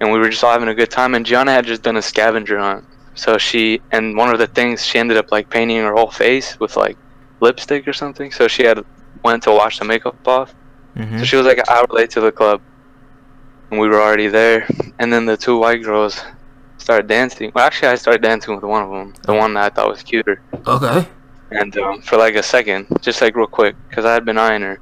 and 0.00 0.12
we 0.12 0.18
were 0.18 0.28
just 0.28 0.42
all 0.42 0.52
having 0.52 0.68
a 0.68 0.74
good 0.74 0.90
time. 0.90 1.14
And 1.14 1.24
Gianna 1.24 1.52
had 1.52 1.66
just 1.66 1.82
done 1.82 1.96
a 1.96 2.02
scavenger 2.02 2.58
hunt. 2.58 2.84
So 3.14 3.38
she, 3.38 3.80
and 3.92 4.16
one 4.16 4.30
of 4.30 4.38
the 4.38 4.46
things, 4.46 4.84
she 4.84 4.98
ended 4.98 5.16
up 5.16 5.30
like 5.30 5.48
painting 5.48 5.76
her 5.78 5.94
whole 5.94 6.10
face 6.10 6.58
with 6.58 6.76
like 6.76 6.96
lipstick 7.40 7.86
or 7.86 7.92
something. 7.92 8.32
So 8.32 8.48
she 8.48 8.64
had 8.64 8.84
went 9.22 9.42
to 9.44 9.52
wash 9.52 9.78
the 9.78 9.84
makeup 9.84 10.26
off. 10.26 10.54
Mhm. 10.96 11.18
So 11.18 11.24
she 11.24 11.36
was 11.36 11.46
like 11.46 11.58
an 11.58 11.64
hour 11.68 11.86
late 11.90 12.10
to 12.10 12.20
the 12.20 12.32
club, 12.32 12.60
and 13.70 13.80
we 13.80 13.88
were 13.88 14.00
already 14.00 14.28
there. 14.28 14.66
And 14.98 15.12
then 15.12 15.26
the 15.26 15.36
two 15.36 15.56
white 15.58 15.82
girls 15.82 16.22
started 16.78 17.06
dancing. 17.08 17.50
Well, 17.54 17.64
actually, 17.64 17.88
I 17.88 17.94
started 17.96 18.22
dancing 18.22 18.54
with 18.54 18.64
one 18.64 18.82
of 18.82 18.90
them, 18.90 19.14
the 19.22 19.34
one 19.34 19.54
that 19.54 19.64
I 19.64 19.68
thought 19.74 19.88
was 19.88 20.02
cuter. 20.02 20.40
Okay. 20.66 21.06
And 21.50 21.76
um, 21.78 22.02
for 22.02 22.16
like 22.16 22.34
a 22.36 22.42
second, 22.42 22.86
just 23.00 23.20
like 23.22 23.36
real 23.36 23.46
quick, 23.46 23.74
because 23.88 24.04
I 24.04 24.12
had 24.14 24.24
been 24.24 24.38
eyeing 24.38 24.62
her. 24.62 24.78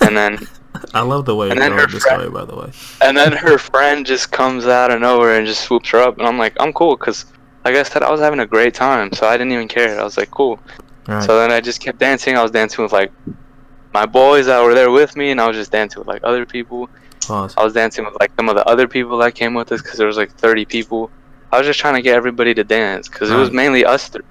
And 0.00 0.16
then, 0.16 0.38
I 0.94 1.00
love 1.02 1.24
the 1.24 1.34
way 1.34 1.46
And 1.50 1.54
you 1.56 1.60
then 1.60 1.70
told 1.70 1.80
her 1.82 1.86
the 1.86 2.00
friend- 2.00 2.20
story, 2.22 2.30
by 2.30 2.44
the 2.44 2.56
way. 2.56 2.70
and 3.02 3.16
then 3.16 3.32
her 3.32 3.56
friend 3.58 4.04
just 4.06 4.30
comes 4.30 4.66
out 4.66 4.90
of 4.92 5.00
nowhere 5.00 5.36
and 5.38 5.46
just 5.46 5.62
swoops 5.62 5.90
her 5.90 5.98
up, 5.98 6.18
and 6.18 6.26
I'm 6.26 6.38
like, 6.38 6.54
I'm 6.60 6.72
cool, 6.72 6.96
cause 6.96 7.24
like 7.64 7.74
I 7.74 7.82
said, 7.82 8.02
I 8.04 8.10
was 8.10 8.20
having 8.20 8.40
a 8.40 8.46
great 8.46 8.74
time, 8.74 9.12
so 9.12 9.26
I 9.26 9.36
didn't 9.36 9.52
even 9.52 9.66
care. 9.68 9.98
I 9.98 10.04
was 10.04 10.16
like, 10.16 10.30
cool. 10.30 10.60
Right. 11.08 11.22
So 11.24 11.38
then 11.38 11.50
I 11.50 11.60
just 11.60 11.80
kept 11.80 11.98
dancing. 11.98 12.36
I 12.36 12.42
was 12.42 12.50
dancing 12.52 12.82
with 12.84 12.92
like 12.92 13.10
my 13.96 14.04
boys 14.04 14.44
that 14.44 14.62
were 14.62 14.74
there 14.74 14.90
with 14.90 15.16
me, 15.16 15.30
and 15.30 15.40
I 15.40 15.46
was 15.48 15.56
just 15.56 15.72
dancing 15.72 16.00
with 16.00 16.06
like 16.06 16.22
other 16.22 16.44
people. 16.44 16.90
I 17.56 17.64
was 17.64 17.72
dancing 17.72 18.04
with 18.04 18.14
like 18.20 18.30
some 18.36 18.50
of 18.50 18.54
the 18.54 18.64
other 18.72 18.86
people 18.86 19.16
that 19.22 19.34
came 19.34 19.54
with 19.54 19.72
us 19.72 19.80
because 19.80 19.96
there 19.96 20.06
was 20.06 20.18
like 20.18 20.32
30 20.32 20.66
people. 20.66 21.10
I 21.50 21.56
was 21.56 21.66
just 21.66 21.80
trying 21.80 21.94
to 21.94 22.02
get 22.02 22.14
everybody 22.14 22.52
to 22.52 22.62
dance 22.62 23.08
because 23.08 23.30
it 23.30 23.36
was 23.36 23.50
mainly 23.50 23.86
us 23.86 24.10
three. 24.10 24.28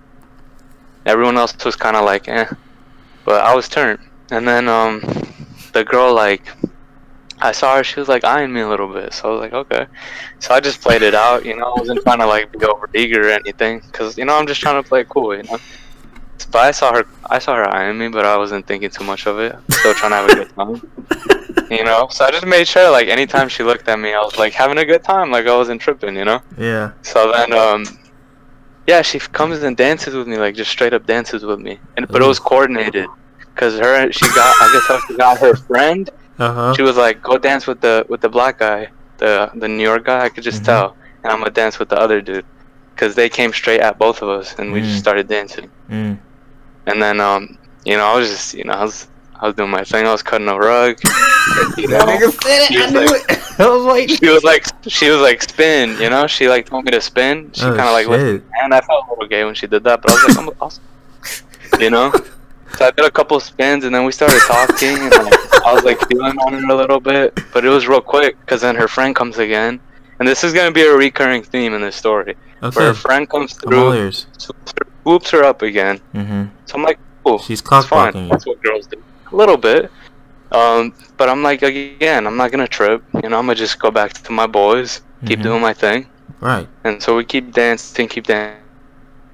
Everyone 1.07 1.35
else 1.35 1.53
was 1.65 1.75
kind 1.75 1.95
of 1.95 2.05
like, 2.05 2.27
eh. 2.27 2.45
But 3.25 3.43
I 3.43 3.55
was 3.55 3.67
turned. 3.67 4.01
And 4.29 4.47
then 4.47 4.69
um, 4.69 5.01
the 5.73 5.83
girl 5.83 6.13
like, 6.13 6.43
I 7.39 7.51
saw 7.51 7.77
her. 7.77 7.83
She 7.83 7.99
was 7.99 8.07
like 8.07 8.23
eyeing 8.23 8.53
me 8.53 8.61
a 8.61 8.69
little 8.69 8.91
bit. 8.93 9.13
So 9.13 9.29
I 9.29 9.31
was 9.31 9.41
like, 9.41 9.53
okay. 9.53 9.87
So 10.37 10.53
I 10.53 10.59
just 10.59 10.79
played 10.79 11.01
it 11.01 11.15
out. 11.15 11.43
You 11.43 11.55
know, 11.57 11.73
I 11.73 11.79
wasn't 11.79 12.03
trying 12.03 12.19
to 12.19 12.27
like 12.27 12.51
be 12.51 12.63
over 12.65 12.87
eager 12.93 13.29
or 13.29 13.31
anything 13.31 13.79
because 13.79 14.15
you 14.15 14.25
know 14.25 14.37
I'm 14.37 14.45
just 14.45 14.61
trying 14.61 14.81
to 14.81 14.87
play 14.87 15.05
cool. 15.09 15.35
You 15.35 15.43
know. 15.43 15.57
But 16.51 16.59
I 16.63 16.71
saw 16.71 16.93
her. 16.93 17.05
I 17.29 17.39
saw 17.39 17.55
her 17.55 17.67
eyeing 17.73 17.97
me, 17.97 18.07
but 18.09 18.25
I 18.25 18.37
wasn't 18.37 18.65
thinking 18.67 18.89
too 18.89 19.03
much 19.03 19.25
of 19.27 19.39
it. 19.39 19.55
Still 19.71 19.93
trying 19.93 20.11
to 20.11 20.17
have 20.17 20.29
a 20.29 20.35
good 20.35 20.49
time 20.55 20.81
you 21.69 21.83
know. 21.83 22.07
So 22.11 22.25
I 22.25 22.31
just 22.31 22.45
made 22.45 22.67
sure, 22.67 22.91
like, 22.91 23.07
anytime 23.07 23.49
she 23.49 23.63
looked 23.63 23.87
at 23.87 23.97
me, 23.99 24.13
I 24.13 24.19
was 24.19 24.37
like 24.37 24.53
having 24.53 24.77
a 24.77 24.85
good 24.85 25.03
time, 25.03 25.31
like 25.31 25.47
I 25.47 25.55
wasn't 25.55 25.81
tripping, 25.81 26.15
you 26.15 26.25
know. 26.25 26.41
Yeah. 26.57 26.91
So 27.01 27.31
then, 27.31 27.53
um, 27.53 27.85
yeah, 28.87 29.01
she 29.01 29.19
comes 29.19 29.63
and 29.63 29.75
dances 29.75 30.13
with 30.13 30.27
me, 30.27 30.37
like 30.37 30.55
just 30.55 30.69
straight 30.71 30.93
up 30.93 31.05
dances 31.05 31.43
with 31.43 31.59
me, 31.59 31.79
and 31.97 32.07
but 32.07 32.21
it 32.21 32.25
was 32.27 32.39
coordinated, 32.39 33.07
cause 33.55 33.79
her, 33.79 34.11
she 34.11 34.27
got, 34.35 34.55
I 34.61 34.69
guess, 34.87 35.03
she 35.07 35.15
got 35.17 35.37
her 35.39 35.55
friend. 35.55 36.09
Uh 36.37 36.53
huh. 36.53 36.73
She 36.75 36.81
was 36.83 36.97
like, 36.97 37.21
go 37.23 37.37
dance 37.37 37.65
with 37.65 37.81
the 37.81 38.05
with 38.09 38.21
the 38.21 38.29
black 38.29 38.59
guy, 38.59 38.89
the 39.17 39.49
the 39.55 39.67
New 39.67 39.83
York 39.83 40.05
guy. 40.05 40.25
I 40.25 40.29
could 40.29 40.43
just 40.43 40.61
Mhm. 40.61 40.65
tell, 40.65 40.95
and 41.23 41.31
I'm 41.31 41.39
gonna 41.39 41.51
dance 41.51 41.79
with 41.79 41.89
the 41.89 41.97
other 41.99 42.21
dude, 42.21 42.45
cause 42.95 43.15
they 43.15 43.29
came 43.29 43.51
straight 43.53 43.79
at 43.81 43.97
both 43.97 44.21
of 44.21 44.29
us, 44.29 44.53
and 44.59 44.71
we 44.71 44.81
Mm. 44.81 44.83
just 44.83 44.99
started 44.99 45.27
dancing. 45.27 45.71
Mm. 45.89 46.19
And 46.87 47.01
then, 47.01 47.19
um, 47.19 47.57
you 47.85 47.97
know, 47.97 48.05
I 48.05 48.15
was 48.17 48.29
just, 48.29 48.53
you 48.53 48.63
know, 48.63 48.73
I 48.73 48.83
was, 48.83 49.07
I 49.39 49.45
was 49.47 49.55
doing 49.55 49.69
my 49.71 49.83
thing. 49.83 50.05
I 50.07 50.11
was 50.11 50.21
cutting 50.23 50.47
a 50.47 50.57
rug. 50.57 50.99
You 51.77 51.87
know? 51.87 51.99
said 52.41 52.67
She 52.67 52.77
was 52.79 52.93
like- 53.11 53.29
it. 53.29 53.39
I 53.59 53.69
was 53.69 53.85
waiting. 53.85 54.17
she 54.17 54.29
was 54.29 54.43
like 54.43 54.65
she 54.87 55.09
was 55.09 55.21
like 55.21 55.43
spin 55.43 55.97
you 56.01 56.09
know 56.09 56.25
she 56.25 56.49
like 56.49 56.65
told 56.65 56.85
me 56.85 56.91
to 56.91 56.99
spin 56.99 57.51
she 57.53 57.63
Oh, 57.63 57.67
kind 57.77 57.81
of 57.81 57.93
like 57.93 58.07
shit. 58.07 58.43
and 58.63 58.73
i 58.73 58.81
felt 58.81 59.05
a 59.07 59.09
little 59.11 59.27
gay 59.27 59.45
when 59.45 59.53
she 59.53 59.65
did 59.67 59.83
that 59.83 60.01
but 60.01 60.09
i 60.11 60.13
was 60.15 60.23
like 60.27 60.37
i'm 60.39 60.49
awesome 60.59 60.83
you 61.79 61.89
know 61.91 62.11
so 62.77 62.85
i 62.87 62.91
did 62.91 63.05
a 63.05 63.11
couple 63.11 63.39
spins 63.39 63.85
and 63.85 63.93
then 63.95 64.03
we 64.05 64.11
started 64.11 64.41
talking 64.47 64.97
and 64.97 65.11
like 65.11 65.63
I 65.65 65.73
was 65.73 65.83
like 65.83 65.99
feeling 66.09 66.37
on 66.39 66.53
her 66.53 66.67
a 66.69 66.75
little 66.75 66.99
bit, 66.99 67.39
but 67.53 67.63
it 67.63 67.69
was 67.69 67.87
real 67.87 68.01
quick 68.01 68.39
because 68.41 68.61
then 68.61 68.75
her 68.75 68.87
friend 68.87 69.15
comes 69.15 69.37
again, 69.39 69.79
and 70.19 70.27
this 70.27 70.43
is 70.43 70.53
gonna 70.53 70.71
be 70.71 70.83
a 70.83 70.93
recurring 70.95 71.41
theme 71.41 71.73
in 71.73 71.81
this 71.81 71.95
story. 71.95 72.35
Where 72.59 72.71
her 72.87 72.93
friend 72.93 73.27
comes 73.29 73.57
I'm 73.65 73.73
all 73.73 73.91
through, 73.91 74.11
swoops 75.05 75.29
her, 75.29 75.43
up 75.43 75.61
again. 75.61 76.01
Mm-hmm. 76.15 76.45
So 76.65 76.75
I'm 76.75 76.83
like, 76.83 76.97
cool. 77.23 77.37
She's 77.39 77.61
cockblocking. 77.61 78.29
That's 78.29 78.45
what 78.47 78.61
girls 78.63 78.87
do. 78.87 79.01
A 79.31 79.35
little 79.35 79.57
bit. 79.57 79.91
Um, 80.51 80.93
but 81.17 81.29
I'm 81.29 81.43
like, 81.43 81.61
again, 81.61 82.25
I'm 82.25 82.37
not 82.37 82.51
gonna 82.51 82.67
trip. 82.67 83.03
You 83.23 83.29
know, 83.29 83.37
I'm 83.37 83.45
gonna 83.45 83.55
just 83.55 83.77
go 83.79 83.91
back 83.91 84.13
to 84.13 84.31
my 84.31 84.47
boys, 84.47 85.01
keep 85.25 85.39
Mhm. 85.39 85.43
doing 85.43 85.61
my 85.61 85.73
thing. 85.73 86.07
Right. 86.39 86.67
And 86.83 87.01
so 87.01 87.15
we 87.15 87.23
keep 87.23 87.51
dancing, 87.53 88.07
keep 88.07 88.25
dancing. 88.27 88.61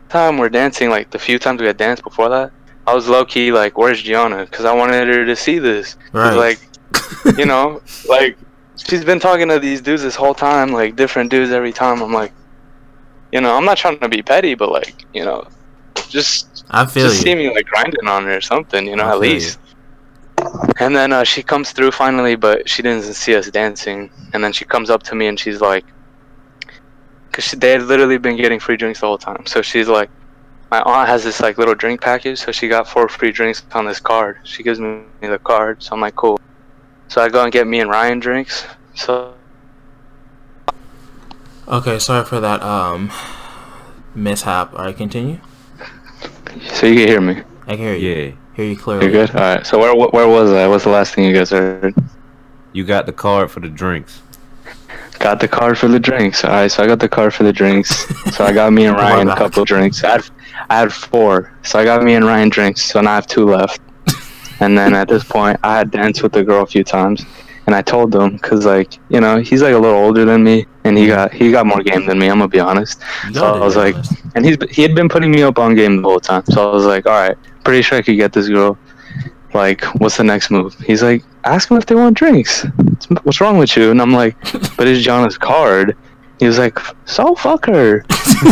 Time 0.10 0.38
we're 0.38 0.50
dancing, 0.50 0.90
like 0.90 1.10
the 1.12 1.20
few 1.20 1.40
times 1.40 1.62
we 1.62 1.68
had 1.68 1.78
danced 1.78 2.04
before 2.04 2.28
that, 2.30 2.52
I 2.86 2.94
was 2.94 3.08
low 3.08 3.24
key 3.24 3.52
like, 3.52 3.78
"Where's 3.78 4.02
Gianna?" 4.02 4.46
Because 4.46 4.66
I 4.66 4.74
wanted 4.74 5.08
her 5.08 5.26
to 5.26 5.36
see 5.36 5.58
this. 5.60 5.96
Right. 6.12 6.34
Like, 6.36 6.60
you 7.38 7.46
know, 7.46 7.82
like 8.10 8.38
she's 8.76 9.06
been 9.06 9.20
talking 9.20 9.48
to 9.50 9.60
these 9.60 9.80
dudes 9.82 10.04
this 10.04 10.16
whole 10.16 10.34
time, 10.34 10.72
like 10.74 10.96
different 10.98 11.30
dudes 11.30 11.52
every 11.52 11.72
time. 11.72 12.02
I'm 12.02 12.12
like, 12.14 12.34
you 13.32 13.40
know, 13.42 13.56
I'm 13.56 13.64
not 13.66 13.78
trying 13.78 14.00
to 14.00 14.10
be 14.10 14.22
petty, 14.22 14.56
but 14.56 14.70
like, 14.72 15.06
you 15.14 15.24
know, 15.24 15.46
just 16.12 16.66
I 16.70 16.86
feel 16.86 17.08
just 17.08 17.22
see 17.22 17.34
me 17.34 17.54
like 17.54 17.66
grinding 17.66 18.08
on 18.08 18.26
her 18.26 18.38
or 18.38 18.42
something, 18.42 18.86
you 18.86 18.96
know, 18.96 19.06
I 19.06 19.16
at 19.16 19.20
feel 19.20 19.24
you. 19.26 19.34
least. 19.34 19.60
And 20.80 20.96
then 20.96 21.14
uh, 21.14 21.24
she 21.24 21.44
comes 21.44 21.72
through 21.72 21.92
finally, 21.92 22.36
but 22.36 22.68
she 22.68 22.82
didn't 22.82 23.04
see 23.04 23.36
us 23.36 23.50
dancing. 23.50 24.10
And 24.34 24.44
then 24.44 24.52
she 24.52 24.66
comes 24.66 24.90
up 24.90 25.04
to 25.04 25.16
me 25.16 25.28
and 25.28 25.40
she's 25.40 25.62
like, 25.62 25.86
because 27.30 27.52
they 27.52 27.72
had 27.72 27.84
literally 27.84 28.18
been 28.18 28.36
getting 28.38 28.60
free 28.60 28.78
drinks 28.78 29.00
the 29.00 29.08
whole 29.08 29.18
time. 29.18 29.46
So 29.46 29.62
she's 29.62 29.88
like, 29.88 30.10
my 30.70 30.82
aunt 30.82 31.08
has 31.08 31.24
this 31.24 31.40
like 31.40 31.58
little 31.58 31.76
drink 31.76 32.02
package, 32.02 32.40
so 32.40 32.52
she 32.52 32.68
got 32.68 32.88
four 32.88 33.08
free 33.10 33.32
drinks 33.32 33.64
on 33.74 33.86
this 33.86 34.00
card. 34.00 34.40
She 34.44 34.64
gives 34.64 34.80
me 34.80 35.04
the 35.22 35.40
card, 35.40 35.84
so 35.84 35.94
I'm 35.94 36.02
like, 36.02 36.16
cool. 36.16 36.40
So 37.10 37.22
I 37.22 37.30
go 37.30 37.44
and 37.44 37.52
get 37.52 37.68
me 37.68 37.80
and 37.82 37.90
Ryan 37.90 38.20
drinks. 38.20 38.66
So 38.96 39.34
Okay, 41.68 42.00
sorry 42.00 42.26
for 42.26 42.40
that 42.40 42.62
um 42.64 43.12
mishap. 44.16 44.74
Alright, 44.74 44.98
continue. 44.98 45.40
So 46.74 46.88
you 46.88 46.96
can 46.96 47.08
hear 47.08 47.22
me. 47.22 47.42
I 47.68 47.76
can 47.76 47.78
hear 47.78 47.96
you. 47.96 48.10
Yeah. 48.10 48.32
Hear 48.56 48.66
you 48.66 48.78
clearly. 48.78 49.06
You're 49.06 49.28
good. 49.28 49.36
All 49.36 49.42
right. 49.42 49.66
So 49.66 49.80
where 49.80 49.96
where 49.96 50.28
was 50.28 50.52
I? 50.52 50.68
What's 50.68 50.84
the 50.84 50.90
last 50.90 51.14
thing 51.16 51.26
you 51.26 51.34
guys 51.34 51.52
heard? 51.52 51.96
You 52.74 52.84
got 52.86 53.06
the 53.06 53.14
card 53.14 53.52
for 53.52 53.60
the 53.60 53.70
drinks. 53.70 54.22
Got 55.20 55.40
the 55.40 55.48
card 55.48 55.78
for 55.78 55.88
the 55.88 56.00
drinks. 56.00 56.44
All 56.44 56.50
right, 56.50 56.72
so 56.72 56.84
I 56.84 56.88
got 56.88 57.00
the 57.00 57.08
card 57.08 57.34
for 57.34 57.44
the 57.44 57.54
drinks. 57.54 58.08
so 58.36 58.44
I 58.44 58.52
got 58.52 58.74
me 58.74 58.86
and 58.86 58.98
oh 58.98 59.00
Ryan 59.00 59.28
a 59.28 59.32
bad. 59.32 59.38
couple 59.38 59.66
drinks. 59.66 60.04
I 60.04 60.14
had, 60.14 60.30
I 60.70 60.80
had 60.80 60.92
four. 60.92 61.54
So 61.62 61.78
I 61.78 61.84
got 61.84 62.04
me 62.04 62.16
and 62.16 62.26
Ryan 62.26 62.50
drinks. 62.50 62.84
So 62.84 63.00
now 63.02 63.12
I 63.12 63.16
have 63.16 63.28
two 63.28 63.46
left. 63.46 63.82
And 64.62 64.78
then 64.78 64.94
at 64.94 65.08
this 65.08 65.24
point, 65.24 65.60
I 65.64 65.76
had 65.76 65.90
danced 65.90 66.22
with 66.22 66.34
the 66.34 66.44
girl 66.44 66.62
a 66.62 66.68
few 66.68 66.84
times, 66.84 67.26
and 67.72 67.78
I 67.78 67.82
told 67.82 68.14
him 68.14 68.34
because 68.34 68.66
like 68.66 69.00
you 69.08 69.22
know 69.22 69.40
he's 69.40 69.62
like 69.62 69.74
a 69.74 69.78
little 69.78 69.98
older 69.98 70.26
than 70.26 70.44
me, 70.44 70.66
and 70.84 70.98
he 70.98 71.06
mm. 71.06 71.16
got 71.16 71.34
he 71.34 71.52
got 71.52 71.66
more 71.66 71.82
game 71.82 72.06
than 72.06 72.20
me. 72.20 72.28
I'm 72.28 72.40
gonna 72.40 72.50
be 72.50 72.60
honest. 72.60 73.02
You 73.28 73.36
So 73.36 73.46
I 73.46 73.60
was 73.60 73.78
like, 73.78 73.96
honest. 73.96 74.14
and 74.36 74.46
he's 74.46 74.58
he 74.70 74.82
had 74.82 74.94
been 74.94 75.08
putting 75.08 75.32
me 75.32 75.42
up 75.42 75.58
on 75.58 75.74
game 75.76 76.02
the 76.02 76.10
whole 76.10 76.20
time. 76.20 76.44
So 76.48 76.70
I 76.70 76.74
was 76.74 76.84
like, 76.86 77.06
all 77.06 77.14
right, 77.14 77.38
pretty 77.64 77.82
sure 77.82 77.98
I 77.98 78.02
could 78.02 78.18
get 78.18 78.34
this 78.34 78.50
girl. 78.50 78.78
Like, 79.54 79.86
what's 80.02 80.18
the 80.18 80.26
next 80.26 80.52
move? 80.52 80.78
He's 80.80 81.02
like, 81.02 81.24
ask 81.46 81.70
them 81.70 81.78
if 81.78 81.86
they 81.86 81.96
want 81.96 82.18
drinks. 82.18 82.66
What's 83.24 83.40
wrong 83.40 83.58
with 83.58 83.78
you? 83.78 83.92
And 83.92 84.02
I'm 84.02 84.12
like, 84.12 84.36
but 84.78 84.88
it's 84.88 85.02
Gianna's 85.02 85.38
card. 85.38 85.96
He 86.40 86.48
was 86.48 86.58
like, 86.58 86.78
so 87.06 87.36
fuck 87.36 87.68
her. 87.68 88.04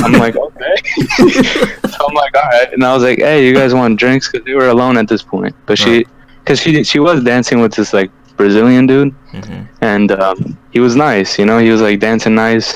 I'm 0.06 0.14
like, 0.14 0.36
okay. 0.48 0.76
so 1.18 2.08
I'm 2.08 2.16
like, 2.16 2.36
all 2.36 2.50
right. 2.52 2.72
And 2.72 2.86
I 2.86 2.94
was 2.94 3.04
like, 3.04 3.20
hey, 3.20 3.46
you 3.46 3.54
guys 3.54 3.74
want 3.74 4.00
drinks? 4.00 4.32
Because 4.32 4.46
they 4.46 4.54
were 4.54 4.70
alone 4.70 4.96
at 4.96 5.10
this 5.10 5.24
point. 5.24 5.56
But 5.66 5.78
she, 5.78 6.06
because 6.40 6.62
she 6.62 6.84
she 6.84 7.00
was 7.00 7.24
dancing 7.24 7.60
with 7.60 7.74
this 7.74 7.94
like 7.94 8.12
Brazilian 8.44 8.86
dude, 8.88 9.14
Mhm. 9.34 9.68
and 9.82 10.08
um, 10.26 10.38
he 10.72 10.80
was 10.86 10.96
nice. 10.96 11.38
You 11.40 11.46
know, 11.46 11.58
he 11.66 11.70
was 11.76 11.82
like 11.88 11.98
dancing 12.00 12.36
nice, 12.36 12.68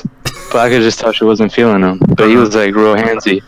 but 0.52 0.58
I 0.64 0.68
could 0.70 0.82
just 0.88 0.98
tell 1.00 1.10
she 1.12 1.24
wasn't 1.32 1.52
feeling 1.58 1.82
him. 1.88 1.96
But 2.18 2.26
he 2.32 2.36
was 2.36 2.54
like 2.54 2.72
real 2.82 2.94
handsy, 3.06 3.38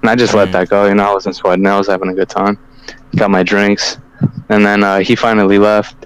and 0.00 0.06
I 0.12 0.14
just 0.22 0.32
let 0.34 0.48
Mhm. 0.48 0.52
that 0.52 0.68
go. 0.74 0.86
You 0.90 0.94
know, 0.96 1.06
I 1.10 1.12
wasn't 1.18 1.36
sweating. 1.36 1.66
I 1.66 1.76
was 1.82 1.88
having 1.94 2.08
a 2.08 2.14
good 2.20 2.30
time. 2.40 2.54
Got 3.20 3.30
my 3.38 3.42
drinks, 3.52 3.98
and 4.52 4.60
then 4.66 4.82
uh, 4.82 4.98
he 5.08 5.14
finally 5.26 5.58
left. 5.58 5.96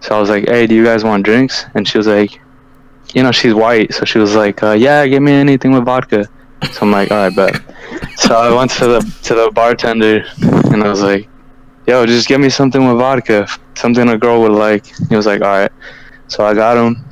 So 0.00 0.08
I 0.16 0.18
was 0.20 0.28
like, 0.34 0.44
"Hey, 0.48 0.66
do 0.66 0.74
you 0.74 0.84
guys 0.90 1.02
want 1.10 1.20
drinks?" 1.30 1.54
And 1.74 1.86
she 1.88 1.96
was 2.00 2.08
like, 2.18 2.32
"You 3.14 3.22
know, 3.24 3.32
she's 3.40 3.54
white, 3.54 3.88
so 3.96 4.04
she 4.04 4.18
was 4.18 4.34
like, 4.42 4.56
uh, 4.68 4.72
yeah, 4.86 5.06
give 5.06 5.22
me 5.22 5.32
anything 5.46 5.70
with 5.76 5.84
vodka." 5.92 6.22
So 6.72 6.78
I'm 6.84 6.92
like, 6.98 7.08
"All 7.12 7.22
right, 7.24 7.34
bet." 7.40 7.54
So 8.24 8.30
I 8.46 8.50
went 8.58 8.70
to 8.80 8.86
the 8.94 9.00
to 9.26 9.32
the 9.40 9.46
bartender, 9.60 10.16
and 10.72 10.82
I 10.82 10.88
was 10.94 11.02
like, 11.10 11.28
"Yo, 11.86 12.06
just 12.06 12.28
give 12.28 12.40
me 12.40 12.48
something 12.48 12.86
with 12.86 12.98
vodka, 12.98 13.46
something 13.74 14.08
a 14.08 14.18
girl 14.18 14.40
would 14.42 14.52
like." 14.52 14.86
He 15.08 15.16
was 15.16 15.26
like, 15.26 15.42
"All 15.42 15.48
right." 15.48 15.72
So 16.28 16.44
I 16.44 16.54
got 16.54 16.76
him, 16.76 17.04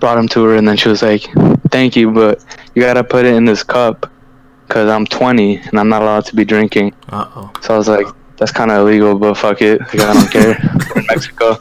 brought 0.00 0.18
him 0.18 0.28
to 0.28 0.44
her, 0.44 0.56
and 0.56 0.66
then 0.68 0.76
she 0.76 0.88
was 0.88 1.02
like, 1.02 1.22
"Thank 1.70 1.96
you, 1.96 2.10
but 2.10 2.44
you 2.74 2.82
gotta 2.82 3.02
put 3.04 3.24
it 3.24 3.34
in 3.34 3.44
this 3.44 3.62
cup, 3.62 4.10
cause 4.68 4.88
I'm 4.88 5.06
20 5.06 5.56
and 5.56 5.78
I'm 5.80 5.88
not 5.88 6.02
allowed 6.02 6.26
to 6.26 6.36
be 6.36 6.44
drinking." 6.44 6.94
Uh 7.10 7.26
oh. 7.36 7.50
So 7.62 7.74
I 7.74 7.78
was 7.78 7.88
like, 7.88 8.06
"That's 8.36 8.52
kind 8.52 8.70
of 8.70 8.78
illegal, 8.86 9.18
but 9.18 9.34
fuck 9.34 9.62
it, 9.62 9.80
like, 9.80 10.00
I 10.00 10.12
don't 10.12 10.30
care." 10.30 10.58
We're 10.94 11.00
in 11.00 11.06
Mexico. 11.08 11.56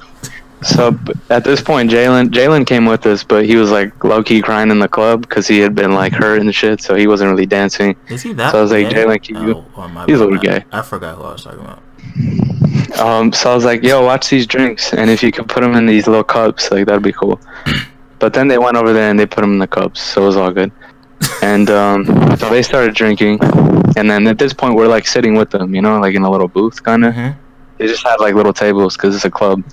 So 0.63 0.97
at 1.29 1.43
this 1.43 1.61
point, 1.61 1.91
Jalen 1.91 2.29
Jalen 2.29 2.65
came 2.65 2.85
with 2.85 3.05
us, 3.05 3.23
but 3.23 3.45
he 3.45 3.55
was 3.55 3.69
like 3.69 4.03
low 4.03 4.23
key 4.23 4.41
crying 4.41 4.71
in 4.71 4.79
the 4.79 4.87
club 4.87 5.21
because 5.21 5.47
he 5.47 5.59
had 5.59 5.75
been 5.75 5.93
like 5.93 6.13
hurt 6.13 6.41
and 6.41 6.53
shit, 6.53 6.81
so 6.81 6.95
he 6.95 7.05
wasn't 7.05 7.29
really 7.29 7.45
dancing. 7.45 7.95
Is 8.09 8.23
he 8.23 8.33
that? 8.33 8.51
So 8.51 8.59
I 8.59 8.61
was 8.63 8.71
like. 8.71 8.87
Jalen, 8.87 9.21
can 9.23 9.37
Oh, 9.37 9.65
oh, 9.77 10.05
he's 10.07 10.19
a 10.19 10.25
little 10.25 10.39
gay. 10.39 10.65
I 10.71 10.81
forgot 10.81 11.15
who 11.17 11.23
I 11.23 11.31
was 11.33 11.43
talking 11.43 11.59
about. 11.59 11.83
Um, 12.99 13.31
so 13.31 13.51
I 13.51 13.55
was 13.55 13.65
like, 13.65 13.83
"Yo, 13.83 14.03
watch 14.03 14.29
these 14.29 14.47
drinks, 14.47 14.93
and 14.93 15.09
if 15.09 15.21
you 15.21 15.31
could 15.31 15.47
put 15.47 15.61
them 15.61 15.73
in 15.75 15.85
these 15.85 16.07
little 16.07 16.23
cups, 16.23 16.71
like 16.71 16.85
that'd 16.87 17.03
be 17.03 17.11
cool." 17.13 17.39
But 18.19 18.33
then 18.33 18.47
they 18.47 18.57
went 18.57 18.77
over 18.77 18.93
there 18.93 19.09
and 19.11 19.19
they 19.19 19.25
put 19.27 19.41
them 19.41 19.51
in 19.53 19.59
the 19.59 19.67
cups, 19.67 20.01
so 20.01 20.23
it 20.23 20.25
was 20.25 20.37
all 20.37 20.51
good. 20.51 20.71
And 21.43 21.69
um, 21.69 22.05
so 22.37 22.49
they 22.49 22.63
started 22.63 22.95
drinking, 22.95 23.39
and 23.95 24.09
then 24.09 24.25
at 24.27 24.39
this 24.39 24.53
point 24.53 24.75
we're 24.75 24.87
like 24.87 25.05
sitting 25.07 25.35
with 25.35 25.49
them, 25.51 25.75
you 25.75 25.81
know, 25.81 25.99
like 25.99 26.15
in 26.15 26.23
a 26.23 26.29
little 26.31 26.47
booth 26.47 26.81
kind 26.83 27.05
of. 27.05 27.13
Mhm. 27.13 27.35
They 27.77 27.85
just 27.85 28.03
had 28.03 28.19
like 28.19 28.33
little 28.33 28.53
tables 28.53 28.97
because 28.97 29.15
it's 29.15 29.25
a 29.25 29.29
club. 29.29 29.63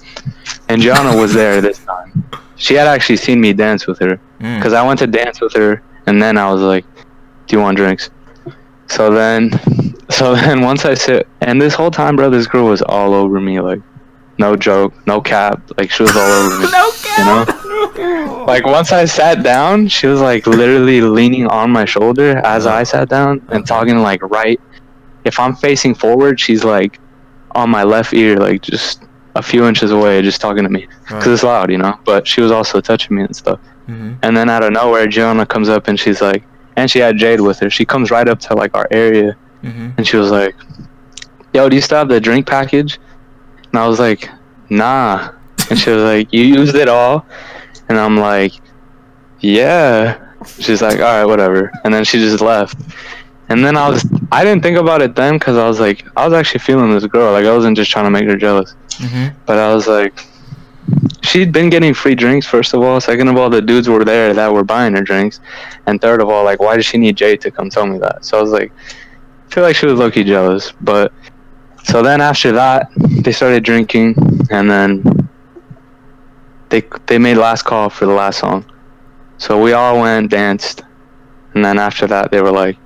And 0.69 0.83
Gianna 0.83 1.17
was 1.17 1.33
there 1.33 1.63
this 1.63 1.79
time. 1.79 2.25
She 2.57 2.75
had 2.75 2.87
actually 2.87 3.17
seen 3.17 3.41
me 3.41 3.53
dance 3.55 3.87
with 3.87 3.99
her 4.01 4.21
Mm. 4.43 4.57
because 4.59 4.75
I 4.75 4.83
went 4.87 4.99
to 4.99 5.07
dance 5.07 5.41
with 5.41 5.55
her, 5.55 5.81
and 6.07 6.21
then 6.23 6.37
I 6.37 6.53
was 6.53 6.61
like, 6.61 6.85
"Do 7.47 7.57
you 7.57 7.63
want 7.63 7.79
drinks?" 7.79 8.11
So 8.89 9.11
then, 9.11 9.51
so 10.11 10.35
then 10.35 10.61
once 10.63 10.85
I 10.85 10.95
sit, 10.95 11.27
and 11.41 11.61
this 11.61 11.75
whole 11.75 11.91
time, 11.91 12.17
bro, 12.17 12.31
this 12.31 12.47
girl 12.47 12.67
was 12.67 12.83
all 12.83 13.15
over 13.15 13.41
me, 13.41 13.61
like, 13.61 13.81
no 14.39 14.57
joke, 14.57 14.93
no 15.07 15.21
cap, 15.21 15.63
like 15.79 15.91
she 15.91 16.03
was 16.03 16.17
all 16.17 16.23
over 16.23 16.59
me. 16.59 16.71
no 16.71 16.91
You 17.19 17.25
know, 17.25 18.45
like 18.49 18.67
once 18.67 18.93
I 18.93 19.05
sat 19.05 19.43
down, 19.43 19.89
she 19.89 20.07
was 20.07 20.21
like 20.21 20.47
literally 20.47 21.01
leaning 21.01 21.47
on 21.47 21.71
my 21.71 21.85
shoulder 21.85 22.39
as 22.39 22.67
I 22.67 22.83
sat 22.83 23.09
down 23.09 23.47
and 23.51 23.67
talking 23.67 23.99
like 23.99 24.23
right. 24.23 24.61
If 25.25 25.39
I'm 25.39 25.55
facing 25.55 25.95
forward, 25.95 26.41
she's 26.41 26.65
like 26.65 27.01
on 27.53 27.71
my 27.71 27.85
left 27.85 28.13
ear, 28.13 28.37
like 28.37 28.63
just 28.63 29.05
a 29.37 29.43
few 29.43 29.67
inches 29.67 29.91
away, 29.91 30.21
just 30.23 30.41
talking 30.41 30.65
to 30.65 30.69
me 30.71 30.87
because 31.07 31.29
it's 31.29 31.43
loud, 31.43 31.71
you 31.71 31.79
know. 31.79 31.99
But 32.05 32.27
she 32.27 32.41
was 32.41 32.51
also 32.51 32.81
touching 32.81 33.17
me 33.17 33.23
and 33.23 33.35
stuff. 33.35 33.61
Mhm. 33.89 34.19
And 34.23 34.37
then 34.37 34.51
out 34.51 34.65
of 34.65 34.73
nowhere, 34.73 35.07
Gianna 35.07 35.47
comes 35.47 35.69
up 35.69 35.89
and 35.89 35.99
she's 35.99 36.21
like, 36.21 36.45
and 36.77 36.91
she 36.91 36.99
had 36.99 37.17
Jade 37.17 37.41
with 37.41 37.61
her. 37.61 37.71
She 37.71 37.85
comes 37.85 38.11
right 38.11 38.29
up 38.29 38.41
to 38.41 38.55
like 38.55 38.77
our 38.77 38.89
area 38.91 39.37
Mhm. 39.65 39.95
and 39.97 40.07
she 40.07 40.17
was 40.17 40.31
like, 40.31 40.55
"Yo, 41.55 41.69
do 41.69 41.75
you 41.77 41.83
still 41.83 41.99
have 41.99 42.09
the 42.09 42.21
drink 42.21 42.47
package?" 42.47 42.99
And 43.73 43.81
I 43.83 43.87
was 43.89 43.99
like, 43.99 44.29
"Nah." 44.71 45.31
And 45.71 45.79
she 45.79 45.91
was 45.91 46.03
like, 46.13 46.33
"You 46.33 46.43
used 46.43 46.75
it 46.77 46.89
all?" 46.89 47.25
And 47.89 47.99
I'm 47.99 48.17
like, 48.17 48.53
"Yeah." 49.41 50.19
She's 50.59 50.83
like, 50.83 50.99
"All 51.01 51.05
right, 51.19 51.25
whatever." 51.25 51.73
And 51.85 51.93
then 51.95 52.05
she 52.05 52.19
just 52.19 52.41
left. 52.43 52.79
And 53.49 53.65
then 53.65 53.77
I 53.77 53.89
was, 53.89 54.05
I 54.33 54.43
didn't 54.45 54.63
think 54.63 54.79
about 54.79 55.03
it 55.03 55.15
then 55.15 55.35
because 55.35 55.57
I 55.59 55.67
was 55.69 55.79
like, 55.79 56.05
I 56.17 56.25
was 56.25 56.33
actually 56.33 56.61
feeling 56.61 56.91
this 56.93 57.07
girl. 57.07 57.33
Like 57.33 57.45
I 57.45 57.53
wasn't 57.55 57.77
just 57.77 57.91
trying 57.91 58.05
to 58.07 58.11
make 58.11 58.27
her 58.27 58.37
jealous. 58.37 58.75
Mhm. 58.99 59.35
But 59.47 59.59
I 59.59 59.75
was 59.75 59.87
like, 59.87 60.15
she'd 61.23 61.53
been 61.53 61.69
getting 61.69 61.93
free 61.95 62.15
drinks, 62.15 62.47
first 62.47 62.73
of 62.75 62.83
all. 62.83 63.01
Second 63.03 63.29
of 63.29 63.37
all, 63.37 63.51
the 63.51 63.61
dudes 63.61 63.89
were 63.89 64.05
there 64.05 64.33
that 64.33 64.53
were 64.53 64.65
buying 64.65 64.95
her 64.97 65.03
drinks. 65.03 65.41
And 65.87 66.01
third 66.01 66.23
of 66.23 66.29
all, 66.31 66.43
like, 66.45 66.59
why 66.61 66.77
does 66.77 66.87
she 66.87 66.97
need 66.97 67.17
Jay 67.17 67.37
to 67.37 67.51
come 67.51 67.69
tell 67.69 67.87
me 67.87 67.99
that? 67.99 68.25
So 68.25 68.39
I 68.39 68.43
was 68.43 68.51
like, 68.51 68.73
feel 69.49 69.63
like 69.63 69.77
she 69.77 69.87
was 69.87 69.99
low 69.99 70.11
key 70.11 70.25
jealous. 70.25 70.73
But 70.81 71.13
so 71.85 72.03
then 72.03 72.21
after 72.21 72.53
that, 72.53 72.89
they 72.97 73.33
started 73.33 73.65
drinking. 73.65 74.15
And 74.51 74.71
then 74.71 75.29
they, 76.69 76.83
they 77.07 77.19
made 77.19 77.37
last 77.37 77.63
call 77.63 77.91
for 77.91 78.07
the 78.07 78.13
last 78.13 78.41
song. 78.41 78.65
So 79.39 79.61
we 79.61 79.73
all 79.73 80.01
went, 80.01 80.31
danced. 80.31 80.83
And 81.55 81.65
then 81.65 81.79
after 81.79 82.07
that, 82.07 82.31
they 82.31 82.41
were 82.41 82.51
like, 82.51 82.79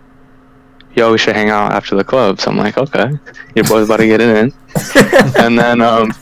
yo, 0.94 1.12
we 1.12 1.18
should 1.18 1.34
hang 1.34 1.48
out 1.48 1.72
after 1.72 1.94
the 1.94 2.04
club. 2.04 2.40
So 2.40 2.50
I'm 2.50 2.56
like, 2.56 2.76
okay, 2.76 3.10
your 3.54 3.64
boy's 3.64 3.86
about 3.86 3.98
to 3.98 4.06
get 4.06 4.20
it 4.20 4.36
in. 4.36 4.52
and 5.38 5.58
then, 5.58 5.80
um, 5.80 6.12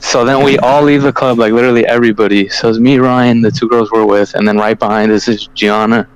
so 0.00 0.24
then 0.24 0.44
we 0.44 0.58
all 0.58 0.82
leave 0.82 1.02
the 1.02 1.12
club, 1.12 1.38
like 1.38 1.52
literally 1.52 1.86
everybody. 1.86 2.48
So 2.48 2.68
it's 2.68 2.78
me, 2.78 2.98
Ryan, 2.98 3.40
the 3.40 3.50
two 3.50 3.68
girls 3.68 3.90
we're 3.90 4.04
with, 4.04 4.34
and 4.34 4.46
then 4.46 4.58
right 4.58 4.78
behind 4.78 5.10
us 5.10 5.26
is 5.26 5.48
Gianna, 5.54 6.06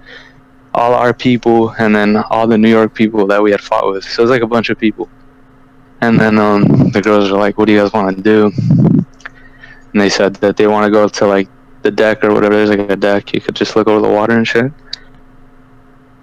all 0.74 0.94
our 0.94 1.12
people, 1.12 1.70
and 1.78 1.94
then 1.94 2.16
all 2.16 2.46
the 2.46 2.58
New 2.58 2.70
York 2.70 2.94
people 2.94 3.26
that 3.26 3.42
we 3.42 3.50
had 3.50 3.60
fought 3.60 3.86
with. 3.92 4.04
So 4.04 4.22
it's 4.22 4.30
like 4.30 4.42
a 4.42 4.46
bunch 4.46 4.70
of 4.70 4.78
people. 4.78 5.08
And 6.00 6.18
then 6.18 6.38
um, 6.38 6.90
the 6.90 7.02
girls 7.02 7.30
were 7.30 7.38
like, 7.38 7.58
"What 7.58 7.66
do 7.66 7.72
you 7.72 7.80
guys 7.80 7.92
want 7.92 8.16
to 8.16 8.22
do?" 8.22 8.52
and 9.92 10.00
they 10.00 10.08
said 10.08 10.34
that 10.36 10.56
they 10.56 10.66
want 10.66 10.84
to 10.86 10.90
go 10.90 11.08
to 11.08 11.26
like 11.26 11.48
the 11.82 11.90
deck 11.90 12.22
or 12.24 12.32
whatever. 12.32 12.54
There's 12.54 12.70
like 12.70 12.90
a 12.90 12.96
deck 12.96 13.32
you 13.34 13.40
could 13.40 13.56
just 13.56 13.76
look 13.76 13.88
over 13.88 14.06
the 14.06 14.12
water 14.12 14.36
and 14.36 14.46
shit. 14.46 14.72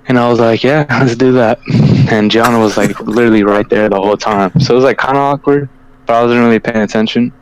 And 0.08 0.18
I 0.18 0.30
was 0.30 0.40
like, 0.40 0.64
yeah, 0.64 0.86
let's 1.00 1.16
do 1.16 1.34
that. 1.34 1.60
And 2.10 2.32
Gianna 2.32 2.58
was 2.58 2.78
like 2.78 2.98
literally 3.02 3.44
right 3.44 3.68
there 3.68 3.90
the 3.90 3.98
whole 3.98 4.16
time. 4.16 4.58
So 4.62 4.72
it 4.72 4.76
was 4.76 4.86
like 4.86 4.98
kind 4.98 5.18
of 5.18 5.24
awkward, 5.24 5.68
but 6.06 6.16
I 6.16 6.24
wasn't 6.24 6.40
really 6.40 6.58
paying 6.58 6.78
attention. 6.78 7.34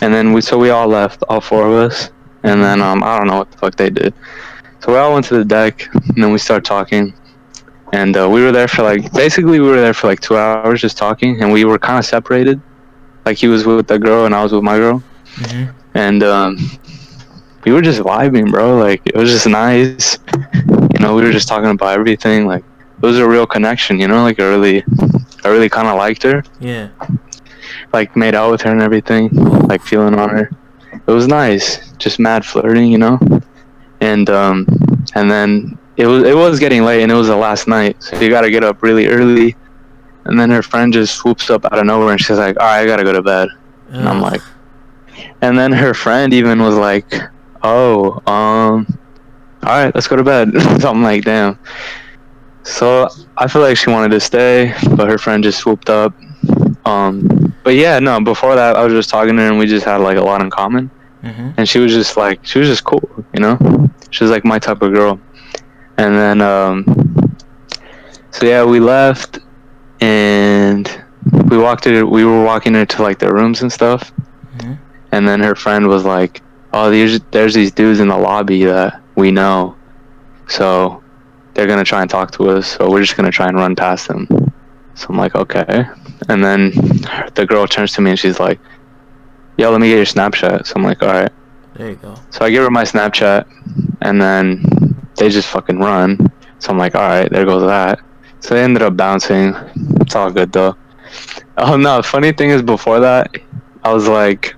And 0.00 0.14
then 0.14 0.32
we 0.32 0.40
so 0.40 0.56
we 0.56 0.70
all 0.70 0.86
left, 0.86 1.24
all 1.28 1.40
four 1.40 1.66
of 1.66 1.72
us. 1.72 2.12
And 2.44 2.62
then 2.62 2.80
um 2.80 3.02
I 3.02 3.18
don't 3.18 3.26
know 3.26 3.38
what 3.38 3.50
the 3.50 3.58
fuck 3.58 3.74
they 3.74 3.90
did. 3.90 4.14
So 4.82 4.92
we 4.92 4.98
all 4.98 5.12
went 5.12 5.26
to 5.26 5.36
the 5.36 5.44
deck, 5.44 5.88
and 5.94 6.22
then 6.22 6.32
we 6.32 6.38
started 6.38 6.64
talking. 6.64 7.14
And 7.92 8.16
uh, 8.16 8.28
we 8.28 8.42
were 8.42 8.52
there 8.52 8.68
for 8.68 8.82
like 8.82 9.12
basically 9.12 9.60
we 9.60 9.68
were 9.68 9.80
there 9.80 9.94
for 9.94 10.06
like 10.08 10.20
two 10.20 10.36
hours 10.36 10.80
just 10.80 10.96
talking, 10.96 11.42
and 11.42 11.52
we 11.52 11.64
were 11.64 11.78
kind 11.78 11.98
of 11.98 12.04
separated. 12.04 12.60
Like 13.24 13.36
he 13.38 13.46
was 13.48 13.64
with 13.64 13.86
the 13.86 13.98
girl 13.98 14.24
and 14.26 14.34
I 14.34 14.42
was 14.42 14.52
with 14.52 14.64
my 14.64 14.76
girl, 14.78 15.02
hmm 15.36 15.64
and 15.94 16.22
um, 16.22 16.56
we 17.64 17.72
were 17.72 17.82
just 17.82 18.00
vibing, 18.00 18.50
bro. 18.50 18.78
Like 18.78 19.02
it 19.06 19.14
was 19.14 19.30
just 19.30 19.46
nice. 19.46 20.18
You 20.54 20.98
know, 21.00 21.14
we 21.14 21.22
were 21.22 21.32
just 21.32 21.48
talking 21.48 21.70
about 21.70 21.92
everything. 21.98 22.46
Like 22.46 22.64
it 23.02 23.06
was 23.06 23.18
a 23.18 23.28
real 23.28 23.46
connection. 23.46 24.00
You 24.00 24.08
know, 24.08 24.22
like 24.22 24.40
I 24.40 24.44
really, 24.48 24.84
I 25.44 25.48
really 25.48 25.68
kind 25.68 25.86
of 25.86 25.96
liked 25.96 26.22
her. 26.22 26.42
Yeah. 26.60 26.88
Like 27.92 28.16
made 28.16 28.34
out 28.34 28.50
with 28.50 28.62
her 28.62 28.70
and 28.72 28.80
everything. 28.80 29.28
Like 29.68 29.82
feeling 29.82 30.18
on 30.18 30.30
her. 30.30 30.50
It 31.06 31.10
was 31.10 31.26
nice. 31.28 31.92
Just 31.98 32.18
mad 32.18 32.44
flirting, 32.44 32.90
you 32.90 32.98
know. 32.98 33.18
And 34.02 34.28
um, 34.28 34.66
and 35.14 35.30
then 35.30 35.78
it 35.96 36.06
was 36.06 36.24
it 36.24 36.34
was 36.34 36.58
getting 36.58 36.84
late 36.84 37.02
and 37.02 37.12
it 37.12 37.14
was 37.14 37.28
the 37.28 37.36
last 37.36 37.68
night, 37.68 38.02
so 38.02 38.18
you 38.20 38.28
got 38.30 38.40
to 38.40 38.50
get 38.50 38.64
up 38.64 38.82
really 38.82 39.06
early. 39.06 39.54
And 40.24 40.38
then 40.38 40.50
her 40.50 40.62
friend 40.62 40.92
just 40.92 41.14
swoops 41.14 41.50
up 41.50 41.64
out 41.66 41.78
of 41.78 41.86
nowhere 41.86 42.10
and 42.10 42.20
she's 42.20 42.38
like, 42.38 42.58
"All 42.58 42.66
right, 42.66 42.80
I 42.80 42.86
gotta 42.86 43.04
go 43.04 43.12
to 43.12 43.22
bed." 43.22 43.48
And 43.90 44.08
I'm 44.08 44.20
like, 44.20 44.40
and 45.40 45.56
then 45.56 45.72
her 45.72 45.94
friend 45.94 46.34
even 46.34 46.60
was 46.60 46.76
like, 46.76 47.12
"Oh, 47.62 48.20
um, 48.26 48.86
all 49.62 49.84
right, 49.84 49.94
let's 49.94 50.08
go 50.08 50.16
to 50.16 50.24
bed." 50.24 50.50
so 50.80 50.90
I'm 50.90 51.02
like, 51.02 51.24
"Damn." 51.24 51.58
So 52.64 53.08
I 53.36 53.46
feel 53.46 53.62
like 53.62 53.76
she 53.76 53.90
wanted 53.90 54.10
to 54.10 54.20
stay, 54.20 54.74
but 54.96 55.08
her 55.08 55.18
friend 55.18 55.44
just 55.44 55.58
swooped 55.58 55.90
up. 55.90 56.12
Um, 56.84 57.54
but 57.62 57.74
yeah, 57.74 57.98
no. 58.00 58.20
Before 58.20 58.54
that, 58.56 58.76
I 58.76 58.84
was 58.84 58.92
just 58.92 59.10
talking 59.10 59.36
to 59.36 59.42
her, 59.42 59.48
and 59.48 59.58
we 59.58 59.66
just 59.66 59.84
had 59.84 60.00
like 60.00 60.16
a 60.16 60.22
lot 60.22 60.40
in 60.40 60.50
common. 60.50 60.90
Mhm. 61.22 61.54
And 61.56 61.68
she 61.68 61.78
was 61.78 61.92
just 61.92 62.16
like, 62.16 62.44
she 62.44 62.58
was 62.58 62.68
just 62.68 62.84
cool, 62.84 63.02
you 63.34 63.40
know. 63.40 63.56
She 64.10 64.24
was 64.24 64.30
like 64.30 64.44
my 64.44 64.58
type 64.58 64.82
of 64.82 64.92
girl. 64.92 65.20
And 65.98 66.14
then, 66.14 66.40
um, 66.40 66.84
so 68.30 68.46
yeah, 68.46 68.64
we 68.64 68.80
left, 68.80 69.38
and 70.00 70.90
we 71.48 71.58
walked 71.58 71.84
her. 71.84 72.04
We 72.06 72.24
were 72.24 72.44
walking 72.44 72.74
her 72.74 72.84
to 72.86 73.02
like 73.02 73.18
their 73.18 73.32
rooms 73.34 73.62
and 73.62 73.72
stuff. 73.72 74.12
Mhm. 74.58 74.78
And 75.12 75.28
then 75.28 75.40
her 75.40 75.54
friend 75.54 75.86
was 75.88 76.04
like, 76.04 76.42
"Oh, 76.72 76.90
there's 76.90 77.20
there's 77.30 77.54
these 77.54 77.70
dudes 77.72 78.00
in 78.00 78.08
the 78.08 78.16
lobby 78.16 78.64
that 78.64 79.00
we 79.16 79.30
know, 79.30 79.76
so 80.48 81.02
they're 81.54 81.66
gonna 81.66 81.84
try 81.84 82.00
and 82.00 82.10
talk 82.10 82.30
to 82.32 82.50
us. 82.50 82.66
So 82.66 82.90
we're 82.90 83.02
just 83.02 83.16
gonna 83.16 83.30
try 83.30 83.46
and 83.48 83.56
run 83.56 83.76
past 83.76 84.08
them." 84.08 84.26
So 84.94 85.06
I'm 85.10 85.18
like, 85.18 85.34
"Okay." 85.34 85.86
And 86.28 86.42
then 86.42 86.70
the 87.34 87.46
girl 87.46 87.66
turns 87.66 87.92
to 87.92 88.00
me 88.00 88.10
and 88.10 88.18
she's 88.18 88.38
like, 88.40 88.58
"Yo, 89.56 89.70
let 89.70 89.80
me 89.80 89.88
get 89.88 89.96
your 89.96 90.06
Snapchat." 90.06 90.66
So 90.66 90.74
I'm 90.76 90.82
like, 90.82 91.02
"All 91.02 91.08
right." 91.08 91.32
There 91.74 91.90
you 91.90 91.96
go. 91.96 92.14
So 92.30 92.44
I 92.44 92.50
give 92.50 92.62
her 92.64 92.70
my 92.70 92.84
Snapchat, 92.84 93.46
and 94.02 94.20
then 94.20 94.62
they 95.16 95.30
just 95.30 95.48
fucking 95.48 95.78
run. 95.78 96.30
So 96.58 96.70
I'm 96.70 96.78
like, 96.78 96.94
all 96.94 97.00
right, 97.02 97.30
there 97.30 97.44
goes 97.44 97.62
that. 97.62 98.00
So 98.40 98.54
they 98.54 98.62
ended 98.62 98.82
up 98.82 98.96
bouncing. 98.96 99.54
It's 100.00 100.14
all 100.14 100.30
good 100.30 100.52
though. 100.52 100.76
Oh 101.56 101.76
no, 101.76 102.02
funny 102.02 102.32
thing 102.32 102.50
is 102.50 102.62
before 102.62 103.00
that, 103.00 103.34
I 103.82 103.92
was 103.92 104.06
like, 104.06 104.54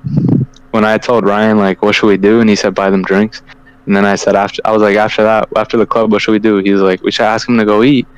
when 0.73 0.85
I 0.85 0.99
told 0.99 1.25
Ryan 1.25 1.59
like, 1.59 1.83
what 1.83 1.95
should 1.95 2.09
we 2.09 2.17
do, 2.17 2.41
and 2.41 2.51
he 2.51 2.57
said 2.57 2.75
buy 2.75 2.91
them 2.91 3.03
drinks, 3.03 3.43
and 3.87 3.97
then 3.97 4.05
I 4.05 4.17
said 4.17 4.35
after, 4.35 4.61
I 4.65 4.73
was 4.73 4.83
like 4.83 4.97
after 4.97 5.23
that, 5.23 5.49
after 5.57 5.77
the 5.77 5.87
club, 5.87 6.11
what 6.13 6.21
should 6.21 6.33
we 6.33 6.39
do? 6.39 6.59
He 6.59 6.73
was 6.73 6.83
like, 6.83 7.03
we 7.03 7.11
should 7.13 7.27
ask 7.27 7.47
them 7.47 7.59
to 7.59 7.65
go 7.65 7.83
eat, 7.83 8.09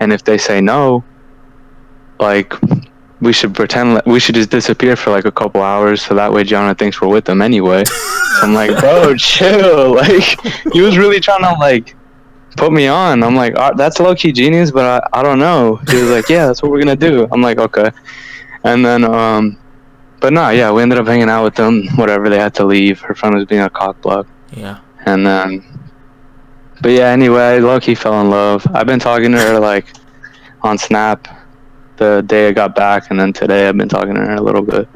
and 0.00 0.12
if 0.12 0.22
they 0.22 0.38
say 0.38 0.60
no, 0.60 1.04
like. 2.20 2.54
We 3.20 3.32
should 3.32 3.52
pretend 3.54 3.94
like 3.94 4.06
we 4.06 4.20
should 4.20 4.36
just 4.36 4.50
disappear 4.50 4.94
for 4.94 5.10
like 5.10 5.24
a 5.24 5.32
couple 5.32 5.60
hours, 5.60 6.02
so 6.02 6.14
that 6.14 6.32
way 6.32 6.44
Jonah 6.44 6.74
thinks 6.74 7.00
we're 7.00 7.08
with 7.08 7.24
them 7.24 7.42
anyway. 7.42 7.84
So 7.84 7.94
I'm 8.42 8.54
like, 8.54 8.78
bro, 8.78 9.14
chill. 9.18 9.94
Like, 9.96 10.40
he 10.72 10.80
was 10.82 10.96
really 10.96 11.18
trying 11.18 11.42
to 11.42 11.52
like 11.58 11.96
put 12.56 12.72
me 12.72 12.86
on. 12.86 13.22
I'm 13.24 13.34
like, 13.34 13.54
"Ah, 13.56 13.72
that's 13.72 13.98
low 13.98 14.14
key 14.14 14.30
genius, 14.32 14.70
but 14.70 15.02
I, 15.12 15.18
I 15.18 15.22
don't 15.24 15.38
know. 15.40 15.76
He 15.90 15.96
was 15.96 16.10
like, 16.10 16.28
yeah, 16.28 16.46
that's 16.46 16.62
what 16.62 16.70
we're 16.70 16.78
gonna 16.80 16.94
do. 16.96 17.26
I'm 17.32 17.42
like, 17.42 17.58
okay. 17.58 17.90
And 18.64 18.84
then, 18.84 19.02
um, 19.04 19.58
but 20.20 20.32
no, 20.32 20.50
yeah, 20.50 20.70
we 20.72 20.82
ended 20.82 20.98
up 20.98 21.06
hanging 21.06 21.28
out 21.28 21.42
with 21.44 21.54
them. 21.56 21.86
Whatever, 21.96 22.28
they 22.28 22.38
had 22.38 22.54
to 22.56 22.64
leave. 22.64 23.00
Her 23.00 23.14
friend 23.14 23.34
was 23.34 23.44
being 23.46 23.62
a 23.62 23.70
cock 23.70 24.00
block, 24.00 24.26
Yeah. 24.52 24.78
and 25.06 25.26
then, 25.26 25.64
but 26.82 26.90
yeah, 26.92 27.08
anyway, 27.08 27.58
low 27.60 27.80
key 27.80 27.94
fell 27.96 28.20
in 28.20 28.30
love. 28.30 28.64
I've 28.74 28.86
been 28.86 29.00
talking 29.00 29.32
to 29.32 29.38
her 29.38 29.58
like 29.58 29.86
on 30.62 30.78
Snap 30.78 31.26
the 31.98 32.22
day 32.26 32.48
I 32.48 32.52
got 32.52 32.74
back, 32.74 33.10
and 33.10 33.20
then 33.20 33.32
today 33.32 33.68
I've 33.68 33.76
been 33.76 33.88
talking 33.88 34.14
to 34.14 34.20
her 34.20 34.34
a 34.36 34.40
little 34.40 34.62
bit. 34.62 34.88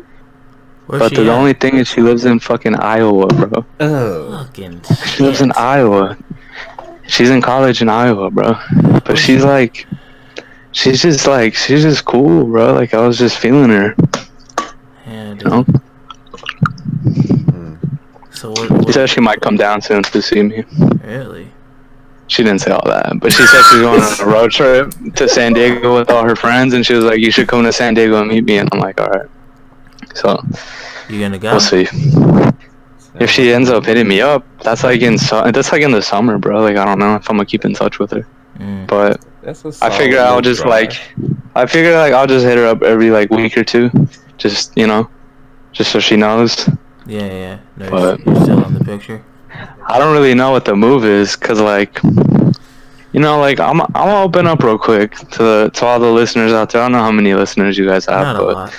Where's 0.87 1.01
but 1.01 1.09
she 1.11 1.17
the 1.17 1.31
at? 1.31 1.39
only 1.39 1.53
thing 1.53 1.77
is, 1.77 1.89
she 1.89 2.01
lives 2.01 2.25
in 2.25 2.39
fucking 2.41 2.75
Iowa, 2.77 3.27
bro. 3.29 3.65
Oh. 3.81 4.45
Fucking. 4.45 4.83
She 5.07 5.23
lives 5.23 5.41
in. 5.41 5.53
Iowa. 5.57 6.17
She's 7.07 7.31
in 7.31 7.41
college 7.43 7.83
in 7.83 7.89
Iowa, 7.89 8.31
bro. 8.31 8.55
But 9.05 9.19
she's 9.19 9.45
like, 9.45 9.87
she's 10.73 11.03
just 11.03 11.27
like, 11.27 11.55
she's 11.55 11.83
just 11.83 12.05
cool, 12.05 12.45
bro. 12.45 12.73
Like 12.75 12.95
I 12.95 13.07
was 13.07 13.19
just 13.19 13.39
feeling 13.39 13.71
her, 13.71 13.95
Yeah, 15.07 15.35
you 15.35 15.45
know. 15.45 15.63
Hmm. 15.63 17.75
So 18.31 18.51
what? 18.51 18.69
She 18.69 18.75
what 18.75 18.95
said 18.95 19.11
she 19.11 19.21
might 19.21 19.41
come 19.41 19.57
down 19.57 19.83
soon 19.83 20.03
to 20.03 20.23
see 20.23 20.43
me. 20.43 20.65
really? 21.05 21.52
She 22.33 22.43
didn't 22.43 22.61
say 22.63 22.71
all 22.71 22.87
that, 22.87 23.13
but 23.21 23.31
she 23.31 23.45
said 23.47 23.63
she's 23.71 23.81
going 23.81 24.01
on 24.01 24.21
a 24.21 24.25
road 24.25 24.51
trip 24.53 24.95
to 25.17 25.29
San 25.29 25.53
Diego 25.53 25.95
with 25.99 26.09
all 26.11 26.25
her 26.25 26.35
friends, 26.35 26.73
and 26.73 26.85
she 26.87 26.95
was 26.95 27.05
like, 27.05 27.19
"You 27.21 27.31
should 27.31 27.47
come 27.47 27.63
to 27.65 27.73
San 27.73 27.93
Diego 27.93 28.21
and 28.21 28.29
meet 28.31 28.45
me." 28.45 28.57
And 28.57 28.71
I'm 28.73 28.81
like, 28.81 28.99
"All 29.01 29.09
right." 29.09 29.29
So 30.15 30.43
You 31.11 31.21
gonna 31.21 31.39
go? 31.39 31.51
we'll 31.51 31.61
see. 31.61 31.87
If 33.21 33.29
she 33.31 33.53
ends 33.53 33.69
up 33.69 33.85
hitting 33.85 34.09
me 34.09 34.23
up, 34.23 34.47
that's 34.63 34.83
like 34.83 35.03
in 35.03 35.19
su- 35.19 35.53
that's 35.53 35.73
like 35.73 35.83
in 35.83 35.91
the 35.91 36.01
summer, 36.01 36.39
bro. 36.39 36.63
Like 36.63 36.77
I 36.79 36.87
don't 36.87 36.99
know 36.99 37.17
if 37.17 37.29
I'm 37.29 37.37
gonna 37.37 37.45
keep 37.45 37.67
in 37.67 37.75
touch 37.75 37.99
with 37.99 38.11
her, 38.13 38.27
Mm. 38.59 38.87
but 38.87 39.21
I 39.83 39.91
figure 39.91 40.19
I'll 40.19 40.41
just 40.41 40.63
drive. 40.63 40.71
like, 40.71 40.93
I 41.55 41.67
figure 41.67 41.95
like 41.99 42.15
I'll 42.15 42.27
just 42.27 42.47
hit 42.47 42.57
her 42.57 42.67
up 42.67 42.83
every 42.83 43.11
like 43.11 43.31
week 43.31 43.59
or 43.59 43.65
two, 43.65 43.91
just 44.39 44.73
you 44.75 44.87
know, 44.87 45.11
just 45.73 45.91
so 45.93 46.01
she 46.01 46.17
knows. 46.17 46.67
Yeah, 47.05 47.27
yeah. 47.27 47.59
No, 47.77 47.91
But- 47.91 48.19
you're, 48.25 48.35
you're 48.35 48.43
still 48.45 48.65
in 48.65 48.75
the 48.79 48.85
picture. 48.85 49.23
I 49.93 49.99
don't 49.99 50.15
really 50.15 50.35
know 50.35 50.51
what 50.51 50.65
the 50.65 50.75
move 50.75 51.05
is, 51.05 51.37
cause 51.37 51.61
like, 51.61 52.03
you 52.03 53.21
know, 53.21 53.39
like 53.39 53.61
I'm 53.61 53.81
I'm 53.83 53.89
gonna 53.93 54.23
open 54.23 54.47
up 54.47 54.63
real 54.63 54.79
quick 54.79 55.15
to 55.37 55.71
to 55.73 55.85
all 55.85 56.01
the 56.01 56.11
listeners 56.11 56.53
out 56.53 56.71
there. 56.71 56.81
I 56.81 56.85
don't 56.87 56.93
know 56.93 56.99
how 56.99 57.13
many 57.13 57.35
listeners 57.35 57.77
you 57.77 57.87
guys 57.87 58.07
have, 58.07 58.23
Not 58.23 58.37
a 58.37 58.39
but 58.47 58.55
lot. 58.55 58.75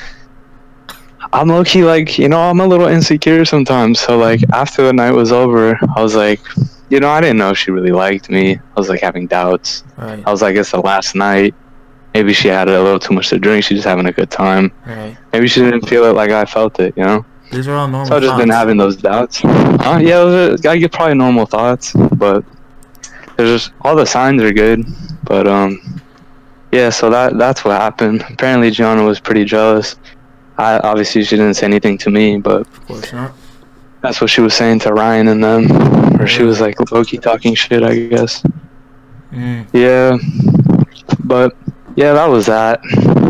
I'm 1.32 1.47
low 1.49 1.63
key 1.63 1.84
like, 1.84 2.17
you 2.17 2.30
know, 2.30 2.39
I'm 2.39 2.60
a 2.60 2.67
little 2.67 2.88
insecure 2.88 3.45
sometimes. 3.45 3.99
So 3.99 4.17
like 4.17 4.41
after 4.54 4.84
the 4.84 4.93
night 4.93 5.12
was 5.12 5.32
over, 5.32 5.78
I 5.95 6.02
was 6.02 6.15
like, 6.15 6.39
you 6.89 6.99
know, 6.99 7.10
I 7.10 7.21
didn't 7.21 7.38
know 7.38 7.52
if 7.52 7.58
she 7.58 7.71
really 7.71 7.91
liked 7.91 8.30
me. 8.30 8.56
I 8.56 8.80
was 8.80 8.89
like 8.89 9.02
having 9.02 9.28
doubts. 9.28 9.84
Right. 9.97 10.23
I 10.26 10.32
was 10.32 10.41
like, 10.41 10.56
it's 10.56 10.71
the 10.71 10.80
last 10.82 11.15
night. 11.15 11.56
Maybe 12.13 12.34
she 12.34 12.47
had 12.47 12.69
a 12.69 12.84
little 12.84 12.99
too 12.99 13.15
much 13.15 13.30
to 13.30 13.39
drink. 13.39 13.63
She's 13.63 13.80
just 13.80 13.88
having 13.88 14.06
a 14.06 14.12
good 14.12 14.30
time. 14.30 14.71
Right. 14.86 15.17
Maybe 15.32 15.47
she 15.47 15.62
didn't 15.62 15.88
feel 15.88 16.06
it 16.06 16.13
like 16.13 16.30
I 16.30 16.45
felt 16.45 16.80
it, 16.80 16.95
you 16.95 17.04
know? 17.04 17.26
These 17.51 17.67
are 17.67 17.75
all 17.75 17.88
normal. 17.88 18.08
So 18.08 18.15
I've 18.15 18.23
just 18.23 18.38
been 18.38 18.49
having 18.49 18.77
those 18.77 18.95
doubts. 18.95 19.43
Uh, 19.45 19.99
yeah, 20.01 20.17
those 20.17 20.65
are, 20.65 20.69
I 20.69 20.77
get 20.77 20.91
probably 20.91 21.15
normal 21.15 21.45
thoughts, 21.45 21.93
but 21.93 22.43
there's 23.38 23.63
just 23.63 23.73
all 23.82 23.95
the 23.95 24.06
signs 24.06 24.41
are 24.41 24.51
good. 24.51 24.86
But 25.23 25.47
um, 25.47 26.01
yeah. 26.71 26.89
So 26.89 27.10
that 27.10 27.38
that's 27.38 27.63
what 27.63 27.79
happened. 27.79 28.23
Apparently, 28.29 28.71
Gianna 28.71 29.03
was 29.03 29.19
pretty 29.19 29.45
jealous. 29.45 29.95
I 30.58 30.79
obviously 30.79 31.23
she 31.23 31.36
didn't 31.36 31.56
say 31.56 31.65
anything 31.65 31.97
to 31.99 32.10
me, 32.10 32.38
but 32.38 32.62
Of 32.62 32.88
course 32.88 33.13
not. 33.13 33.34
that's 34.01 34.21
what 34.21 34.29
she 34.29 34.41
was 34.41 34.53
saying 34.53 34.79
to 34.79 34.93
Ryan 34.93 35.27
and 35.27 35.43
them, 35.43 36.21
or 36.21 36.27
she 36.27 36.43
was 36.43 36.62
like 36.62 36.79
low-key 36.91 37.17
talking 37.17 37.56
shit, 37.56 37.82
I 37.84 38.08
guess. 38.08 38.43
Mm. 39.32 39.65
Yeah, 39.73 40.17
but 41.23 41.56
yeah, 41.95 42.13
that 42.13 42.27
was 42.27 42.45
that. 42.45 42.82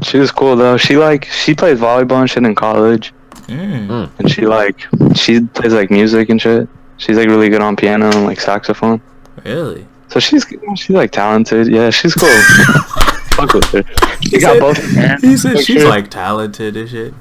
She 0.04 0.18
was 0.18 0.32
cool 0.32 0.56
though. 0.58 0.76
She 0.78 0.98
like 0.98 1.26
she 1.26 1.56
plays 1.56 1.80
volleyball 1.80 2.22
and 2.22 2.30
shit 2.30 2.46
in 2.46 2.56
college. 2.56 3.14
Mm. 3.48 4.10
and 4.20 4.32
she 4.32 4.46
like 4.46 4.88
she 5.16 5.42
plays 5.42 5.74
like 5.74 5.92
music 5.92 6.30
and 6.30 6.42
shit. 6.42 6.68
She's 6.98 7.18
like 7.18 7.28
really 7.28 7.50
good 7.50 7.62
on 7.62 7.76
piano 7.76 8.06
and 8.10 8.26
like 8.26 8.40
saxophone. 8.40 9.02
Really? 9.44 9.86
So 10.10 10.20
she's 10.20 10.46
she's 10.76 10.90
like 10.92 11.12
talented. 11.12 11.68
Yeah, 11.68 11.90
she's 11.90 12.14
cool. 12.14 12.30
Fuck 13.34 13.54
with 13.54 13.66
her. 13.72 13.84
She 14.22 14.40
got 14.40 14.54
said- 14.54 14.60
both 14.60 14.78
her. 14.78 15.18
He 15.22 15.38
said 15.38 15.58
she's 15.60 15.68
picture. 15.78 15.90
like 15.90 16.10
talented 16.12 16.78
and 16.78 16.90
shit. 16.90 17.14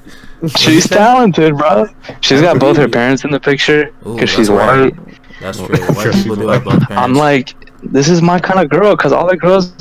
she's 0.57 0.87
talented, 0.87 1.57
bro. 1.57 1.87
She's 2.21 2.41
got 2.41 2.59
both 2.59 2.77
her 2.77 2.87
parents 2.87 3.23
in 3.25 3.31
the 3.31 3.39
picture 3.39 3.91
because 4.03 4.29
she's 4.29 4.47
that's 4.47 4.49
right. 4.49 4.95
white. 4.95 5.17
That's 5.41 5.57
Well, 5.57 5.67
true. 5.67 5.77
I'm 5.85 5.95
White 5.95 6.03
sure 6.03 6.13
people 6.13 6.35
do 6.35 6.45
white. 6.45 6.53
have 6.53 6.63
both 6.63 6.73
parents. 6.87 6.91
I'm 7.03 7.13
like, 7.15 7.55
this 7.81 8.07
is 8.07 8.21
my 8.21 8.39
kind 8.39 8.59
of 8.59 8.69
girl 8.69 8.95
because 8.95 9.11
all 9.11 9.27
the 9.27 9.35
girls, 9.35 9.73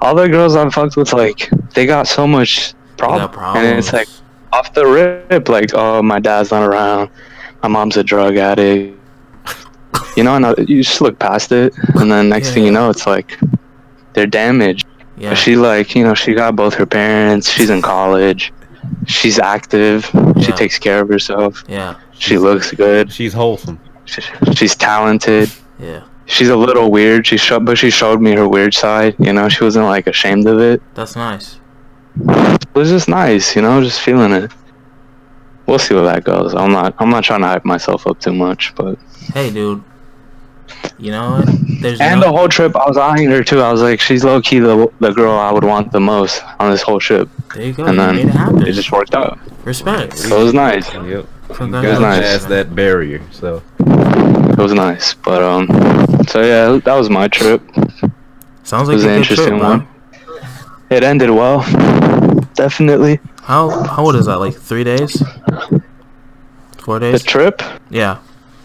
all 0.00 0.14
the 0.14 0.28
girls 0.28 0.56
I'm 0.56 0.70
fucked 0.70 0.96
with, 0.96 1.12
like 1.12 1.50
they 1.74 1.86
got 1.86 2.08
so 2.08 2.26
much 2.26 2.72
They 2.72 2.78
problem, 2.96 3.20
got 3.20 3.32
problems. 3.32 3.66
and 3.68 3.78
it's 3.78 3.92
like 3.92 4.08
off 4.54 4.72
the 4.74 4.86
rip, 4.86 5.48
like 5.48 5.70
oh 5.74 6.02
my 6.02 6.20
dad's 6.20 6.50
not 6.50 6.62
around, 6.62 7.10
my 7.62 7.68
mom's 7.68 7.96
a 7.96 8.04
drug 8.04 8.36
addict. 8.36 8.98
You 10.16 10.22
know, 10.24 10.36
and 10.36 10.46
I- 10.46 10.54
you 10.58 10.82
just 10.82 11.00
look 11.00 11.18
past 11.18 11.50
it, 11.52 11.72
and 11.96 12.10
then 12.10 12.28
next 12.28 12.52
thing 12.52 12.64
you 12.64 12.70
know, 12.70 12.88
it's 12.90 13.06
like 13.06 13.38
they're 14.12 14.26
damaged. 14.26 14.86
Yeah. 15.16 15.34
She 15.34 15.56
like, 15.56 15.94
you 15.94 16.04
know, 16.04 16.14
she 16.14 16.34
got 16.34 16.56
both 16.56 16.74
her 16.74 16.86
parents. 16.86 17.50
She's 17.50 17.70
in 17.70 17.82
college. 17.82 18.52
She's 19.06 19.38
active. 19.38 20.04
She 20.40 20.48
Yeah. 20.50 20.56
takes 20.56 20.78
care 20.78 21.00
of 21.02 21.08
herself. 21.08 21.62
yeah. 21.68 21.94
She 22.18 22.38
looks 22.38 22.70
good. 22.72 23.12
She's 23.12 23.32
wholesome. 23.32 23.78
She, 24.06 24.22
she's 24.54 24.74
talented. 24.76 25.50
Yeah. 25.80 26.02
She's 26.26 26.48
a 26.48 26.56
little 26.56 26.90
weird. 26.90 27.26
She 27.26 27.36
showed, 27.36 27.64
but 27.64 27.76
she 27.78 27.90
showed 27.90 28.20
me 28.20 28.32
her 28.32 28.48
weird 28.48 28.72
side. 28.74 29.14
You 29.18 29.32
know, 29.32 29.48
she 29.48 29.62
wasn't 29.64 29.86
like 29.86 30.06
ashamed 30.06 30.46
of 30.46 30.58
it. 30.60 30.80
That's 30.94 31.16
nice. 31.16 31.58
It 32.20 32.74
was 32.74 32.90
just 32.90 33.08
nice. 33.08 33.54
You 33.56 33.62
know, 33.62 33.82
just 33.82 34.00
feeling 34.00 34.32
it. 34.32 34.52
We'll 35.66 35.78
see 35.78 35.94
where 35.94 36.04
that 36.04 36.24
goes. 36.24 36.54
I'm 36.54 36.72
not. 36.72 36.94
I'm 36.98 37.10
not 37.10 37.24
trying 37.24 37.40
to 37.40 37.46
hype 37.46 37.64
myself 37.64 38.06
up 38.06 38.20
too 38.20 38.32
much, 38.34 38.74
but. 38.74 38.98
Hey, 39.32 39.50
dude. 39.50 39.82
You 40.98 41.10
know 41.10 41.30
what? 41.32 41.48
There's 41.80 42.00
And 42.00 42.20
no, 42.20 42.26
the 42.26 42.32
whole 42.36 42.48
trip, 42.48 42.76
I 42.76 42.86
was 42.86 42.96
eyeing 42.96 43.30
her 43.30 43.42
too. 43.42 43.60
I 43.60 43.70
was 43.72 43.82
like, 43.82 44.00
she's 44.00 44.24
low 44.24 44.40
key 44.40 44.58
the 44.58 44.90
the 45.00 45.12
girl 45.12 45.32
I 45.32 45.50
would 45.50 45.64
want 45.64 45.92
the 45.92 46.00
most 46.00 46.42
on 46.60 46.70
this 46.70 46.82
whole 46.82 47.00
trip. 47.00 47.28
there 47.54 47.64
you 47.64 47.72
go. 47.72 47.84
and 47.84 47.94
you 47.94 47.98
then 48.00 48.16
made 48.16 48.26
it 48.26 48.30
happen. 48.30 48.66
It 48.66 48.72
just 48.72 48.92
worked 48.92 49.14
out. 49.14 49.38
Respect. 49.64 50.16
So 50.16 50.40
it 50.40 50.44
was 50.44 50.54
nice. 50.54 50.92
Yep. 50.92 51.02
You 51.04 51.26
Congratulations. 51.48 51.98
got 51.98 52.00
nice. 52.00 52.20
past 52.22 52.48
that 52.48 52.74
barrier. 52.74 53.22
So 53.32 53.62
It 53.80 54.58
was 54.58 54.72
nice. 54.72 55.14
But 55.14 55.42
um, 55.42 55.66
so 56.28 56.42
yeah, 56.42 56.78
that 56.84 56.94
was 56.94 57.10
my 57.10 57.28
trip. 57.28 57.62
Sounds 58.62 58.88
It 58.88 58.92
like 58.92 58.94
was 58.96 59.04
a 59.04 59.08
an 59.08 59.18
good 59.20 59.24
trip, 59.24 59.38
interesting 59.38 59.58
bro. 59.58 59.68
one. 59.68 59.88
It 60.90 61.02
ended 61.02 61.30
well. 61.30 61.60
Definitely. 62.54 63.20
How 63.42 63.68
how 63.84 64.04
old 64.04 64.16
is 64.16 64.26
that? 64.26 64.38
Like 64.38 64.54
three 64.54 64.84
days? 64.84 65.22
Four 66.78 66.98
days? 67.00 67.22
The 67.22 67.26
trip, 67.28 67.62
Yeah. 67.90 68.18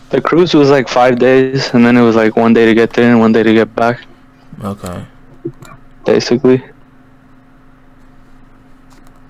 the 0.10 0.22
cruise 0.22 0.54
was 0.54 0.70
like 0.70 0.88
five 0.90 1.18
days, 1.20 1.74
and 1.74 1.86
then 1.86 1.96
it 1.98 2.02
was 2.02 2.16
like 2.16 2.36
one 2.36 2.54
day 2.54 2.66
to 2.66 2.74
get 2.76 2.92
there 2.94 3.10
and 3.10 3.20
one 3.20 3.32
day 3.32 3.44
to 3.44 3.54
get 3.54 3.74
back, 3.76 4.02
Okay. 4.64 5.06
basically. 6.06 6.64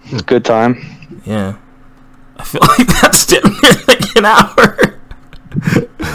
It's 0.05 0.21
a 0.21 0.25
Good 0.25 0.43
time. 0.43 0.83
Yeah. 1.23 1.55
I 2.37 2.43
feel 2.43 2.61
like 2.77 2.87
that's 3.01 3.25
damn 3.27 3.43
near 3.43 3.73
like 3.87 4.15
an 4.15 4.25
hour. 4.25 4.99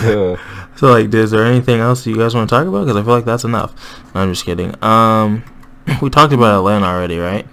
yeah. 0.04 0.36
So 0.76 0.90
like, 0.90 1.14
is 1.14 1.30
there 1.30 1.44
anything 1.44 1.78
else 1.78 2.04
you 2.04 2.16
guys 2.16 2.34
want 2.34 2.50
to 2.50 2.52
talk 2.56 2.66
about? 2.66 2.80
Because 2.84 2.96
I 2.96 3.04
feel 3.04 3.14
like 3.14 3.24
that's 3.24 3.44
enough. 3.44 3.72
No, 4.12 4.22
I'm 4.22 4.32
just 4.32 4.44
kidding. 4.44 4.74
Um, 4.82 5.44
we 6.02 6.10
talked 6.10 6.32
about 6.32 6.58
Atlanta 6.58 6.84
already, 6.86 7.16
right? 7.16 7.46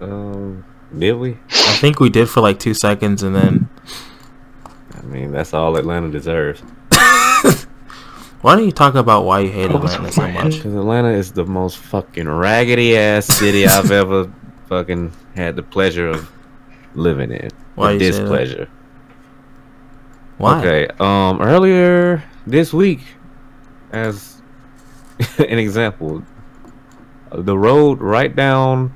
Um, 0.00 0.64
did 0.96 1.14
we? 1.14 1.38
I 1.50 1.76
think 1.80 2.00
we 2.00 2.10
did 2.10 2.28
for 2.28 2.40
like 2.40 2.58
two 2.58 2.74
seconds, 2.74 3.22
and 3.22 3.34
then 3.34 3.68
I 5.00 5.02
mean, 5.02 5.32
that's 5.32 5.54
all 5.54 5.76
Atlanta 5.76 6.10
deserves. 6.10 6.60
why 8.40 8.56
don't 8.56 8.64
you 8.64 8.72
talk 8.72 8.94
about 8.94 9.24
why 9.24 9.40
you 9.40 9.50
hate 9.50 9.70
Atlanta 9.70 10.12
so 10.12 10.28
much? 10.28 10.56
Because 10.56 10.74
Atlanta 10.74 11.10
is 11.10 11.32
the 11.32 11.46
most 11.46 11.78
fucking 11.78 12.28
raggedy 12.28 12.96
ass 12.96 13.26
city 13.26 13.66
I've 13.66 13.90
ever 13.90 14.30
fucking 14.68 15.12
had 15.34 15.56
the 15.56 15.62
pleasure 15.62 16.08
of 16.08 16.30
living 16.94 17.30
in. 17.32 17.50
Why 17.74 17.92
you 17.92 17.98
displeasure. 17.98 18.68
Why? 20.38 20.60
Okay. 20.60 20.88
Um, 20.98 21.40
earlier 21.40 22.22
this 22.46 22.72
week, 22.72 23.00
as 23.92 24.42
an 25.38 25.58
example, 25.58 26.22
the 27.32 27.56
road 27.56 28.00
right 28.00 28.34
down, 28.34 28.94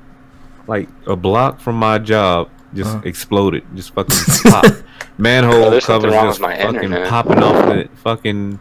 like 0.67 0.89
a 1.07 1.15
block 1.15 1.59
from 1.59 1.75
my 1.75 1.97
job, 1.97 2.49
just 2.73 2.89
Uh-huh. 2.95 3.01
exploded. 3.05 3.63
Just 3.75 3.93
fucking 3.93 4.15
pop. 4.51 4.65
Oh, 4.67 4.81
Manhole 5.17 5.69
there's 5.69 5.85
covers 5.85 6.11
just 6.13 6.39
my 6.41 6.55
fucking 6.57 6.83
internet. 6.83 7.07
popping 7.09 7.41
off 7.43 7.65
the 7.67 7.87
fucking 8.03 8.59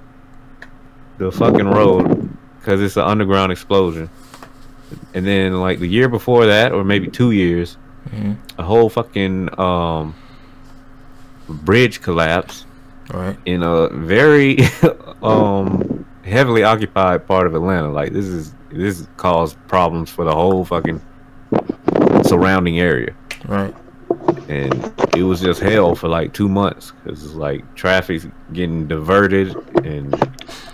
the 1.19 1.31
fucking 1.33 1.67
road 1.69 2.29
because 2.61 2.81
it's 2.81 2.97
an 2.97 3.05
underground 3.05 3.51
explosion. 3.53 4.09
And 5.15 5.27
then 5.27 5.61
like 5.61 5.79
the 5.81 5.87
year 5.89 6.09
before 6.09 6.47
that, 6.47 6.73
or 6.73 6.85
maybe 6.85 7.09
two 7.09 7.31
years, 7.33 7.77
Mhm. 8.15 8.37
a 8.59 8.63
whole 8.63 8.89
fucking 8.89 9.49
um 9.59 10.15
bridge 11.49 12.01
collapse 12.01 12.67
Right. 13.13 13.37
in 13.45 13.63
a 13.63 13.89
very 13.89 14.59
um 15.23 16.05
heavily 16.25 16.63
occupied 16.65 17.27
part 17.27 17.47
of 17.47 17.55
Atlanta. 17.55 17.91
Like 17.91 18.13
this 18.13 18.27
is 18.27 18.55
this 18.71 19.07
caused 19.17 19.57
problems 19.69 20.11
for 20.11 20.25
the 20.25 20.35
whole 20.35 20.65
fucking 20.65 21.01
surrounding 22.39 22.79
area, 22.81 23.15
Right. 23.47 23.75
and 24.49 24.93
it 25.17 25.23
was 25.23 25.41
just 25.41 25.61
hell 25.61 25.95
for 25.95 26.09
like 26.09 26.33
two 26.33 26.49
months 26.49 26.93
because 27.03 27.25
it's 27.25 27.35
like 27.35 27.63
traffic's 27.75 28.27
getting 28.53 28.87
diverted 28.89 29.55
and 29.85 30.15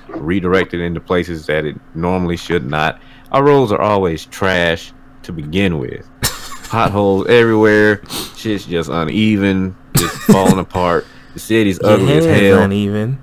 redirected 0.09 0.81
into 0.81 1.01
places 1.01 1.47
that 1.47 1.65
it 1.65 1.79
normally 1.95 2.37
should 2.37 2.65
not. 2.69 3.01
Our 3.33 3.45
roads 3.45 3.73
are 3.73 3.81
always 3.81 4.27
trash 4.27 4.93
to 5.23 5.33
begin 5.33 5.79
with. 5.79 6.09
Potholes 6.71 7.27
everywhere. 7.29 8.01
Shit's 8.37 8.65
just 8.65 8.89
uneven, 8.91 9.77
just 9.97 10.15
falling 10.33 10.59
apart. 10.59 11.07
The 11.35 11.41
city's 11.41 11.79
Your 11.83 11.91
ugly 11.93 12.13
as 12.19 12.25
hell. 12.25 12.63
uneven. 12.63 13.23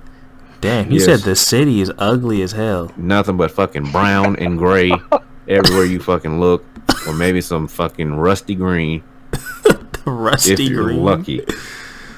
Damn, 0.60 0.90
you 0.90 0.96
Yes. 0.98 1.04
said 1.04 1.20
the 1.20 1.36
city 1.36 1.80
is 1.80 1.92
ugly 1.98 2.42
as 2.42 2.52
hell. 2.52 2.90
nothing 2.96 3.36
but 3.36 3.50
fucking 3.50 3.90
brown 3.92 4.36
and 4.36 4.58
gray 4.58 4.90
everywhere 5.48 5.84
you 5.84 5.98
fucking 6.00 6.38
look, 6.40 6.64
or 7.06 7.12
maybe 7.14 7.40
some 7.40 7.66
fucking 7.68 8.14
rusty 8.14 8.54
green 8.54 9.02
Rusty 10.04 10.52
if 10.52 10.60
you're 10.60 10.84
green. 10.84 11.02
lucky. 11.04 11.44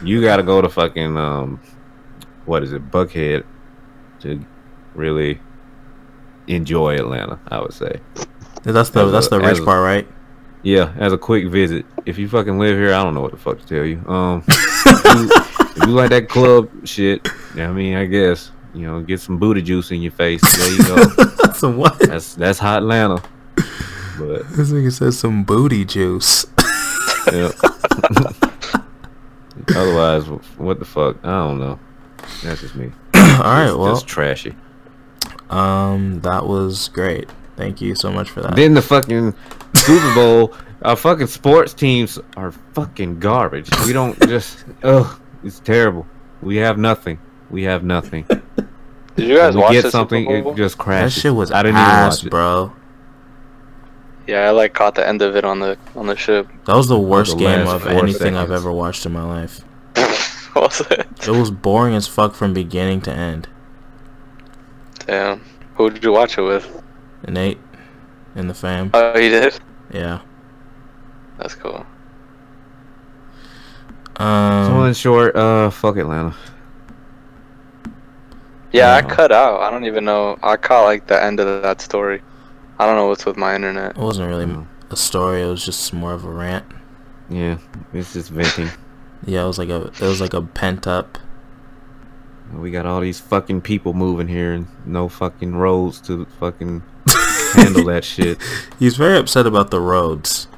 You 0.02 0.20
gotta 0.22 0.42
go 0.42 0.60
to 0.60 0.68
fucking 0.68 1.16
um, 1.16 1.60
what 2.46 2.62
is 2.62 2.72
it, 2.72 2.90
Buckhead, 2.90 3.44
to 4.20 4.44
really 4.94 5.40
enjoy 6.46 6.96
Atlanta. 6.96 7.38
I 7.48 7.60
would 7.60 7.72
say, 7.72 8.00
That's 8.62 8.90
the 8.90 9.04
As 9.06 9.12
that's 9.12 9.26
a- 9.26 9.30
the 9.30 9.40
rich 9.40 9.64
part, 9.64 9.82
right? 9.82 10.08
yeah, 10.62 10.92
as 10.98 11.12
a 11.12 11.18
quick 11.18 11.48
visit. 11.48 11.84
If 12.06 12.18
you 12.18 12.28
fucking 12.28 12.58
live 12.58 12.76
here, 12.76 12.92
I 12.94 13.02
don't 13.02 13.14
know 13.14 13.20
what 13.22 13.32
the 13.32 13.36
fuck 13.38 13.58
to 13.60 13.66
tell 13.66 13.84
you. 13.84 14.02
Um, 14.06 14.44
if 14.48 15.04
you, 15.04 15.30
if 15.82 15.86
you 15.88 15.92
like 15.94 16.10
that 16.10 16.28
club 16.28 16.68
shit, 16.86 17.26
yeah, 17.54 17.68
I 17.68 17.72
mean, 17.72 17.94
I 17.96 18.04
guess 18.06 18.50
you 18.74 18.86
know, 18.86 19.00
get 19.02 19.20
some 19.20 19.38
booty 19.38 19.62
juice 19.62 19.90
in 19.90 20.02
your 20.02 20.12
face. 20.12 20.40
There 20.58 20.70
you 20.72 20.82
go. 21.16 21.52
some 21.54 21.76
what? 21.76 21.98
That's 21.98 22.34
that's 22.34 22.58
hot 22.58 22.78
Atlanta. 22.78 23.22
But 24.18 24.48
This 24.50 24.70
nigga 24.70 24.92
says 24.92 25.18
some 25.18 25.44
booty 25.44 25.84
juice. 25.84 26.46
Otherwise, 29.74 30.24
what 30.58 30.78
the 30.78 30.84
fuck? 30.84 31.16
I 31.22 31.28
don't 31.46 31.60
know. 31.60 31.78
That's 32.42 32.60
just 32.60 32.74
me. 32.74 32.92
All 33.14 33.20
right, 33.42 33.68
It's 33.68 33.76
well, 33.76 33.94
just 33.94 34.06
trashy. 34.06 34.54
um, 35.50 36.20
that 36.20 36.46
was 36.46 36.88
great. 36.88 37.28
Thank 37.56 37.80
you 37.80 37.94
so 37.94 38.10
much 38.10 38.30
for 38.30 38.40
that. 38.42 38.56
Then 38.56 38.74
the 38.74 38.82
fucking 38.82 39.34
Super 39.74 40.14
Bowl. 40.14 40.54
Our 40.82 40.96
fucking 40.96 41.26
sports 41.26 41.74
teams 41.74 42.18
are 42.36 42.52
fucking 42.72 43.20
garbage. 43.20 43.68
We 43.86 43.92
don't 43.92 44.18
just. 44.28 44.64
Ugh, 44.82 45.20
it's 45.44 45.60
terrible. 45.60 46.06
We 46.40 46.56
have 46.56 46.78
nothing. 46.78 47.18
We 47.50 47.64
have 47.64 47.82
nothing. 47.84 48.24
Did 49.16 49.28
you 49.28 49.36
guys 49.36 49.54
When 49.54 49.56
we 49.56 49.62
watch 49.62 49.72
get 49.72 49.82
the 49.82 49.90
something, 49.90 50.24
Super 50.24 50.42
Bowl? 50.42 50.52
it 50.52 50.56
just 50.56 50.78
crashed. 50.78 51.16
that 51.16 51.20
shit 51.20 51.34
was 51.34 51.50
I 51.50 51.62
didn't 51.62 51.76
ass, 51.76 51.88
even 51.88 52.06
watch 52.08 52.24
it. 52.26 52.30
bro. 52.30 52.72
Yeah, 54.26 54.46
I 54.46 54.50
like 54.50 54.72
caught 54.74 54.94
the 54.94 55.06
end 55.06 55.22
of 55.22 55.34
it 55.34 55.44
on 55.44 55.58
the 55.58 55.76
on 55.96 56.06
the 56.06 56.16
ship. 56.16 56.46
That 56.66 56.76
was 56.76 56.86
the 56.88 56.98
worst 56.98 57.32
the 57.36 57.44
game 57.44 57.66
of 57.66 57.82
four 57.82 57.90
anything 57.90 58.36
I've 58.36 58.52
ever 58.52 58.70
watched 58.70 59.04
in 59.04 59.12
my 59.12 59.24
life. 59.24 59.60
was 60.54 60.80
it? 60.90 61.06
It 61.26 61.28
was 61.28 61.50
boring 61.50 61.94
as 61.94 62.06
fuck 62.06 62.34
from 62.34 62.54
beginning 62.54 63.00
to 63.02 63.12
end. 63.12 63.48
Damn. 65.06 65.44
Who 65.74 65.90
did 65.90 66.04
you 66.04 66.12
watch 66.12 66.38
it 66.38 66.42
with? 66.42 66.82
Nate 67.26 67.58
and 68.36 68.48
the 68.48 68.54
fam. 68.54 68.90
Oh, 68.94 69.18
you 69.18 69.30
did. 69.30 69.58
Yeah. 69.92 70.20
That's 71.38 71.54
cool. 71.54 71.84
So 74.18 74.24
Um, 74.24 74.86
in 74.86 74.94
short, 74.94 75.34
uh, 75.34 75.70
fuck 75.70 75.96
Atlanta. 75.96 76.34
Yeah, 78.72 78.94
I 78.94 79.00
No. 79.00 79.08
cut 79.08 79.32
out. 79.32 79.60
I 79.62 79.70
don't 79.70 79.84
even 79.84 80.04
know. 80.04 80.38
I 80.42 80.56
caught 80.56 80.84
like 80.84 81.06
the 81.06 81.22
end 81.22 81.40
of 81.40 81.62
that 81.62 81.80
story. 81.80 82.22
I 82.78 82.86
don't 82.86 82.96
know 82.96 83.08
what's 83.08 83.26
with 83.26 83.36
my 83.36 83.54
internet. 83.54 83.90
it 83.92 83.96
wasn't 83.98 84.28
really 84.28 84.46
Mm. 84.46 84.66
a 84.90 84.96
story. 84.96 85.42
It 85.42 85.46
was 85.46 85.64
just 85.64 85.92
more 85.92 86.12
of 86.12 86.24
a 86.24 86.30
rant. 86.30 86.64
Yeah, 87.28 87.56
it's 87.92 88.12
just 88.12 88.30
venting. 88.30 88.70
Yeah, 89.26 89.44
it 89.44 89.46
was 89.48 89.58
like 89.58 89.68
a 89.68 89.82
it 89.88 90.00
was 90.00 90.18
like 90.20 90.32
a 90.32 90.40
pent 90.40 90.86
up. 90.86 91.18
We 92.54 92.70
got 92.70 92.86
all 92.86 93.00
these 93.00 93.20
fucking 93.20 93.60
people 93.60 93.92
moving 93.92 94.28
here 94.28 94.52
and 94.54 94.66
no 94.86 95.10
fucking 95.10 95.54
roads 95.56 96.00
to 96.02 96.24
fucking 96.40 96.82
handle 97.52 97.84
that 97.84 98.02
shit. 98.04 98.38
He's 98.78 98.96
very 98.96 99.18
upset 99.18 99.46
about 99.46 99.70
the 99.70 99.78
roads. 99.80 100.48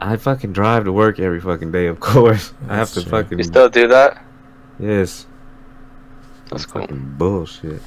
I 0.00 0.16
fucking 0.16 0.52
drive 0.52 0.84
to 0.86 0.92
work 0.92 1.20
every 1.20 1.40
fucking 1.40 1.70
day, 1.70 1.86
of 1.86 2.00
course. 2.00 2.52
I 2.68 2.74
have 2.76 2.90
to 2.94 3.02
true. 3.02 3.10
fucking 3.10 3.38
You 3.38 3.44
still 3.44 3.68
do 3.68 3.86
that? 3.88 4.20
yes. 4.80 5.26
That's 6.52 6.66
cool. 6.66 6.82
Fucking 6.82 7.14
bullshit. 7.18 7.80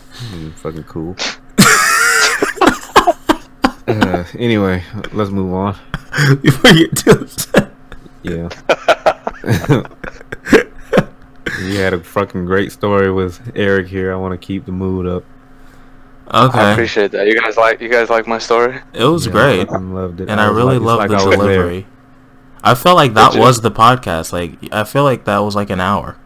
Fucking 0.57 0.83
cool. 0.83 1.15
uh, 3.87 4.23
anyway, 4.37 4.83
let's 5.13 5.29
move 5.31 5.53
on. 5.53 5.75
Before 6.41 6.71
you 6.71 6.87
get 6.87 6.97
too 6.97 7.11
upset. 7.11 7.71
Yeah. 8.23 8.49
You 11.61 11.77
had 11.79 11.93
a 11.93 12.03
fucking 12.03 12.45
great 12.45 12.71
story 12.73 13.09
with 13.11 13.39
Erick 13.55 13.87
here. 13.87 14.11
I 14.11 14.17
want 14.17 14.33
to 14.39 14.45
keep 14.45 14.65
the 14.65 14.71
mood 14.73 15.07
up. 15.07 15.23
I 16.27 16.45
Okay, 16.47 16.71
appreciate 16.73 17.11
that. 17.11 17.27
You 17.27 17.39
guys 17.39 17.55
like 17.55 17.79
you 17.79 17.87
guys 17.89 18.09
like 18.09 18.27
my 18.27 18.39
story? 18.39 18.81
it 18.93 19.05
was 19.05 19.25
Yeah, 19.25 19.31
great, 19.31 19.69
I 19.69 19.77
loved 19.77 20.19
it. 20.21 20.29
and 20.29 20.41
I 20.41 20.49
was 20.49 20.57
really 20.57 20.79
like- 20.79 20.85
loved 20.85 20.99
like 20.99 21.09
the 21.11 21.15
I 21.15 21.25
was 21.25 21.37
there. 21.37 21.37
delivery. 21.55 21.87
I 22.63 22.75
felt 22.75 22.97
like 22.97 23.13
that 23.13 23.35
was 23.35 23.61
the 23.61 23.71
podcast. 23.71 24.33
Like 24.33 24.57
I 24.73 24.83
feel 24.83 25.03
like 25.03 25.23
that 25.25 25.37
was 25.39 25.55
like 25.55 25.69
an 25.69 25.79
hour. 25.79 26.17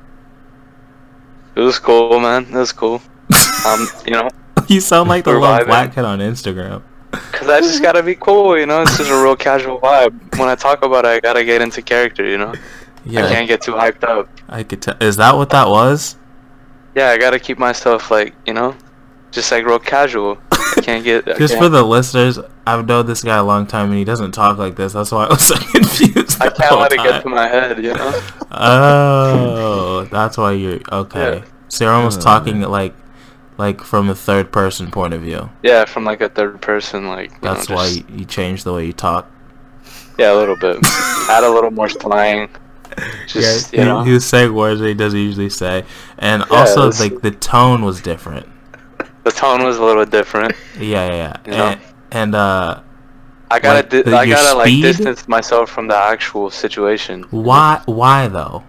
It 1.60 1.64
was 1.64 1.78
cool, 1.78 2.22
man. 2.22 2.46
It 2.46 2.54
was 2.56 2.72
cool. 2.72 3.02
Um, 3.68 3.86
you 4.06 4.14
know, 4.14 4.30
you 4.70 4.80
sound 4.80 5.10
like 5.10 5.26
the 5.26 5.32
little 5.34 5.66
black 5.66 5.94
kid 5.94 6.06
on 6.06 6.20
Instagram. 6.20 6.82
cause 7.12 7.50
I 7.50 7.60
just 7.60 7.82
gotta 7.82 8.02
be 8.02 8.16
cool. 8.16 8.58
You 8.58 8.66
know, 8.66 8.82
it's 8.82 8.98
just 8.98 9.12
a 9.12 9.22
real 9.22 9.36
casual 9.36 9.78
vibe. 9.78 10.40
When 10.40 10.48
I 10.48 10.56
talk 10.56 10.86
about 10.86 11.04
it, 11.04 11.10
I 11.10 11.20
gotta 11.20 11.44
get 11.44 11.62
into 11.62 11.82
character. 11.82 12.26
You 12.26 12.38
know, 12.38 12.54
Yeah. 13.04 13.26
I 13.26 13.30
can't 13.30 13.46
get 13.46 13.62
too 13.62 13.74
hyped 13.74 14.06
up. 14.06 14.30
I 14.48 14.64
could 14.64 14.82
tell. 14.82 14.96
Is 15.02 15.18
that 15.18 15.36
what 15.36 15.50
that 15.50 15.68
was? 15.68 16.16
Yeah, 16.96 17.10
I 17.10 17.18
gotta 17.18 17.40
keep 17.40 17.58
myself 17.58 18.10
like 18.10 18.34
you 18.46 18.54
know, 18.54 18.74
just 19.32 19.52
like 19.52 19.66
real 19.66 19.80
casual. 19.80 20.38
I 20.80 20.86
can't 20.86 21.04
get. 21.04 21.28
I 21.28 21.38
Just 21.38 21.54
can't- 21.54 21.64
for 21.66 21.70
the 21.70 21.84
listeners, 21.84 22.40
I've 22.66 22.86
known 22.88 23.06
this 23.06 23.24
guy 23.24 23.38
a 23.38 23.44
long 23.44 23.68
time 23.68 23.90
and 23.90 23.98
he 23.98 24.04
doesn't 24.06 24.32
talk 24.32 24.58
like 24.58 24.76
this. 24.76 24.94
That's 24.94 25.12
why 25.12 25.26
I 25.26 25.30
was 25.30 25.42
so 25.48 25.56
confused. 25.56 26.42
I 26.42 26.50
can't 26.50 26.58
whole 26.70 26.80
let 26.80 26.92
it 26.94 26.98
get 26.98 27.24
to 27.24 27.30
my 27.30 27.48
head. 27.48 27.84
You 27.84 27.94
know. 27.94 28.22
Oh, 28.52 30.08
that's 30.12 30.38
why 30.38 30.52
you're 30.54 30.80
okay. 30.92 31.38
Yeah. 31.40 31.46
So 31.70 31.86
you're 31.86 31.94
almost 31.94 32.20
Oh, 32.20 32.24
talking 32.24 32.62
like, 32.62 32.94
like 33.58 33.82
from 33.82 34.10
a 34.10 34.16
third 34.16 34.52
person 34.52 34.90
point 34.92 35.14
of 35.14 35.22
view. 35.22 35.50
Yeah, 35.64 35.86
from 35.86 36.04
like 36.06 36.22
a 36.22 36.30
third 36.30 36.62
person, 36.62 37.08
like 37.08 37.40
That's 37.42 37.70
know, 37.70 37.76
why 37.76 37.88
just- 37.88 38.10
you, 38.10 38.18
you 38.20 38.26
changed 38.26 38.64
the 38.64 38.74
way 38.74 38.86
you 38.86 38.94
talk. 38.94 39.30
Yeah, 40.18 40.34
a 40.34 40.36
little 40.36 40.58
bit. 40.58 40.78
Add 41.30 41.44
a 41.44 41.50
little 41.50 41.72
more 41.72 41.90
slang. 41.90 42.50
Just 43.28 43.72
he, 43.72 43.78
you 43.78 43.86
know. 43.86 44.04
he 44.04 44.12
was 44.12 44.26
saying 44.26 44.54
words 44.54 44.82
that 44.82 44.88
he 44.88 44.94
doesn't 44.94 45.18
usually 45.20 45.50
say, 45.50 45.86
and 46.18 46.44
Yeah, 46.52 46.58
also 46.58 46.92
like 47.04 47.22
the 47.22 47.32
tone 47.32 47.84
was 47.84 48.02
different. 48.02 48.48
The 49.24 49.32
tone 49.32 49.64
was 49.64 49.78
a 49.78 49.84
little 49.84 50.06
different. 50.06 50.54
Yeah, 50.80 51.08
yeah, 51.08 51.16
yeah. 51.16 51.38
You 51.46 51.52
know? 51.58 51.66
And, 51.66 51.82
and 52.12 52.36
uh, 52.36 52.82
I 53.52 53.60
gotta, 53.60 53.80
Like, 53.80 54.06
di- 54.06 54.14
I 54.14 54.26
gotta 54.28 54.58
like 54.58 54.82
distance 54.82 55.28
myself 55.28 55.70
from 55.70 55.88
the 55.88 55.96
actual 55.98 56.50
situation 56.50 57.24
why, 57.32 57.82
why 57.86 58.28
though? 58.28 58.64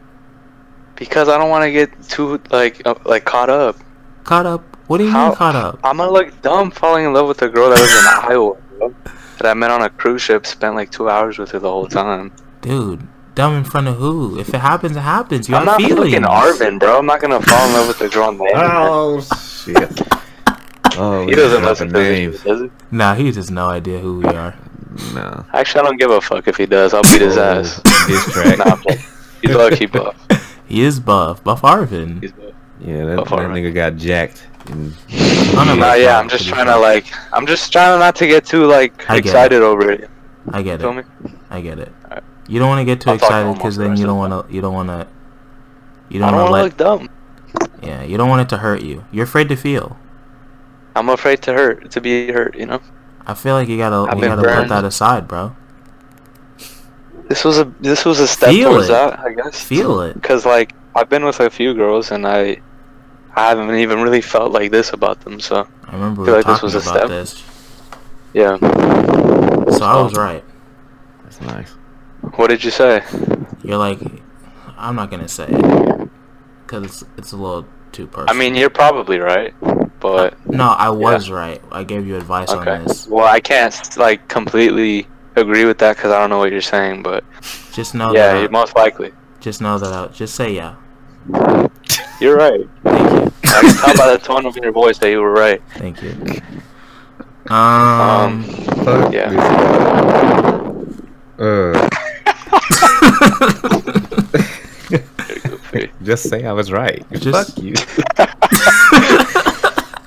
because 0.96 1.28
I 1.28 1.38
don't 1.38 1.48
want 1.51 1.64
to 1.64 1.70
get 1.72 1.90
too 2.09 2.40
like, 2.51 2.82
uh, 2.86 2.94
like 3.05 3.24
caught 3.24 3.48
up. 3.48 3.76
Caught 4.24 4.46
up? 4.46 4.76
What 4.86 4.98
do 4.98 5.05
you 5.05 5.11
How- 5.11 5.28
mean 5.28 5.36
caught 5.36 5.55
up? 5.57 5.78
I'm 5.84 5.96
gonna 5.96 6.11
look 6.11 6.40
dumb 6.42 6.70
falling 6.70 7.07
in 7.07 7.12
love 7.12 7.28
with 7.28 7.40
a 7.42 7.48
girl 7.48 7.70
that 7.70 7.80
was 7.80 7.90
in 7.90 8.30
Iowa, 8.32 8.55
bro, 8.78 8.94
that 9.38 9.46
I 9.46 9.55
met 9.55 9.70
on 9.70 9.82
a 9.82 9.88
cruise 9.90 10.20
ship. 10.22 10.44
Spent 10.46 10.74
like 10.74 10.90
two 10.90 11.09
hours 11.09 11.38
with 11.38 11.53
her 11.53 11.59
the 11.59 11.70
whole 11.70 11.86
time. 11.86 12.32
Dude, 12.61 13.07
dumb 13.34 13.55
in 13.55 13.64
front 13.64 13.88
of 13.88 13.96
who? 13.96 14.38
If 14.38 14.53
it 14.53 14.59
happens, 14.61 14.96
it 14.96 15.01
happens. 15.01 15.48
You 15.48 15.55
I'm 15.57 15.64
not 15.64 15.80
feelings. 15.80 16.12
fucking 16.12 16.26
Arvin, 16.28 16.78
bro. 16.78 16.98
I'm 16.98 17.07
not 17.07 17.20
gonna 17.20 17.40
fall 17.40 17.66
in 17.68 17.72
love 17.74 17.88
with 17.88 18.01
a 18.03 18.09
girl 18.09 18.32
named. 18.32 18.51
Oh 18.57 19.20
shit! 19.20 20.01
Oh, 20.97 21.26
he 21.26 21.34
doesn't 21.34 21.62
dropping 21.62 21.64
listen 21.68 21.88
to 21.93 21.95
names. 22.03 22.34
this, 22.34 22.43
does 22.45 22.61
he? 22.62 22.70
Nah, 22.91 23.14
he 23.14 23.26
has 23.32 23.51
no 23.51 23.68
idea 23.68 23.99
who 23.99 24.18
we 24.20 24.24
are. 24.26 24.57
No. 25.14 25.45
Actually, 25.53 25.80
I 25.82 25.84
don't 25.84 25.99
give 26.01 26.11
a 26.11 26.20
fuck 26.20 26.49
if 26.49 26.57
he 26.57 26.66
does. 26.66 26.95
I'll 26.95 27.03
beat 27.03 27.20
his 27.20 27.36
ass. 27.36 27.80
Diss 28.07 28.32
track. 28.32 28.59
Nah, 28.59 28.64
I'm 28.72 28.78
playing. 28.80 29.01
he's 29.43 29.55
low 29.55 29.70
key 29.70 29.86
buff. 29.86 30.16
He 30.66 30.82
is 30.82 30.99
buff. 31.01 31.43
Buff 31.45 31.62
Arvin. 31.62 32.20
He's 32.22 32.32
buff. 32.32 32.55
Yeah, 32.80 33.05
that, 33.05 33.16
that 33.16 33.24
Before. 33.24 33.38
nigga 33.41 33.72
got 33.74 33.97
jacked. 33.97 34.47
And 34.66 34.95
I 35.11 35.16
don't 35.55 35.66
know 35.66 35.74
Nah, 35.74 35.74
about 35.74 36.01
yeah, 36.01 36.18
I'm 36.18 36.28
just 36.28 36.47
trying 36.49 36.66
to 36.66 36.76
like, 36.78 37.07
I'm 37.32 37.47
just 37.47 37.72
trying 37.72 37.99
not 37.99 38.16
to 38.16 38.26
get 38.26 38.45
too 38.47 38.66
like 38.66 39.09
I 39.11 39.16
get 39.16 39.26
it. 39.26 39.28
excited 39.28 39.62
over 39.62 39.91
it. 39.91 40.11
I 40.53 40.62
get 40.62 40.80
Feel 40.80 40.99
it. 40.99 41.07
me? 41.24 41.30
I 41.51 41.61
get 41.61 41.78
it. 41.78 41.93
Alright. 42.05 42.24
You 42.49 42.59
don't 42.59 42.68
want 42.68 42.80
to 42.80 42.84
get 42.84 43.01
too 43.01 43.11
I'll 43.11 43.16
excited 43.16 43.55
because 43.55 43.76
then 43.76 43.97
you 43.97 44.07
don't 44.07 44.18
want 44.18 44.49
to. 44.49 44.53
You 44.55 44.61
don't 44.61 44.74
want 44.74 44.88
to. 44.88 45.07
You 46.09 46.18
don't 46.18 46.32
don't 46.32 46.41
want 46.41 46.51
want 46.53 46.72
to 46.72 46.76
to 46.78 46.91
let. 46.91 47.01
look 47.01 47.09
dumb. 47.09 47.80
Yeah, 47.82 48.03
you 48.03 48.16
don't 48.16 48.28
want 48.28 48.43
it 48.43 48.49
to 48.51 48.59
hurt 48.59 48.82
you. 48.82 49.05
You're 49.12 49.24
afraid 49.24 49.49
to 49.51 49.57
feel. 49.57 49.97
I'm 51.01 51.09
afraid 51.09 51.42
to 51.42 51.53
hurt, 51.53 51.90
to 51.90 52.01
be 52.01 52.30
hurt. 52.30 52.55
You 52.57 52.66
know. 52.66 52.80
I 53.26 53.34
feel 53.34 53.55
like 53.55 53.68
you 53.68 53.76
gotta 53.78 54.11
I've 54.11 54.18
you 54.18 54.24
gotta 54.28 54.42
put 54.42 54.68
that 54.68 54.84
aside, 54.84 55.26
bro. 55.26 55.57
This 57.28 57.44
was 57.44 57.59
a 57.59 57.64
this 57.80 58.05
was 58.05 58.18
a 58.20 58.26
step 58.26 58.51
Feel 58.51 58.70
towards 58.70 58.86
it. 58.88 58.92
that, 58.92 59.18
I 59.20 59.32
guess. 59.32 59.61
Feel 59.62 60.01
it. 60.03 60.14
Because 60.14 60.44
like 60.44 60.74
I've 60.94 61.09
been 61.09 61.24
with 61.24 61.40
a 61.40 61.48
few 61.48 61.74
girls 61.74 62.11
and 62.11 62.26
I, 62.26 62.61
I 63.36 63.48
haven't 63.51 63.74
even 63.76 64.01
really 64.03 64.20
felt 64.20 64.53
like 64.53 64.70
this 64.72 64.92
about 64.92 65.20
them. 65.20 65.38
So 65.40 65.66
I 65.86 65.92
remember 65.92 66.22
we 66.22 66.26
Feel 66.26 66.34
were 66.34 66.42
like 66.42 66.46
this 66.46 66.61
talking 66.61 66.74
was 66.74 66.86
a 66.86 66.90
about 66.90 66.96
step. 66.96 67.09
this. 67.09 67.42
yeah. 68.34 68.57
So 69.78 69.84
I 69.84 70.03
was 70.03 70.14
right. 70.14 70.44
that's 71.22 71.40
nice. 71.40 71.70
What 72.34 72.48
did 72.48 72.64
you 72.64 72.70
say? 72.72 73.03
You're 73.62 73.78
like, 73.78 74.01
I'm 74.76 74.96
not 74.96 75.11
gonna 75.11 75.28
say 75.28 75.46
it 75.48 76.11
because 76.66 76.84
it's 76.84 77.05
it's 77.16 77.32
a 77.32 77.36
little 77.36 77.66
too 77.92 78.07
personal. 78.09 78.34
I 78.34 78.38
mean, 78.38 78.57
you're 78.57 78.70
probably 78.70 79.18
right, 79.20 79.55
but 80.01 80.34
no, 80.48 80.68
I 80.68 80.90
was 80.90 81.30
right. 81.30 81.61
I 81.70 81.84
gave 81.84 82.07
you 82.07 82.16
advice 82.16 82.51
okay. 82.51 82.70
on 82.70 82.84
this. 82.84 83.07
Well, 83.07 83.26
I 83.26 83.40
can't 83.40 83.96
like 83.96 84.26
completely 84.28 85.07
agree 85.36 85.64
with 85.64 85.78
that 85.78 85.96
because 85.96 86.12
I 86.12 86.18
don't 86.20 86.30
know 86.30 86.38
what 86.38 86.53
you're 86.53 86.61
saying, 86.61 87.03
but 87.03 87.24
Just 87.72 87.94
know 87.94 88.12
yeah, 88.12 88.34
that. 88.34 88.40
you're 88.40 88.51
most 88.51 88.74
likely. 88.76 89.12
just 89.40 89.61
know 89.61 89.78
that. 89.78 89.92
I, 89.92 90.07
just 90.09 90.34
say 90.34 90.53
yeah. 90.55 90.76
You're 92.20 92.36
right. 92.36 92.68
Thank 92.82 93.12
you. 93.12 93.32
I 93.44 93.61
can 93.61 93.74
tell 93.76 93.96
by 93.96 94.12
the 94.12 94.18
tone 94.22 94.46
of 94.46 94.57
your 94.57 94.72
voice 94.72 94.98
that 94.98 95.11
you 95.11 95.20
were 95.20 95.32
right. 95.32 95.62
Thank 95.76 96.03
you. 96.03 96.11
Um. 97.55 98.42
Fuck 98.84 99.12
yeah. 99.12 99.30
Uh, 101.40 101.72
just 106.03 106.28
say 106.28 106.44
I 106.44 106.53
was 106.53 106.70
right. 106.70 107.03
Just- 107.12 107.55
Fuck 107.55 107.64
you. 107.64 107.72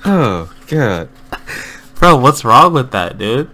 oh 0.04 0.52
god. 0.66 1.08
Bro, 1.96 2.16
what's 2.18 2.44
wrong 2.44 2.72
with 2.72 2.90
that, 2.92 3.18
dude? 3.18 3.50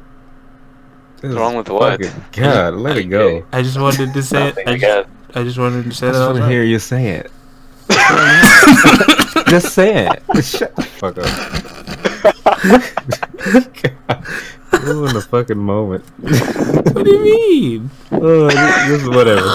This 1.21 1.35
wrong 1.35 1.57
with 1.57 1.69
what? 1.69 2.01
God, 2.33 2.75
let 2.75 2.97
it 2.97 3.05
go. 3.05 3.45
I 3.53 3.63
just 3.63 3.79
wanted 3.79 4.15
to 4.15 4.23
say 4.23 4.49
it. 4.49 4.59
I 4.67 4.73
I 4.73 4.79
just. 4.79 5.09
I 5.35 5.45
just 5.45 5.59
wanted 5.59 5.85
to 5.85 5.93
say 5.93 6.09
I 6.09 6.13
just 6.13 6.27
want 6.27 6.39
to 6.39 6.49
hear 6.49 6.65
you 6.65 6.79
say 6.79 7.09
it. 7.09 7.31
just 9.49 9.75
say 9.75 10.09
it. 10.09 10.23
Shut 10.43 10.75
the 10.75 10.83
fuck 10.83 11.19
up. 11.19 11.27
Ruin 14.83 15.15
the 15.15 15.21
fucking 15.21 15.59
moment. 15.59 16.05
What 16.19 17.05
do 17.05 17.11
you 17.11 17.23
mean? 17.23 17.91
oh, 18.13 18.49
this, 18.49 18.89
this 18.89 19.03
is 19.03 19.09
whatever. 19.09 19.47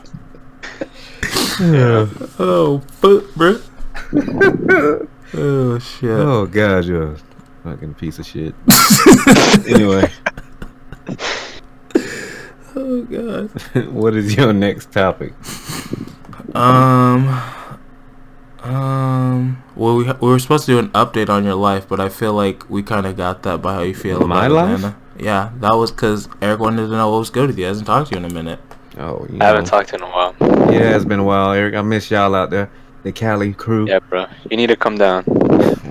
Yeah. 1.58 2.06
Oh, 2.38 2.82
fuck, 3.00 3.34
bro. 3.34 3.58
Oh 5.34 5.78
shit. 5.78 6.10
Oh 6.10 6.46
god, 6.46 6.84
you're 6.84 7.12
a 7.12 7.16
fucking 7.64 7.94
piece 7.94 8.18
of 8.18 8.26
shit. 8.26 8.54
anyway, 9.68 10.10
Oh 12.76 13.02
god. 13.02 13.50
what 13.92 14.14
is 14.14 14.34
your 14.36 14.52
next 14.52 14.92
topic? 14.92 15.32
Um. 16.54 17.28
Um. 18.62 19.62
Well, 19.74 19.96
we 19.96 20.04
we 20.04 20.28
were 20.28 20.38
supposed 20.38 20.66
to 20.66 20.72
do 20.72 20.78
an 20.78 20.90
update 20.90 21.28
on 21.28 21.44
your 21.44 21.54
life, 21.54 21.88
but 21.88 22.00
I 22.00 22.08
feel 22.08 22.32
like 22.32 22.68
we 22.70 22.82
kind 22.82 23.06
of 23.06 23.16
got 23.16 23.42
that 23.42 23.60
by 23.62 23.74
how 23.74 23.82
you 23.82 23.94
feel 23.94 24.26
My 24.26 24.46
about 24.46 24.52
life? 24.52 24.74
Atlanta. 24.76 24.96
Yeah, 25.18 25.50
that 25.60 25.72
was 25.72 25.90
because 25.90 26.28
Erick 26.42 26.60
wanted 26.60 26.86
to 26.86 26.92
know 26.92 27.10
what 27.10 27.18
was 27.18 27.30
good 27.30 27.48
with 27.48 27.58
you. 27.58 27.64
He 27.64 27.68
hasn't 27.68 27.86
talked 27.86 28.10
to 28.10 28.18
you 28.18 28.24
in 28.24 28.30
a 28.30 28.34
minute. 28.34 28.60
Oh, 28.98 29.26
you 29.30 29.38
I 29.40 29.46
haven't 29.46 29.64
know. 29.64 29.70
talked 29.70 29.92
in 29.92 30.02
a 30.02 30.06
while. 30.06 30.34
Yeah, 30.72 30.94
it's 30.94 31.04
been 31.04 31.18
a 31.20 31.24
while, 31.24 31.52
Erick. 31.52 31.74
I 31.74 31.82
miss 31.82 32.10
y'all 32.10 32.34
out 32.34 32.50
there, 32.50 32.70
the 33.06 33.12
Cali 33.12 33.52
crew. 33.54 33.86
Yeah, 33.88 34.00
bro. 34.00 34.26
You 34.50 34.56
need 34.56 34.66
to 34.66 34.76
come 34.76 34.98
down. 34.98 35.22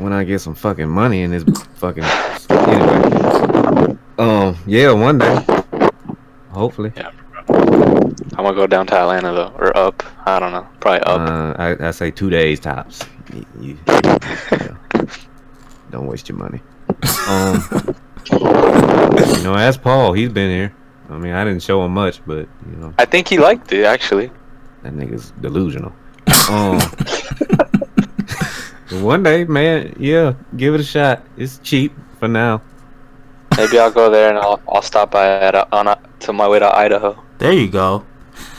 When 0.03 0.11
I 0.11 0.25
get 0.25 0.39
some 0.39 0.53
fucking 0.53 0.89
money 0.89 1.21
in 1.21 1.31
this 1.31 1.45
fucking 1.75 2.03
anyway. 2.49 3.97
Um, 4.19 4.57
yeah, 4.67 4.91
one 4.91 5.17
day, 5.17 5.45
hopefully. 6.51 6.91
Yeah, 6.97 7.11
bro. 7.47 7.55
I'm 8.37 8.43
gonna 8.43 8.53
go 8.53 8.67
down 8.67 8.85
to 8.87 8.95
Atlanta 8.95 9.31
though, 9.31 9.53
or 9.57 9.75
up. 9.77 10.03
I 10.27 10.39
don't 10.39 10.51
know. 10.51 10.67
Probably 10.81 10.99
up. 11.01 11.19
Uh, 11.21 11.53
I, 11.57 11.87
I 11.87 11.91
say 11.91 12.11
two 12.11 12.29
days 12.29 12.59
tops. 12.59 12.99
You, 13.33 13.45
you- 13.61 13.77
yeah. 13.87 14.75
Don't 15.91 16.07
waste 16.07 16.27
your 16.27 16.37
money. 16.37 16.59
Um, 17.29 17.63
you 18.29 19.43
know, 19.43 19.55
ask 19.55 19.81
Paul. 19.81 20.11
He's 20.11 20.33
been 20.33 20.49
here. 20.49 20.75
I 21.09 21.17
mean, 21.17 21.31
I 21.31 21.45
didn't 21.45 21.63
show 21.63 21.85
him 21.85 21.93
much, 21.93 22.19
but 22.25 22.49
you 22.69 22.75
know, 22.77 22.93
I 22.97 23.05
think 23.05 23.29
he 23.29 23.37
liked 23.37 23.71
it 23.71 23.85
actually. 23.85 24.31
that 24.83 24.93
nigga's 24.93 25.31
delusional. 25.39 25.93
Um, 26.49 26.79
one 29.03 29.23
day, 29.23 29.43
man, 29.45 29.95
yeah, 29.99 30.33
give 30.57 30.73
it 30.75 30.79
a 30.79 30.83
shot. 30.83 31.23
It's 31.37 31.59
cheap 31.59 31.93
for 32.19 32.27
now. 32.27 32.61
Maybe 33.57 33.79
I'll 33.79 33.91
go 33.91 34.09
there 34.09 34.29
and 34.29 34.37
I'll 34.37 34.61
I'll 34.67 34.81
stop 34.81 35.11
by 35.11 35.25
at 35.27 35.55
uh, 35.55 35.65
on 35.71 35.87
a, 35.87 35.97
to 36.21 36.33
my 36.33 36.47
way 36.47 36.59
to 36.59 36.75
Idaho. 36.75 37.21
There 37.37 37.53
you 37.53 37.69
go. 37.69 38.05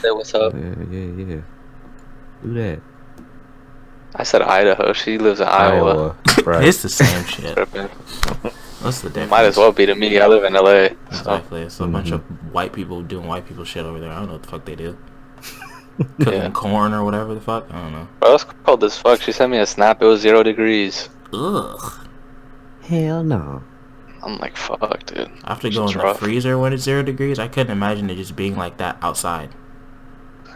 Say 0.01 0.09
what's 0.11 0.33
up. 0.33 0.53
Yeah, 0.53 0.73
yeah, 0.89 1.25
yeah. 1.35 1.41
Do 2.43 2.53
that. 2.55 2.79
I 4.15 4.23
said 4.23 4.41
Idaho. 4.41 4.93
She 4.93 5.17
lives 5.19 5.39
in 5.39 5.47
Iowa. 5.47 6.15
right? 6.45 6.63
It's 6.63 6.81
the 6.81 6.89
same 6.89 7.23
shit. 7.25 7.55
Tripping. 7.55 7.87
What's 8.81 9.01
the 9.01 9.09
difference? 9.09 9.31
Might 9.31 9.45
as 9.45 9.57
well 9.57 9.71
be 9.71 9.85
to 9.85 9.93
me. 9.95 10.19
I 10.19 10.27
live 10.27 10.43
in 10.43 10.53
LA. 10.53 10.61
So. 10.61 10.95
Exactly. 11.09 11.61
It's 11.61 11.79
a 11.79 11.87
bunch 11.87 12.09
Mhm. 12.09 12.13
of 12.13 12.21
white 12.53 12.73
people 12.73 13.01
doing 13.03 13.27
white 13.27 13.45
people 13.47 13.63
shit 13.65 13.85
over 13.85 13.99
there. 13.99 14.11
I 14.11 14.15
don't 14.19 14.27
know 14.27 14.33
what 14.33 14.43
the 14.43 14.49
fuck 14.49 14.65
they 14.65 14.75
do. 14.75 14.97
Cooking 15.97 16.33
Yeah. 16.33 16.49
corn 16.51 16.93
or 16.93 17.03
whatever 17.03 17.33
the 17.33 17.41
fuck. 17.41 17.65
I 17.71 17.81
don't 17.81 17.91
know. 17.91 18.07
Bro, 18.19 18.35
it's 18.35 18.43
cold 18.43 18.83
as 18.83 18.97
fuck. 18.97 19.21
She 19.21 19.31
sent 19.31 19.51
me 19.51 19.57
a 19.59 19.65
snap. 19.65 20.01
It 20.01 20.05
was 20.05 20.21
zero 20.21 20.43
degrees. 20.43 21.09
Ugh. 21.33 22.07
Hell 22.83 23.23
no. 23.23 23.63
I'm 24.23 24.37
like, 24.39 24.57
fuck, 24.57 25.05
dude. 25.05 25.29
I 25.43 25.49
have 25.53 25.61
to 25.61 25.69
go 25.69 25.87
in 25.87 25.97
the 25.97 26.13
freezer 26.15 26.57
when 26.57 26.73
it's 26.73 26.83
zero 26.83 27.03
degrees. 27.03 27.39
I 27.39 27.47
couldn't 27.47 27.71
imagine 27.71 28.09
it 28.09 28.15
just 28.15 28.35
being 28.35 28.55
like 28.57 28.77
that 28.77 28.97
outside. 29.01 29.49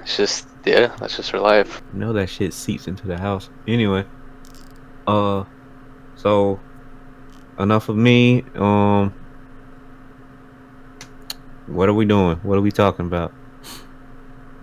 It's 0.02 0.18
just, 0.18 0.48
yeah, 0.66 0.96
that's 1.00 1.16
just 1.16 1.30
her 1.32 1.40
life. 1.40 1.82
You 1.94 2.00
know 2.00 2.14
that 2.14 2.28
shit 2.30 2.54
seeps 2.54 2.88
into 2.88 3.08
the 3.08 3.18
house. 3.18 3.50
Anyway, 3.68 4.06
uh, 5.08 5.44
so 6.16 6.60
enough 7.60 7.88
of 7.88 7.96
me. 7.96 8.44
Um, 8.56 9.14
what 11.68 11.88
are 11.88 11.94
we 11.94 12.06
doing? 12.06 12.38
What 12.38 12.58
are 12.58 12.62
we 12.62 12.72
talking 12.72 13.06
about? 13.06 13.32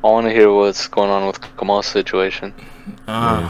I 0.04 0.06
want 0.08 0.26
to 0.26 0.32
hear 0.32 0.52
what's 0.52 0.86
going 0.88 1.10
on 1.10 1.26
with 1.26 1.40
Kamal's 1.56 1.86
situation. 1.86 2.54
Uh, 3.06 3.48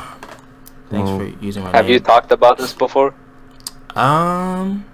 Thanks 0.90 1.10
Well, 1.10 1.18
for 1.18 1.24
using 1.44 1.62
my 1.64 1.70
Have 1.72 1.84
name. 1.84 1.94
you 1.94 2.00
talked 2.00 2.32
about 2.32 2.58
this 2.58 2.72
before? 2.72 3.14
Um, 3.94 4.84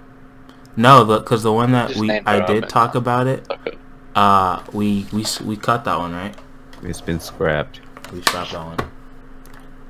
no, 0.75 1.05
because 1.05 1.43
the 1.43 1.53
one 1.53 1.71
that 1.71 1.89
Just 1.89 1.99
we 1.99 2.11
I 2.25 2.45
did 2.45 2.63
it. 2.65 2.69
talk 2.69 2.95
about 2.95 3.27
it. 3.27 3.45
Okay. 3.49 3.77
Uh, 4.15 4.61
we 4.73 5.07
we 5.13 5.25
we 5.43 5.55
cut 5.57 5.83
that 5.85 5.97
one 5.97 6.13
right. 6.13 6.35
It's 6.83 7.01
been 7.01 7.19
scrapped. 7.19 7.81
We 8.11 8.21
scrapped 8.21 8.51
that 8.51 8.65
one. 8.65 8.77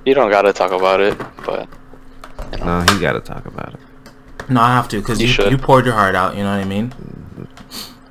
You 0.05 0.13
don't 0.13 0.29
gotta 0.29 0.53
talk 0.53 0.71
about 0.71 0.99
it, 1.01 1.17
but 1.45 1.67
you 2.51 2.57
know, 2.59 2.81
No, 2.81 2.93
he 2.93 2.99
got 2.99 3.13
to 3.13 3.19
talk 3.21 3.45
about 3.45 3.73
it. 3.73 3.79
No, 4.49 4.61
I 4.61 4.73
have 4.73 4.87
to 4.89 4.99
because 4.99 5.19
You 5.21 5.27
you, 5.27 5.51
you 5.51 5.57
poured 5.57 5.85
your 5.85 5.95
heart 5.95 6.15
out. 6.15 6.35
You 6.35 6.43
know 6.43 6.51
what 6.55 6.61
I 6.61 6.65
mean. 6.65 6.93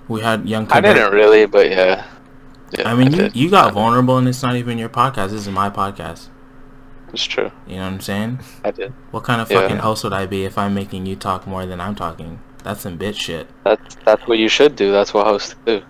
We 0.09 0.21
had 0.21 0.49
young. 0.49 0.67
I 0.71 0.81
didn't 0.81 1.13
really, 1.13 1.47
but 1.47 1.71
yeah. 1.71 2.05
Yeah 2.79 2.89
I 2.91 2.95
mean, 2.95 3.13
you, 3.13 3.31
you 3.35 3.51
got 3.51 3.73
vulnerable, 3.73 4.19
and 4.19 4.29
it's 4.29 4.43
not 4.43 4.57
even 4.57 4.79
your 4.79 4.89
podcast. 4.89 5.31
This 5.31 5.47
is 5.47 5.49
my 5.49 5.71
podcast. 5.71 6.29
It's 7.13 7.25
true. 7.25 7.51
You 7.67 7.77
know 7.77 7.83
what 7.83 7.93
I'm 7.93 8.01
saying? 8.01 8.41
I 8.65 8.71
did. 8.73 8.93
What 9.13 9.25
kind 9.25 9.41
of 9.41 9.51
Yeah. 9.51 9.61
fucking 9.61 9.79
host 9.79 10.03
would 10.05 10.13
I 10.13 10.27
be 10.27 10.45
if 10.45 10.59
I'm 10.59 10.75
making 10.75 11.07
you 11.07 11.15
talk 11.17 11.47
more 11.47 11.65
than 11.67 11.81
I'm 11.81 11.95
talking? 11.95 12.41
That's 12.65 12.81
some 12.81 12.99
bitch 12.99 13.17
shit, 13.21 13.47
That's 13.63 13.95
that's 14.05 14.27
what 14.27 14.39
you 14.39 14.49
should 14.49 14.75
do. 14.75 14.91
That's 14.91 15.13
what 15.15 15.27
hosts 15.27 15.55
do. 15.67 15.83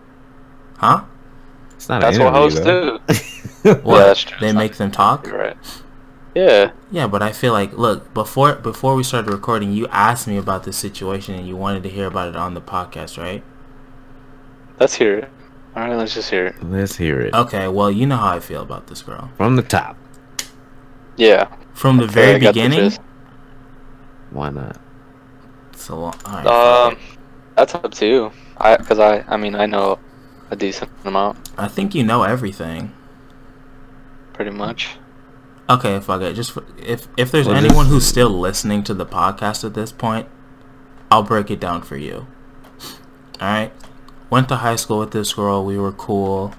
huh? 0.79 1.05
It's 1.77 1.89
not 1.89 2.01
That's 2.01 2.17
an 2.19 2.25
what 2.25 2.35
hosts 2.35 2.61
interview, 2.61 2.99
do. 3.63 3.81
What? 3.83 4.05
that's 4.05 4.23
true. 4.23 4.37
They 4.41 4.49
It's 4.49 4.57
make 4.57 4.75
them 4.77 4.91
talk. 4.91 5.31
Right. 5.31 5.57
Yeah. 6.35 6.73
Yeah, 6.91 7.07
but 7.07 7.23
I 7.23 7.33
feel 7.33 7.53
like 7.53 7.73
look 7.79 8.13
before 8.13 8.57
before 8.57 8.97
we 8.97 9.05
started 9.05 9.31
recording, 9.33 9.73
you 9.73 9.87
asked 9.89 10.27
me 10.27 10.37
about 10.37 10.65
this 10.65 10.77
situation 10.77 11.35
and 11.37 11.47
you 11.47 11.57
wanted 11.57 11.83
to 11.85 11.89
hear 11.89 12.07
about 12.07 12.29
it 12.29 12.37
on 12.37 12.55
the 12.55 12.61
podcast, 12.61 13.17
right? 13.17 13.43
Let's 14.81 14.95
hear 14.97 15.19
it. 15.19 15.31
All 15.77 15.83
right, 15.89 15.97
let's 15.97 16.15
just 16.15 16.31
hear 16.31 16.47
it. 16.47 16.63
Let's 16.63 16.97
hear 16.97 17.21
it 17.21 17.35
Okay, 17.35 17.67
well 17.69 17.91
you 17.91 18.07
know 18.07 18.17
how 18.17 18.37
I 18.37 18.41
feel 18.41 18.63
about 18.63 18.87
this 18.87 19.03
girl 19.03 19.31
from 19.37 19.57
the 19.57 19.63
top. 19.63 19.97
Yeah. 21.17 21.49
from 21.75 21.97
the 21.99 22.05
Okay, 22.05 22.13
very 22.15 22.35
I 22.37 22.39
got 22.39 22.55
the 22.55 22.63
beginning. 22.63 22.93
Why 24.31 24.51
not? 24.51 24.81
It's 25.73 25.89
a 25.89 25.95
long. 25.95 26.15
All 26.25 26.33
right, 26.43 26.47
Um, 26.47 26.97
that's 27.57 27.75
up 27.75 27.93
to 27.95 28.07
you. 28.07 28.33
I, 28.59 28.77
cause 28.77 28.99
I, 28.99 29.25
I 29.29 29.37
mean, 29.37 29.55
I 29.57 29.67
know 29.67 29.99
a 30.51 30.57
decent 30.57 30.91
amount, 31.05 31.39
I 31.59 31.67
think 31.69 31.95
you 31.95 32.05
know 32.05 32.23
everything. 32.23 32.93
pretty 34.33 34.51
much. 34.53 34.97
Okay, 35.69 35.99
fuck 36.01 36.21
it. 36.23 36.35
Just 36.35 36.57
if 36.79 37.09
if 37.17 37.33
there's 37.33 37.47
Well, 37.49 37.57
anyone 37.57 37.87
who's 37.87 38.07
still 38.07 38.29
listening 38.31 38.83
to 38.85 38.95
the 38.95 39.07
podcast 39.07 39.65
at 39.65 39.75
this 39.75 39.91
point, 39.93 40.29
I'll 41.11 41.23
break 41.23 41.51
it 41.51 41.59
down 41.59 41.83
for 41.83 41.97
you. 41.97 42.27
All 43.41 43.49
right. 43.49 43.73
Went 44.35 44.49
to 44.49 44.57
high 44.57 44.75
school 44.75 44.99
with 44.99 45.13
this 45.13 45.33
girl. 45.35 45.65
We 45.65 45.79
were 45.79 45.93
cool. 45.93 46.55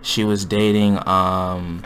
She 0.00 0.24
was 0.24 0.46
dating 0.46 1.06
um 1.06 1.82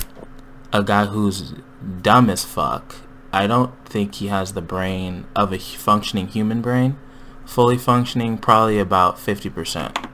a 0.72 0.82
guy 0.84 1.06
who's 1.06 1.54
dumb 2.02 2.30
as 2.30 2.44
fuck. 2.44 2.96
I 3.32 3.48
don't 3.48 3.72
think 3.84 4.14
he 4.16 4.28
has 4.28 4.52
the 4.52 4.62
brain 4.62 5.26
of 5.34 5.52
a 5.52 5.58
functioning 5.58 6.28
human 6.28 6.60
brain. 6.62 6.96
Fully 7.44 7.78
functioning, 7.78 8.38
probably 8.38 8.78
about 8.78 9.16
50%. 9.16 10.08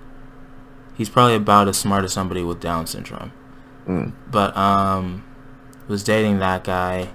He's 0.96 1.10
probably 1.10 1.34
about 1.34 1.68
as 1.68 1.76
smart 1.76 2.04
as 2.04 2.12
somebody 2.14 2.42
with 2.42 2.60
Down 2.60 2.86
syndrome 2.86 3.32
Mm. 3.86 4.12
but 4.30 4.56
um 4.56 5.22
was 5.86 6.02
dating 6.02 6.38
that 6.38 6.64
guy 6.64 7.10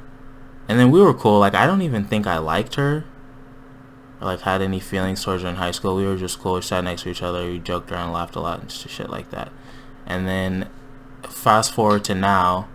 and 0.68 0.78
then 0.80 0.92
we 0.92 1.02
were 1.02 1.16
cool 1.16 1.40
like 1.40 1.56
i 1.56 1.66
don't 1.66 1.82
even 1.82 2.06
think 2.06 2.28
i 2.28 2.38
liked 2.38 2.76
her 2.76 3.06
or 4.22 4.26
like 4.28 4.42
had 4.42 4.62
any 4.62 4.80
feelings 4.80 5.24
towards 5.24 5.44
her 5.44 5.50
in 5.50 5.56
high 5.56 5.72
school. 5.72 5.96
We 5.96 6.06
were 6.06 6.18
just 6.18 6.40
cool. 6.40 6.56
We 6.56 6.62
sat 6.62 6.84
next 6.84 7.04
to 7.04 7.10
each 7.10 7.22
other. 7.22 7.46
We 7.46 7.60
joked 7.60 7.92
around 7.92 8.12
laughed 8.12 8.36
a 8.36 8.40
lot 8.42 8.62
and 8.62 8.72
sh- 8.72 8.88
shit 8.90 9.10
like 9.10 9.30
that. 9.32 9.52
And 10.06 10.28
then 10.28 10.70
fast 11.24 11.74
forward 11.74 12.04
to 12.06 12.16
now 12.16 12.68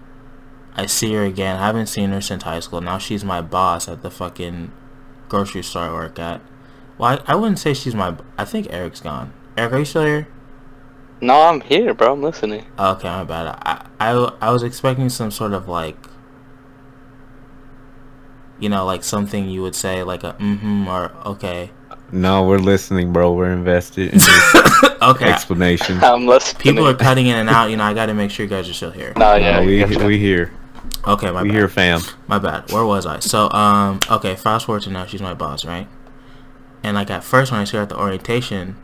i 0.76 0.86
see 0.86 1.12
her 1.14 1.24
again. 1.24 1.56
I 1.56 1.66
haven't 1.66 1.86
seen 1.86 2.10
her 2.10 2.20
since 2.20 2.42
high 2.42 2.60
school. 2.60 2.80
Now 2.80 2.98
she's 2.98 3.24
my 3.24 3.40
boss 3.40 3.88
at 3.88 4.02
the 4.02 4.10
fucking 4.10 4.72
grocery 5.28 5.62
store 5.62 5.84
i 5.84 5.92
work 5.92 6.18
at. 6.18 6.40
Well 6.98 7.20
i, 7.26 7.32
I 7.32 7.34
wouldn't 7.36 7.58
say 7.58 7.74
she's 7.74 7.94
my 7.94 8.16
i 8.36 8.44
think 8.44 8.66
erick's 8.70 9.00
gone. 9.00 9.32
Erick 9.56 9.72
are 9.72 9.78
you 9.78 9.84
still 9.84 10.04
here? 10.04 10.28
No, 11.20 11.42
I'm 11.42 11.60
here, 11.60 11.94
bro. 11.94 12.12
I'm 12.12 12.22
listening. 12.22 12.66
Okay, 12.78 13.08
my 13.08 13.24
bad. 13.24 13.46
I, 13.62 13.86
I 14.00 14.32
I 14.40 14.50
was 14.50 14.62
expecting 14.62 15.08
some 15.08 15.30
sort 15.30 15.52
of 15.52 15.68
like, 15.68 15.96
you 18.58 18.68
know, 18.68 18.84
like 18.84 19.04
something 19.04 19.48
you 19.48 19.62
would 19.62 19.74
say 19.74 20.02
like 20.02 20.22
a 20.24 20.32
mm-hmm 20.34 20.86
or 20.88 21.12
okay, 21.26 21.70
No, 22.12 22.46
we're 22.46 22.58
listening, 22.58 23.12
bro. 23.12 23.32
We're 23.32 23.52
invested 23.52 24.12
in 24.12 24.18
this 24.18 24.54
okay. 25.02 25.30
explanation. 25.30 25.98
I'm 26.02 26.26
listening. 26.26 26.60
People 26.62 26.86
are 26.88 26.94
cutting 26.94 27.26
in 27.26 27.36
and 27.36 27.48
out. 27.48 27.70
You 27.70 27.76
know, 27.76 27.84
I 27.84 27.94
got 27.94 28.06
to 28.06 28.14
make 28.14 28.30
sure 28.30 28.44
you 28.44 28.50
guys 28.50 28.68
are 28.68 28.74
still 28.74 28.90
here. 28.92 29.12
No, 29.16 29.34
yeah. 29.34 29.60
No, 29.60 29.66
we 29.66 29.78
gotcha. 29.80 30.06
we 30.06 30.18
here. 30.18 30.52
Okay, 31.06 31.30
my 31.30 31.42
we 31.42 31.48
bad. 31.48 31.54
here, 31.56 31.68
fam. 31.68 32.00
My 32.28 32.38
bad. 32.38 32.70
Where 32.72 32.84
was 32.84 33.04
I? 33.06 33.18
So 33.20 33.50
um, 33.50 33.98
okay. 34.10 34.36
Fast 34.36 34.66
forward 34.66 34.82
to 34.82 34.90
now. 34.90 35.06
She's 35.06 35.22
my 35.22 35.34
boss, 35.34 35.64
right? 35.64 35.88
And 36.82 36.94
like 36.96 37.10
at 37.10 37.24
first 37.24 37.50
when 37.50 37.60
I 37.60 37.64
see 37.64 37.76
her 37.76 37.82
at 37.82 37.88
the 37.88 37.98
orientation, 37.98 38.76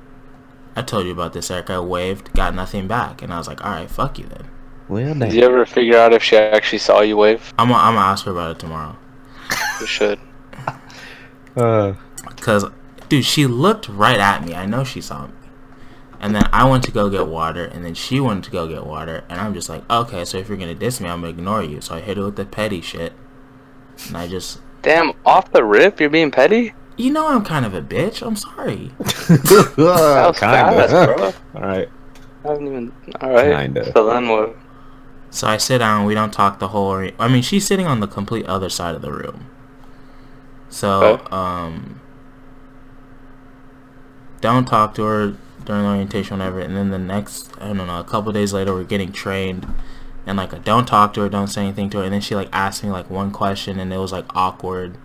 I 0.77 0.83
told 0.83 1.07
you 1.07 1.13
about 1.13 1.33
this, 1.33 1.51
Erick. 1.51 1.71
I 1.71 1.81
waved, 1.81 2.33
got 2.33 2.55
nothing 2.55 2.89
back, 2.89 3.23
and 3.23 3.33
I 3.33 3.39
was 3.39 3.47
like, 3.47 3.65
all 3.65 3.71
right, 3.73 3.91
fuck 3.91 4.19
you 4.19 4.27
then. 4.27 4.49
Well, 4.89 5.15
Did 5.15 5.35
you 5.35 5.43
ever 5.45 5.65
figure 5.67 5.97
out 5.97 6.13
if 6.13 6.23
she 6.23 6.37
actually 6.37 6.79
saw 6.79 7.01
you 7.01 7.17
wave? 7.17 7.55
I'm 7.59 7.71
I'm 7.73 7.95
gonna 7.95 8.07
ask 8.07 8.25
her 8.25 8.33
about 8.33 8.53
it 8.53 8.59
tomorrow. 8.59 8.97
You 9.81 9.87
should. 9.87 10.19
uh, 11.57 11.95
Cause, 12.41 12.65
dude, 13.09 13.25
she 13.25 13.47
looked 13.47 13.89
right 13.89 14.19
at 14.19 14.45
me. 14.45 14.55
I 14.55 14.67
know 14.67 14.85
she 14.85 15.01
saw 15.01 15.27
me. 15.27 15.33
And 16.21 16.35
then 16.35 16.49
I 16.53 16.69
went 16.69 16.85
to 16.85 16.91
go 16.91 17.09
get 17.09 17.27
water, 17.27 17.65
and 17.65 17.83
then 17.85 17.95
she 17.95 18.21
wanted 18.21 18.45
to 18.45 18.51
go 18.51 18.69
get 18.69 18.85
water, 18.87 19.25
and 19.31 19.41
I'm 19.41 19.55
just 19.55 19.71
like, 19.71 19.89
okay, 19.91 20.25
so 20.27 20.37
if 20.37 20.49
you're 20.49 20.59
gonna 20.59 20.75
diss 20.75 21.01
me, 21.01 21.09
I'm 21.09 21.21
gonna 21.21 21.31
ignore 21.31 21.63
you. 21.63 21.81
So 21.81 21.95
I 21.95 22.01
hit 22.01 22.19
her 22.19 22.25
with 22.27 22.37
the 22.37 22.45
petty 22.45 22.83
shit, 22.83 23.15
and 24.09 24.17
I 24.19 24.29
just, 24.29 24.61
Damn, 24.83 25.13
off 25.25 25.51
the 25.53 25.65
rip, 25.65 25.99
you're 25.99 26.11
being 26.11 26.31
petty. 26.31 26.75
you 26.97 27.11
know, 27.11 27.29
I'm 27.29 27.43
kind 27.45 27.65
of 27.65 27.73
a 27.75 27.81
bitch. 27.81 28.21
I'm 28.27 28.37
sorry. 28.37 28.91
That 29.77 30.27
was 30.29 30.39
fast, 30.39 30.91
bro. 30.91 31.61
All 31.63 31.67
right. 31.69 31.89
I 32.45 32.49
haven't 32.49 32.67
even. 32.67 32.93
All 33.21 33.31
right. 33.31 33.63
Kinda. 33.63 33.93
So 33.93 34.07
then 34.07 34.29
what? 34.29 34.57
So 35.31 35.47
I 35.47 35.57
sit 35.59 35.79
down. 35.79 36.07
We 36.07 36.15
don't 36.15 36.33
talk 36.33 36.59
the 36.59 36.69
whole. 36.69 36.87
Ori- 36.89 37.15
I 37.19 37.29
mean, 37.29 37.43
she's 37.43 37.67
sitting 37.67 37.87
on 37.87 38.01
the 38.01 38.07
complete 38.07 38.47
other 38.47 38.69
side 38.71 38.95
of 38.95 39.03
the 39.03 39.13
room. 39.13 39.47
So, 40.71 41.03
Okay. 41.03 41.37
um, 41.37 42.01
don't 44.41 44.65
talk 44.67 44.95
to 44.95 45.03
her 45.05 45.37
during 45.65 45.85
orientation, 45.85 46.39
whatever. 46.39 46.61
And 46.61 46.77
then 46.77 46.91
the 46.91 46.99
next, 46.99 47.51
I 47.61 47.69
don't 47.69 47.77
know, 47.87 48.01
a 48.01 48.05
couple 48.05 48.33
days 48.33 48.53
later, 48.53 48.73
we're 48.73 48.85
getting 48.85 49.13
trained, 49.13 49.67
and 50.27 50.39
like, 50.39 50.55
I 50.55 50.59
don't 50.59 50.87
talk 50.87 51.13
to 51.15 51.21
her, 51.23 51.29
don't 51.29 51.49
say 51.49 51.63
anything 51.63 51.91
to 51.91 51.99
her. 51.99 52.05
And 52.05 52.13
then 52.13 52.21
she 52.21 52.35
like 52.35 52.49
asked 52.53 52.83
me 52.83 52.91
like 52.91 53.11
one 53.11 53.31
question, 53.31 53.79
and 53.79 53.93
it 53.93 53.99
was 53.99 54.13
like 54.13 54.25
awkward. 54.35 54.97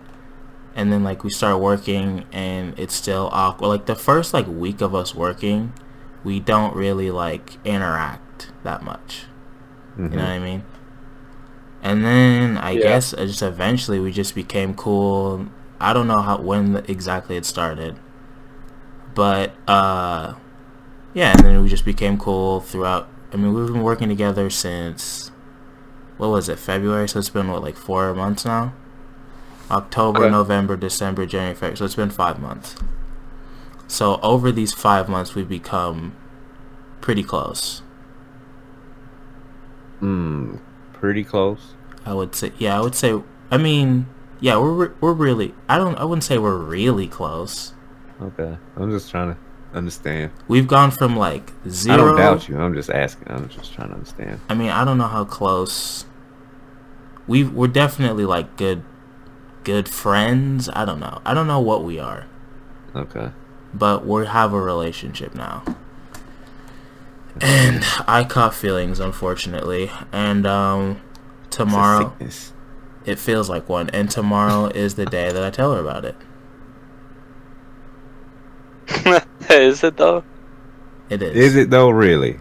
And 0.76 0.91
then 0.91 1.03
like 1.03 1.24
we 1.24 1.30
start 1.30 1.59
working, 1.59 2.26
and 2.32 2.78
it's 2.78 2.93
still 2.93 3.30
awkward. 3.32 3.68
Like 3.68 3.86
the 3.86 3.95
first 3.95 4.34
like 4.34 4.47
week 4.47 4.82
of 4.82 4.93
us 4.93 5.16
working, 5.16 5.74
we 6.24 6.39
don't 6.39 6.76
really 6.76 7.11
like 7.11 7.57
interact 7.66 8.51
that 8.63 8.84
much. 8.84 9.26
You 9.97 10.18
know 10.18 10.24
what 10.24 10.32
I 10.32 10.39
mean? 10.39 10.63
And 11.82 12.03
then 12.03 12.57
I 12.57 12.74
Yeah. 12.76 12.82
guess 12.82 13.13
uh, 13.13 13.26
just 13.26 13.41
eventually 13.41 13.99
we 13.99 14.11
just 14.11 14.36
became 14.36 14.74
cool. 14.74 15.47
I 15.80 15.93
don't 15.93 16.07
know 16.07 16.21
how 16.21 16.38
when 16.39 16.78
exactly 16.88 17.36
it 17.38 17.45
started, 17.45 17.99
but 19.13 19.53
uh, 19.67 20.36
yeah. 21.13 21.32
And 21.34 21.45
then 21.45 21.61
we 21.61 21.69
just 21.69 21.86
became 21.86 22.17
cool 22.17 22.61
throughout. 22.61 23.07
I 23.34 23.38
mean, 23.38 23.53
we've 23.53 23.67
been 23.67 23.84
working 23.84 24.07
together 24.09 24.49
since 24.49 25.32
what 26.17 26.30
was 26.30 26.47
it? 26.49 26.57
February. 26.59 27.09
So 27.09 27.19
it's 27.19 27.30
been 27.30 27.49
what 27.51 27.61
like 27.61 27.76
four 27.76 28.13
months 28.13 28.45
now. 28.45 28.73
October, 29.69 30.21
Okay. 30.23 30.30
November, 30.32 30.78
December, 30.78 31.26
January, 31.26 31.55
February. 31.55 31.78
So 31.78 31.86
it's 31.86 31.95
been 31.95 32.11
five 32.11 32.39
months. 32.39 32.76
So 33.88 34.19
over 34.21 34.51
these 34.51 34.73
five 34.73 35.09
months, 35.09 35.36
we've 35.36 35.49
become 35.49 36.15
pretty 37.01 37.23
close. 37.23 37.82
Mm, 40.01 40.59
pretty 40.93 41.23
close. 41.23 41.73
I 42.05 42.13
would 42.13 42.36
say, 42.36 42.51
yeah, 42.57 42.78
I 42.78 42.82
would 42.82 42.95
say. 42.95 43.21
I 43.51 43.57
mean, 43.57 44.07
yeah, 44.45 44.57
we're 44.57 44.73
re- 44.73 44.95
we're 45.01 45.13
really. 45.13 45.55
I 45.67 45.79
don't. 45.79 45.95
I 45.97 46.03
wouldn't 46.03 46.23
say 46.23 46.37
we're 46.37 46.55
really 46.55 47.07
close. 47.07 47.73
Okay. 48.21 48.55
I'm 48.77 48.91
just 48.91 49.09
trying 49.09 49.33
to 49.33 49.39
understand. 49.73 50.29
We've 50.47 50.67
gone 50.67 50.91
from 50.91 51.15
like 51.17 51.51
zero. 51.67 51.93
I 51.95 51.97
don't 51.97 52.15
doubt 52.17 52.47
you. 52.47 52.59
I'm 52.59 52.75
just 52.75 52.91
asking. 52.91 53.31
I'm 53.31 53.49
just 53.49 53.73
trying 53.73 53.87
to 53.89 53.95
understand. 53.95 54.39
I 54.47 54.53
mean, 54.53 54.69
I 54.69 54.85
don't 54.85 54.99
know 54.99 55.07
how 55.07 55.25
close. 55.25 56.05
We 57.25 57.43
we're 57.43 57.73
definitely 57.83 58.25
like 58.25 58.55
good, 58.55 58.83
good 59.63 59.89
friends. 59.89 60.69
I 60.73 60.85
don't 60.85 60.99
know. 60.99 61.21
I 61.25 61.33
don't 61.33 61.47
know 61.47 61.59
what 61.59 61.83
we 61.83 61.97
are, 61.99 62.27
Okay. 62.95 63.31
but 63.73 64.05
we 64.05 64.27
have 64.27 64.53
a 64.53 64.61
relationship 64.61 65.33
now. 65.33 65.63
And 67.41 67.83
I 68.07 68.23
caught 68.23 68.53
feelings, 68.53 68.99
unfortunately. 68.99 69.91
And 70.11 70.45
um, 70.45 71.01
It's 71.47 71.57
tomorrow 71.57 72.09
sickness. 72.11 72.53
It 73.06 73.20
feels 73.20 73.49
like 73.49 73.70
one. 73.70 73.89
And 73.91 74.10
tomorrow 74.12 74.68
is 74.68 74.95
the 74.95 75.08
day 75.08 75.32
that 75.32 75.43
I 75.43 75.51
tell 75.51 75.74
her 75.74 75.82
about 75.82 76.06
it. 76.06 76.18
Is 79.49 79.84
it 79.84 79.97
though? 79.97 80.26
It 81.10 81.22
is. 81.24 81.36
Is 81.36 81.56
it 81.56 81.70
though? 81.72 81.89
Really? 81.89 82.39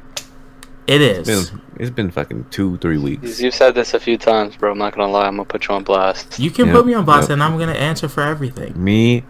It 0.87 1.01
It's 1.11 1.21
is. 1.21 1.27
been 1.27 1.63
it's 1.79 1.91
been 1.91 2.11
fucking 2.11 2.47
two 2.51 2.79
three 2.79 2.99
weeks. 2.99 3.41
You've 3.41 3.55
said 3.55 3.75
this 3.75 3.95
a 3.95 4.01
few 4.01 4.19
times, 4.19 4.57
bro. 4.57 4.73
I'm 4.73 4.79
not 4.79 4.95
gonna 4.95 5.13
lie. 5.13 5.27
I'm 5.27 5.37
gonna 5.37 5.47
put 5.47 5.69
you 5.69 5.75
on 5.75 5.85
blast. 5.85 6.39
You 6.39 6.51
can 6.51 6.69
Yep, 6.69 6.73
put 6.73 6.87
me 6.87 6.95
on 6.95 7.05
blast, 7.05 7.31
yep. 7.31 7.31
and 7.31 7.43
I'm 7.43 7.59
gonna 7.59 7.73
answer 7.73 8.09
for 8.09 8.23
everything. 8.23 8.75
Me 8.75 9.25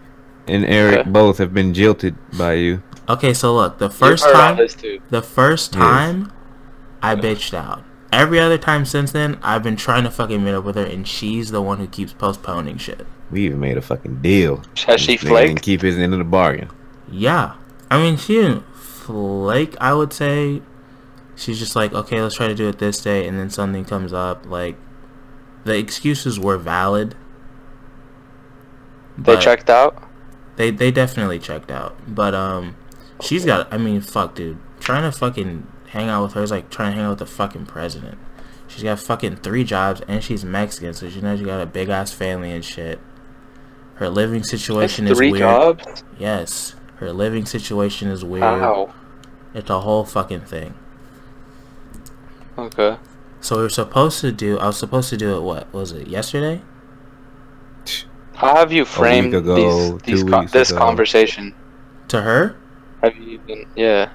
and 0.47 0.65
Erick 0.65 1.01
Okay. 1.01 1.09
both 1.13 1.39
have 1.39 1.53
been 1.53 1.73
jilted 1.73 2.17
by 2.33 2.53
you. 2.55 2.83
Okay, 3.09 3.33
so 3.33 3.55
look, 3.55 3.79
the 3.79 3.89
first 3.91 4.31
time, 4.31 4.67
the 5.09 5.21
first 5.23 5.73
Yes. 5.73 5.73
time, 5.73 6.33
I 7.03 7.15
bitched 7.15 7.53
out. 7.55 7.84
Every 8.11 8.39
other 8.39 8.57
time 8.57 8.85
since 8.85 9.11
then, 9.11 9.37
I've 9.43 9.63
been 9.63 9.75
trying 9.75 10.03
to 10.03 10.11
fucking 10.11 10.43
meet 10.43 10.53
up 10.53 10.63
with 10.63 10.75
her, 10.75 10.85
and 10.85 11.07
she's 11.07 11.51
the 11.51 11.61
one 11.61 11.79
who 11.79 11.87
keeps 11.87 12.13
postponing 12.13 12.77
shit. 12.77 13.05
We 13.29 13.45
even 13.45 13.59
made 13.59 13.77
a 13.77 13.81
fucking 13.81 14.21
deal. 14.21 14.63
Has 14.87 15.01
she 15.01 15.17
This 15.17 15.23
nigga 15.23 15.37
didn't 15.41 15.57
flaked? 15.57 15.61
keep 15.63 15.81
his 15.81 15.97
end 15.97 16.13
of 16.13 16.19
the 16.19 16.25
bargain. 16.25 16.69
Yeah, 17.11 17.55
I 17.91 17.97
mean, 18.01 18.17
she 18.17 18.35
didn't 18.35 18.63
flake. 18.75 19.75
I 19.81 19.93
would 19.93 20.13
say 20.13 20.61
she's 21.35 21.59
just 21.59 21.75
like, 21.75 21.91
okay, 21.93 22.21
let's 22.21 22.35
try 22.35 22.47
to 22.47 22.55
do 22.55 22.69
it 22.69 22.79
this 22.79 23.01
day, 23.01 23.27
and 23.27 23.37
then 23.37 23.49
something 23.49 23.83
comes 23.83 24.13
up. 24.13 24.45
Like, 24.45 24.77
the 25.65 25.77
excuses 25.77 26.39
were 26.39 26.57
valid. 26.57 27.15
They 29.17 29.37
checked 29.37 29.69
out. 29.69 30.01
They 30.57 30.71
they 30.71 30.91
definitely 30.91 31.39
checked 31.39 31.71
out, 31.71 31.97
but 32.07 32.33
um, 32.33 32.75
she's 33.21 33.45
got. 33.45 33.71
I 33.73 33.77
mean, 33.77 34.01
fuck, 34.01 34.35
dude. 34.35 34.57
Trying 34.79 35.03
to 35.03 35.17
fucking 35.17 35.67
hang 35.89 36.09
out 36.09 36.23
with 36.23 36.33
her 36.33 36.43
is 36.43 36.51
like 36.51 36.69
trying 36.69 36.91
to 36.91 36.95
hang 36.97 37.05
out 37.05 37.11
with 37.11 37.19
the 37.19 37.25
fucking 37.25 37.65
president. 37.65 38.17
She's 38.67 38.83
got 38.83 38.99
fucking 38.99 39.37
three 39.37 39.63
jobs 39.63 40.01
and 40.07 40.23
she's 40.23 40.43
Mexican, 40.43 40.93
so 40.93 41.09
she 41.09 41.21
knows 41.21 41.39
she 41.39 41.45
got 41.45 41.61
a 41.61 41.65
big 41.65 41.89
ass 41.89 42.11
family 42.11 42.51
and 42.51 42.63
shit. 42.65 42.99
Her 43.95 44.09
living 44.09 44.39
That's 44.39 44.49
situation 44.49 45.07
is 45.07 45.17
three 45.17 45.31
weird. 45.31 45.41
jobs. 45.41 46.03
Yes, 46.19 46.75
her 46.97 47.13
living 47.13 47.45
situation 47.45 48.09
is 48.09 48.25
weird. 48.25 48.41
Wow. 48.43 48.93
It's 49.53 49.69
a 49.69 49.79
whole 49.81 50.03
fucking 50.03 50.41
thing. 50.41 50.73
Okay. 52.57 52.97
So 53.39 53.57
we 53.57 53.63
were 53.63 53.69
supposed 53.69 54.21
to 54.21 54.31
do. 54.31 54.57
I 54.57 54.67
was 54.67 54.77
supposed 54.77 55.09
to 55.11 55.17
do 55.17 55.37
it. 55.37 55.41
What 55.41 55.71
was 55.73 55.91
it? 55.91 56.07
Yesterday? 56.07 56.61
How 58.33 58.55
have 58.55 58.71
you 58.73 58.83
framed 58.83 59.33
ago, 59.33 59.97
these, 59.99 60.01
these 60.01 60.23
con- 60.29 60.47
this 60.51 60.71
ago. 60.71 60.79
conversation? 60.79 61.53
To 62.09 62.21
her? 62.21 62.57
Have 63.01 63.15
you 63.15 63.39
even? 63.47 63.65
Yeah. 63.75 64.09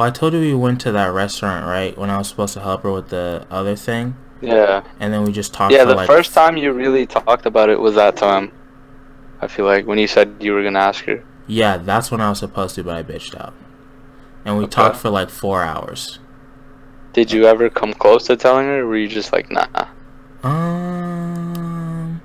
Well, 0.00 0.08
I 0.08 0.12
told 0.12 0.32
you 0.32 0.40
we 0.40 0.54
went 0.54 0.80
to 0.80 0.92
that 0.92 1.12
restaurant, 1.12 1.66
right? 1.66 1.94
When 1.98 2.08
I 2.08 2.16
was 2.16 2.26
supposed 2.26 2.54
to 2.54 2.60
help 2.60 2.84
her 2.84 2.90
with 2.90 3.10
the 3.10 3.46
other 3.50 3.76
thing, 3.76 4.16
Yeah. 4.40 4.80
and 4.98 5.12
then 5.12 5.24
we 5.24 5.30
just 5.30 5.52
talked. 5.52 5.74
Yeah. 5.74 5.84
The 5.84 5.94
like 5.94 6.06
first 6.06 6.32
time 6.32 6.56
you 6.56 6.72
really 6.72 7.04
talked 7.04 7.44
about 7.44 7.68
it 7.68 7.78
was 7.78 7.96
that 7.96 8.16
time. 8.16 8.50
I 9.42 9.46
feel 9.46 9.66
like 9.66 9.86
when 9.86 9.98
you 9.98 10.06
said 10.06 10.36
you 10.40 10.54
were 10.54 10.62
gonna 10.62 10.78
ask 10.78 11.04
her. 11.04 11.22
Yeah, 11.46 11.76
that's 11.76 12.10
when 12.10 12.22
I 12.22 12.30
was 12.30 12.38
supposed 12.38 12.76
to, 12.76 12.82
but 12.82 12.96
I 12.96 13.02
bitched 13.02 13.38
out. 13.38 13.52
And 14.46 14.56
we 14.56 14.64
Okay. 14.64 14.70
talked 14.70 14.96
for 14.96 15.10
like 15.10 15.28
four 15.28 15.62
hours. 15.62 16.18
Did 17.12 17.30
you 17.30 17.44
ever 17.44 17.68
come 17.68 17.92
close 17.92 18.24
to 18.28 18.36
telling 18.36 18.68
her, 18.68 18.80
or 18.80 18.86
were 18.86 18.96
you 18.96 19.06
just 19.06 19.34
like, 19.34 19.50
nah? 19.50 19.66
Um, 20.42 22.22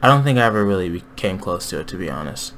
I 0.00 0.06
don't 0.06 0.22
think 0.22 0.38
I 0.38 0.42
ever 0.42 0.64
really 0.64 1.02
came 1.16 1.40
close 1.40 1.68
to 1.70 1.80
it, 1.80 1.88
to 1.88 1.96
be 1.96 2.08
honest. 2.08 2.52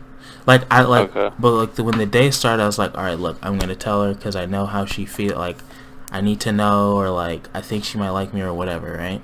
Like 0.46 0.62
I 0.72 0.82
like, 0.82 1.14
Okay. 1.16 1.34
but 1.38 1.50
like 1.52 1.74
the, 1.74 1.84
when 1.84 1.98
the 1.98 2.06
day 2.06 2.30
started, 2.30 2.62
I 2.62 2.66
was 2.66 2.78
like, 2.78 2.96
all 2.96 3.04
right, 3.04 3.18
look, 3.18 3.36
I'm 3.42 3.58
gonna 3.58 3.74
tell 3.74 4.04
her 4.04 4.14
because 4.14 4.36
I 4.36 4.46
know 4.46 4.66
how 4.66 4.84
she 4.84 5.04
feel. 5.04 5.36
Like, 5.36 5.58
I 6.12 6.20
need 6.20 6.40
to 6.40 6.52
know, 6.52 6.94
or 6.96 7.10
like, 7.10 7.48
I 7.52 7.60
think 7.60 7.84
she 7.84 7.98
might 7.98 8.10
like 8.10 8.32
me, 8.32 8.42
or 8.42 8.54
whatever, 8.54 8.92
right? 8.96 9.22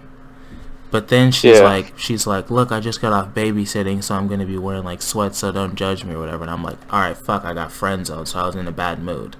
But 0.91 1.09
then 1.09 1.31
she's 1.33 1.59
Yeah. 1.59 1.65
like, 1.65 1.97
she's 1.99 2.27
like, 2.27 2.51
look, 2.51 2.71
I 2.73 2.81
just 2.81 3.01
got 3.01 3.13
off 3.13 3.35
babysitting, 3.35 4.03
so 4.03 4.15
I'm 4.17 4.27
gonna 4.29 4.47
be 4.47 4.59
wearing 4.59 4.85
like 4.85 5.01
sweats, 5.01 5.39
so 5.39 5.53
don't 5.53 5.75
judge 5.77 6.05
me 6.05 6.15
or 6.15 6.19
whatever. 6.19 6.43
And 6.43 6.51
I'm 6.51 6.63
like, 6.65 6.79
all 6.93 7.01
right, 7.01 7.17
fuck, 7.17 7.45
I 7.45 7.55
got 7.55 7.73
friend 7.73 8.07
zone, 8.07 8.27
so 8.27 8.41
I 8.41 8.47
was 8.47 8.57
in 8.57 8.67
a 8.69 8.73
bad 8.73 9.03
mood. 9.03 9.37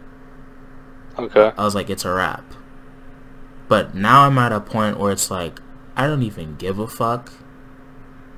Okay. 1.19 1.53
I 1.59 1.65
was 1.65 1.75
like, 1.75 1.91
it's 1.91 2.05
a 2.05 2.13
wrap. 2.13 2.45
But 3.69 3.95
now 3.95 4.27
I'm 4.27 4.39
at 4.39 4.53
a 4.53 4.61
point 4.61 4.99
where 4.99 5.13
it's 5.13 5.31
like, 5.31 5.61
I 5.97 6.07
don't 6.07 6.23
even 6.23 6.57
give 6.57 6.79
a 6.79 6.87
fuck 6.87 7.33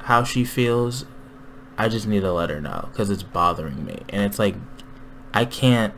how 0.03 0.25
she 0.25 0.45
feels. 0.45 1.05
I 1.77 1.89
just 1.89 2.07
need 2.07 2.21
to 2.21 2.33
let 2.33 2.51
her 2.51 2.61
know 2.61 2.89
because 2.91 3.11
it's 3.11 3.23
bothering 3.23 3.85
me. 3.85 4.01
And 4.09 4.23
it's 4.23 4.39
like, 4.39 4.55
I 5.33 5.45
can't 5.45 5.95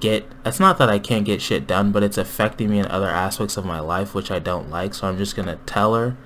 get. 0.00 0.26
It's 0.44 0.60
not 0.60 0.78
that 0.78 0.88
I 0.88 0.98
can't 0.98 1.24
get 1.24 1.40
shit 1.40 1.66
done, 1.66 1.92
but 1.92 2.02
it's 2.02 2.18
affecting 2.18 2.70
me 2.70 2.78
in 2.78 2.86
other 2.86 3.08
aspects 3.08 3.56
of 3.56 3.64
my 3.64 3.80
life, 3.80 4.14
which 4.14 4.30
I 4.30 4.38
don't 4.38 4.70
like. 4.70 4.94
So 4.94 5.08
I'm 5.08 5.18
just 5.18 5.36
going 5.36 5.48
to 5.48 5.56
tell 5.66 5.94
her 5.94 6.16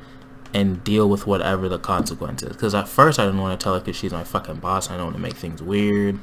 and 0.55 0.85
deal 0.85 1.09
with 1.09 1.27
whatever 1.27 1.69
the 1.69 1.79
consequences. 1.79 2.51
Because 2.51 2.75
at 2.75 2.89
first 2.89 3.19
I 3.19 3.27
didn't 3.27 3.41
want 3.41 3.59
to 3.59 3.63
tell 3.63 3.75
her 3.75 3.81
because 3.81 3.97
she's 3.97 4.13
my 4.13 4.25
fucking 4.25 4.57
boss. 4.57 4.91
I 4.91 4.97
don't 4.97 5.07
want 5.07 5.17
to 5.17 5.23
make 5.23 5.35
things 5.35 5.63
weird. 5.63 6.19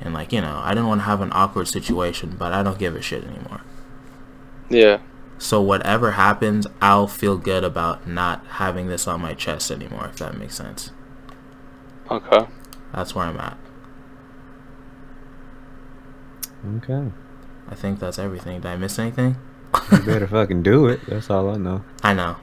And 0.00 0.14
like, 0.14 0.32
you 0.32 0.40
know, 0.40 0.60
I 0.62 0.70
didn't 0.70 0.88
want 0.88 1.02
to 1.02 1.04
have 1.04 1.20
an 1.20 1.30
awkward 1.32 1.68
situation, 1.68 2.36
but 2.38 2.52
I 2.52 2.62
don't 2.62 2.78
give 2.78 2.96
a 2.96 3.02
shit 3.02 3.24
anymore. 3.24 3.62
Yeah. 4.68 5.00
So 5.38 5.60
whatever 5.60 6.12
happens, 6.12 6.66
I'll 6.80 7.06
feel 7.06 7.36
good 7.36 7.64
about 7.64 8.06
not 8.06 8.44
having 8.46 8.88
this 8.88 9.06
on 9.06 9.20
my 9.20 9.34
chest 9.34 9.70
anymore, 9.70 10.06
if 10.06 10.16
that 10.16 10.36
makes 10.36 10.54
sense. 10.54 10.90
Okay. 12.10 12.46
That's 12.92 13.14
where 13.14 13.26
I'm 13.26 13.38
at. 13.38 13.58
Okay. 16.78 17.12
I 17.68 17.74
think 17.74 17.98
that's 18.00 18.18
everything. 18.18 18.60
Did 18.60 18.68
I 18.68 18.76
miss 18.76 18.98
anything? 18.98 19.36
You 19.92 19.98
better 20.02 20.26
fucking 20.26 20.62
do 20.62 20.86
it. 20.86 21.00
That's 21.06 21.30
all 21.30 21.50
I 21.50 21.56
know. 21.56 21.84
I 22.02 22.14
know. 22.14 22.36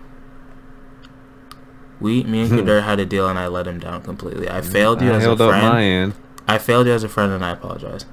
We, 1.99 2.23
me 2.23 2.41
and 2.41 2.49
Kadir 2.49 2.81
had 2.81 2.99
a 2.99 3.05
deal 3.05 3.29
and 3.29 3.39
I 3.39 3.47
let 3.47 3.65
him 3.67 3.79
down 3.79 4.01
completely. 4.01 4.49
I 4.49 4.61
failed 4.61 5.01
you 5.01 5.11
I 5.11 5.15
as 5.15 5.23
a 5.23 5.27
held 5.27 5.41
up 5.41 5.51
my 5.51 5.59
friend. 5.71 5.77
end. 5.77 6.13
I 6.47 6.57
failed 6.57 6.87
you 6.87 6.93
as 6.93 7.03
a 7.03 7.09
friend 7.09 7.31
and 7.31 7.45
I 7.45 7.51
apologize. 7.51 8.05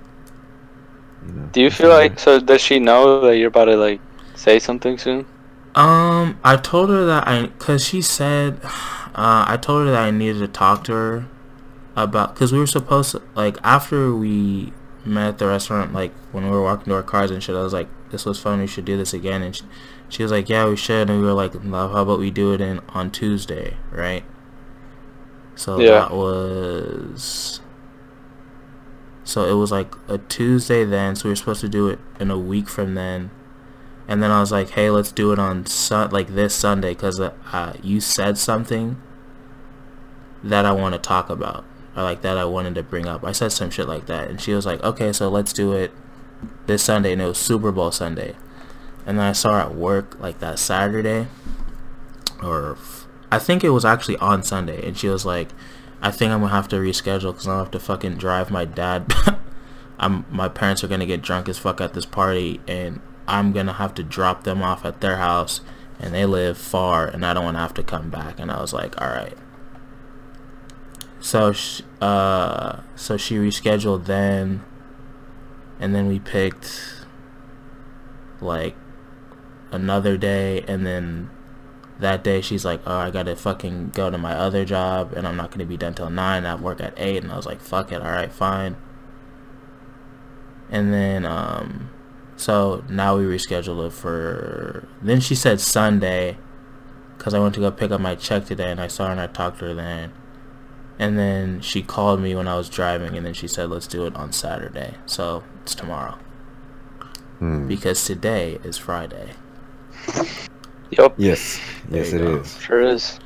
You 1.26 1.32
know. 1.32 1.48
Do 1.52 1.60
you 1.60 1.70
feel 1.70 1.88
like 1.88 2.18
so? 2.18 2.38
Does 2.38 2.60
she 2.60 2.78
know 2.78 3.20
that 3.22 3.36
you're 3.36 3.48
about 3.48 3.64
to 3.64 3.76
like 3.76 4.00
say 4.36 4.60
something 4.60 4.96
soon? 4.96 5.26
Um, 5.74 6.38
I 6.44 6.56
told 6.56 6.90
her 6.90 7.04
that 7.06 7.26
I, 7.26 7.48
cause 7.58 7.84
she 7.84 8.00
said, 8.00 8.60
uh, 8.64 9.44
I 9.48 9.58
told 9.60 9.86
her 9.86 9.92
that 9.92 10.02
I 10.02 10.10
needed 10.12 10.38
to 10.38 10.48
talk 10.48 10.84
to 10.84 10.92
her 10.92 11.28
about, 12.04 12.34
cause 12.36 12.52
we 12.52 12.58
were 12.58 12.66
supposed 12.66 13.12
to, 13.12 13.22
like, 13.34 13.56
after 13.62 14.14
we 14.14 14.72
met 15.04 15.28
at 15.28 15.38
the 15.38 15.46
restaurant, 15.46 15.92
like, 15.92 16.12
when 16.32 16.44
we 16.44 16.50
were 16.50 16.62
walking 16.62 16.86
to 16.86 16.94
our 16.94 17.02
cars 17.02 17.30
and 17.30 17.42
shit, 17.42 17.54
I 17.56 17.62
was 17.62 17.72
like, 17.72 17.88
this 18.10 18.24
was 18.24 18.38
fun, 18.40 18.60
we 18.60 18.66
should 18.66 18.84
do 18.84 18.96
this 18.96 19.14
again, 19.14 19.42
and 19.42 19.54
she, 19.56 19.64
she 20.08 20.22
was 20.22 20.32
like, 20.32 20.48
yeah, 20.48 20.68
we 20.68 20.76
should, 20.76 21.08
and 21.08 21.20
we 21.20 21.26
were 21.26 21.32
like, 21.32 21.52
how 21.54 22.02
about 22.02 22.18
we 22.18 22.30
do 22.30 22.52
it 22.52 22.60
in, 22.60 22.80
on 22.90 23.10
Tuesday, 23.10 23.76
right? 23.90 24.24
So 25.54 25.78
Yeah. 25.78 25.90
that 25.90 26.10
was, 26.12 27.60
so 29.24 29.44
it 29.48 29.54
was 29.54 29.70
like 29.70 29.94
a 30.08 30.18
Tuesday 30.18 30.84
then, 30.84 31.14
so 31.16 31.24
we 31.28 31.32
were 31.32 31.36
supposed 31.36 31.60
to 31.60 31.68
do 31.68 31.88
it 31.88 31.98
in 32.18 32.30
a 32.30 32.38
week 32.38 32.68
from 32.68 32.94
then, 32.94 33.30
and 34.08 34.22
then 34.22 34.32
I 34.32 34.40
was 34.40 34.50
like, 34.50 34.70
"Hey, 34.70 34.90
let's 34.90 35.12
do 35.12 35.30
it 35.32 35.38
on 35.38 35.66
sun 35.66 36.10
like 36.10 36.34
this 36.34 36.52
Sunday 36.52 36.94
because 36.94 37.20
uh, 37.20 37.32
uh, 37.52 37.74
you 37.80 38.00
said 38.00 38.38
something 38.38 39.00
that 40.42 40.64
I 40.66 40.72
want 40.72 40.94
to 40.94 40.98
talk 40.98 41.30
about 41.30 41.64
or 41.96 42.02
like 42.02 42.22
that 42.22 42.38
I 42.38 42.44
wanted 42.44 42.74
to 42.76 42.82
bring 42.82 43.06
up." 43.06 43.24
I 43.24 43.32
said 43.32 43.52
some 43.52 43.70
shit 43.70 43.88
like 43.88 44.06
that, 44.06 44.28
and 44.28 44.40
she 44.40 44.54
was 44.54 44.66
like, 44.66 44.82
"Okay, 44.82 45.12
so 45.12 45.28
let's 45.28 45.52
do 45.52 45.72
it 45.72 45.92
this 46.66 46.82
Sunday." 46.82 47.12
And 47.12 47.22
it 47.22 47.26
was 47.26 47.38
Super 47.38 47.72
Bowl 47.72 47.90
Sunday, 47.90 48.36
and 49.06 49.18
then 49.18 49.26
I 49.26 49.32
saw 49.32 49.52
her 49.52 49.60
at 49.60 49.74
work 49.74 50.16
like 50.20 50.38
that 50.40 50.58
Saturday, 50.58 51.28
or 52.42 52.76
I 53.30 53.38
think 53.38 53.62
it 53.64 53.70
was 53.70 53.84
actually 53.84 54.16
on 54.16 54.42
Sunday, 54.42 54.86
and 54.86 54.96
she 54.96 55.08
was 55.08 55.24
like, 55.24 55.50
"I 56.02 56.10
think 56.10 56.32
I'm 56.32 56.40
gonna 56.40 56.52
have 56.52 56.68
to 56.68 56.76
reschedule 56.76 57.32
because 57.32 57.48
I 57.48 57.58
have 57.58 57.70
to 57.72 57.80
fucking 57.80 58.16
drive 58.16 58.50
my 58.50 58.64
dad." 58.64 59.12
I'm 59.98 60.24
my 60.30 60.48
parents 60.48 60.82
are 60.82 60.88
gonna 60.88 61.06
get 61.06 61.22
drunk 61.22 61.48
as 61.48 61.58
fuck 61.58 61.80
at 61.80 61.92
this 61.92 62.06
party, 62.06 62.60
and 62.66 63.00
I'm 63.28 63.52
gonna 63.52 63.74
have 63.74 63.94
to 63.94 64.02
drop 64.02 64.44
them 64.44 64.62
off 64.62 64.84
at 64.84 65.00
their 65.00 65.18
house, 65.18 65.60
and 66.00 66.14
they 66.14 66.24
live 66.24 66.56
far, 66.58 67.06
and 67.06 67.24
I 67.24 67.34
don't 67.34 67.44
want 67.44 67.56
to 67.56 67.60
have 67.60 67.74
to 67.74 67.82
come 67.82 68.10
back. 68.10 68.40
And 68.40 68.50
I 68.50 68.60
was 68.60 68.72
like, 68.72 69.00
all 69.00 69.08
right. 69.08 69.36
So, 71.20 71.52
sh- 71.52 71.82
uh, 72.00 72.80
so 72.96 73.16
she 73.16 73.36
rescheduled 73.36 74.06
then, 74.06 74.64
and 75.78 75.94
then 75.94 76.08
we 76.08 76.18
picked 76.18 77.04
like 78.40 78.74
another 79.70 80.16
day, 80.16 80.62
and 80.66 80.86
then 80.86 81.30
that 81.98 82.24
day 82.24 82.40
she's 82.40 82.64
like, 82.64 82.80
oh, 82.86 82.96
I 82.96 83.10
gotta 83.10 83.36
fucking 83.36 83.90
go 83.90 84.10
to 84.10 84.16
my 84.16 84.32
other 84.34 84.64
job, 84.64 85.12
and 85.12 85.28
I'm 85.28 85.36
not 85.36 85.50
gonna 85.50 85.66
be 85.66 85.76
done 85.76 85.94
till 85.94 86.08
nine. 86.08 86.46
I 86.46 86.54
work 86.54 86.80
at 86.80 86.94
eight, 86.96 87.22
and 87.22 87.30
I 87.30 87.36
was 87.36 87.46
like, 87.46 87.60
fuck 87.60 87.92
it, 87.92 88.00
all 88.00 88.10
right, 88.10 88.32
fine. 88.32 88.76
And 90.70 90.92
then, 90.92 91.26
um, 91.26 91.90
so 92.36 92.82
now 92.88 93.18
we 93.18 93.24
rescheduled 93.24 93.86
it 93.86 93.92
for. 93.92 94.88
Then 95.02 95.20
she 95.20 95.34
said 95.34 95.60
Sunday, 95.60 96.38
because 97.18 97.34
I 97.34 97.40
went 97.40 97.54
to 97.56 97.60
go 97.60 97.70
pick 97.70 97.90
up 97.90 98.00
my 98.00 98.14
check 98.14 98.46
today, 98.46 98.70
and 98.70 98.80
I 98.80 98.86
saw 98.86 99.06
her 99.06 99.12
and 99.12 99.20
I 99.20 99.26
talked 99.26 99.58
to 99.58 99.66
her 99.66 99.74
then. 99.74 100.12
And 101.00 101.18
then 101.18 101.60
she 101.62 101.82
called 101.82 102.20
me 102.20 102.34
when 102.36 102.46
I 102.46 102.56
was 102.56 102.68
driving, 102.68 103.16
and 103.16 103.24
then 103.26 103.34
she 103.34 103.48
said, 103.48 103.70
"Let's 103.70 103.86
do 103.88 104.06
it 104.06 104.14
on 104.14 104.32
Saturday." 104.32 104.96
So 105.06 105.42
it's 105.62 105.74
tomorrow 105.74 106.18
Hmm. 107.38 107.66
because 107.66 108.04
today 108.04 108.58
is 108.62 108.76
Friday. 108.76 109.30
Yep. 110.90 111.14
Yes, 111.16 111.58
There 111.88 112.04
yes, 112.04 112.12
you 112.12 112.18
it 112.18 112.22
go. 112.22 112.36
is. 112.40 112.58
Sure 112.60 112.82
is. 112.82 113.18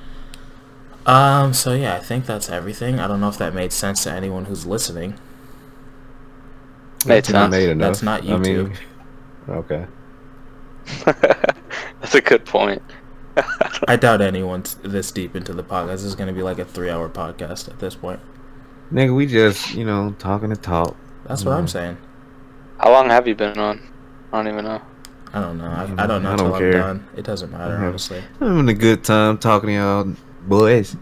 Um. 1.07 1.53
So 1.53 1.75
yeah, 1.75 1.97
I 1.97 1.99
think 2.01 2.27
that's 2.27 2.49
everything. 2.49 3.01
I 3.01 3.09
don't 3.09 3.21
know 3.21 3.29
if 3.29 3.39
that 3.39 3.55
made 3.55 3.73
sense 3.73 4.05
to 4.05 4.13
anyone 4.13 4.45
who's 4.47 4.65
listening. 4.67 5.15
Made 7.07 7.25
That's 7.25 7.31
not 7.31 7.51
made 7.51 7.69
enough. 7.71 7.89
That's 7.89 8.03
not 8.03 8.23
I 8.23 8.39
mean, 8.39 8.71
YouTube. 8.71 8.77
okay. 9.49 9.87
That's 12.01 12.15
a 12.15 12.21
good 12.21 12.45
point. 12.45 12.83
I 13.89 13.97
doubt 13.97 14.21
anyone's 14.21 14.75
this 14.83 15.11
deep 15.11 15.35
into 15.37 15.53
the 15.53 15.63
podcast. 15.65 15.89
This 15.89 16.05
is 16.05 16.15
going 16.15 16.29
to 16.29 16.33
be 16.35 16.43
like 16.43 16.59
a 16.59 16.65
three-hour 16.65 17.09
podcast 17.11 17.69
at 17.69 17.79
this 17.81 17.95
point. 17.95 18.21
Nigga, 18.93 19.15
we 19.15 19.27
just 19.27 19.75
you 19.75 19.85
know 19.85 20.15
talking 20.19 20.51
to 20.51 20.57
talk. 20.57 20.97
That's 21.27 21.45
what 21.45 21.57
I'm 21.57 21.65
Mhm. 21.67 21.71
saying. 21.71 21.97
How 22.79 22.91
long 22.93 23.09
have 23.11 23.27
you 23.27 23.35
been 23.35 23.59
on? 23.59 23.81
I 24.33 24.37
don't 24.43 24.53
even 24.53 24.65
know. 24.65 24.81
I 25.33 25.41
don't 25.41 25.59
know. 25.59 25.65
I, 25.67 25.83
I 26.05 26.07
don't 26.07 26.23
know 26.23 26.29
I 26.29 26.33
until 26.33 26.37
don't 26.37 26.53
I'm 26.55 26.59
care. 26.61 26.73
done. 26.73 27.09
It 27.17 27.25
doesn't 27.25 27.51
matter, 27.51 27.75
honestly. 27.77 28.23
I'm 28.41 28.49
having 28.49 28.69
a 28.69 28.75
good 28.75 29.03
time 29.03 29.39
talking 29.39 29.69
to 29.69 29.75
y'all 29.75 30.13
boys. 30.47 30.97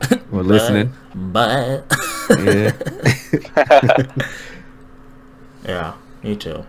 Or 0.32 0.42
listening. 0.44 0.92
But, 1.14 1.84
Yeah. 2.38 2.72
yeah, 5.66 5.94
me 6.22 6.36
too. 6.36 6.64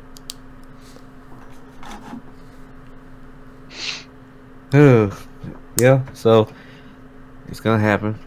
yeah. 5.78 6.04
So 6.14 6.48
it's 7.48 7.60
gonna 7.60 7.80
happen. 7.82 8.20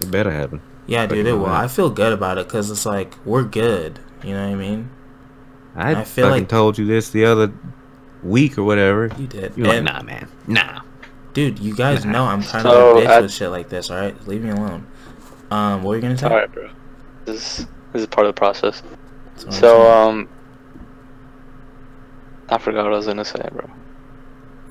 It 0.00 0.10
better 0.10 0.30
happen. 0.30 0.60
Yeah, 0.86 1.06
But 1.06 1.14
dude. 1.16 1.26
you 1.26 1.32
It 1.32 1.36
will. 1.36 1.42
what? 1.44 1.52
I 1.52 1.68
feel 1.68 1.88
good 1.90 2.12
about 2.12 2.38
it 2.38 2.46
because 2.46 2.70
it's 2.70 2.84
like 2.86 3.14
we're 3.24 3.44
good. 3.44 3.98
You 4.22 4.34
know 4.34 4.46
what 4.46 4.52
I 4.52 4.56
mean? 4.56 4.90
I, 5.76 5.90
I 5.92 6.04
feel 6.04 6.26
fucking 6.28 6.42
like- 6.42 6.48
told 6.48 6.78
you 6.78 6.86
this 6.86 7.10
the 7.10 7.24
other 7.24 7.52
week 8.22 8.58
or 8.58 8.64
whatever. 8.64 9.10
You 9.18 9.26
did. 9.26 9.52
You're 9.56 9.66
like, 9.66 9.82
nah, 9.82 10.02
man, 10.02 10.28
nah. 10.46 10.80
Dude, 11.32 11.58
you 11.58 11.74
guys 11.74 12.04
Nah. 12.04 12.12
know 12.12 12.24
I'm 12.26 12.42
kind 12.42 12.62
So, 12.62 12.90
of 12.92 12.96
a 12.96 13.00
bitch 13.00 13.06
at- 13.08 13.22
with 13.22 13.32
shit 13.32 13.50
like 13.50 13.68
this. 13.68 13.90
All 13.90 13.96
right, 13.98 14.26
leave 14.28 14.42
me 14.42 14.50
alone. 14.50 14.86
Um, 15.50 15.82
what 15.82 15.90
were 15.90 15.96
you 15.96 16.02
gonna 16.02 16.12
It's 16.14 16.22
say? 16.22 16.28
alright, 16.28 16.52
bro. 16.52 16.68
This 17.24 17.60
is, 17.60 17.66
this 17.92 18.02
is 18.02 18.06
part 18.06 18.26
of 18.26 18.34
the 18.34 18.38
process. 18.38 18.82
That's 19.38 19.58
So, 19.58 19.90
um, 19.90 20.28
I 22.48 22.58
forgot 22.58 22.84
what 22.84 22.92
I 22.92 22.96
was 22.96 23.06
gonna 23.06 23.24
say, 23.24 23.46
bro. 23.52 23.68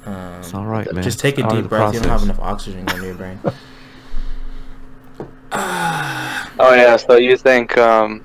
Um, 0.06 0.40
It's 0.40 0.54
all 0.54 0.66
right, 0.66 0.92
man. 0.94 1.04
Just 1.04 1.20
take 1.20 1.38
a 1.38 1.42
It's 1.42 1.44
part 1.44 1.56
deep 1.56 1.64
the 1.64 1.70
breath. 1.70 1.94
You 1.94 2.00
don't 2.02 2.10
have 2.10 2.24
enough 2.24 2.40
oxygen 2.40 2.88
in 2.90 3.04
your 3.04 3.16
brain. 3.16 3.40
Oh 6.60 6.74
yeah, 6.76 6.98
so 6.98 7.18
you 7.18 7.36
think, 7.38 7.78
um, 7.78 8.24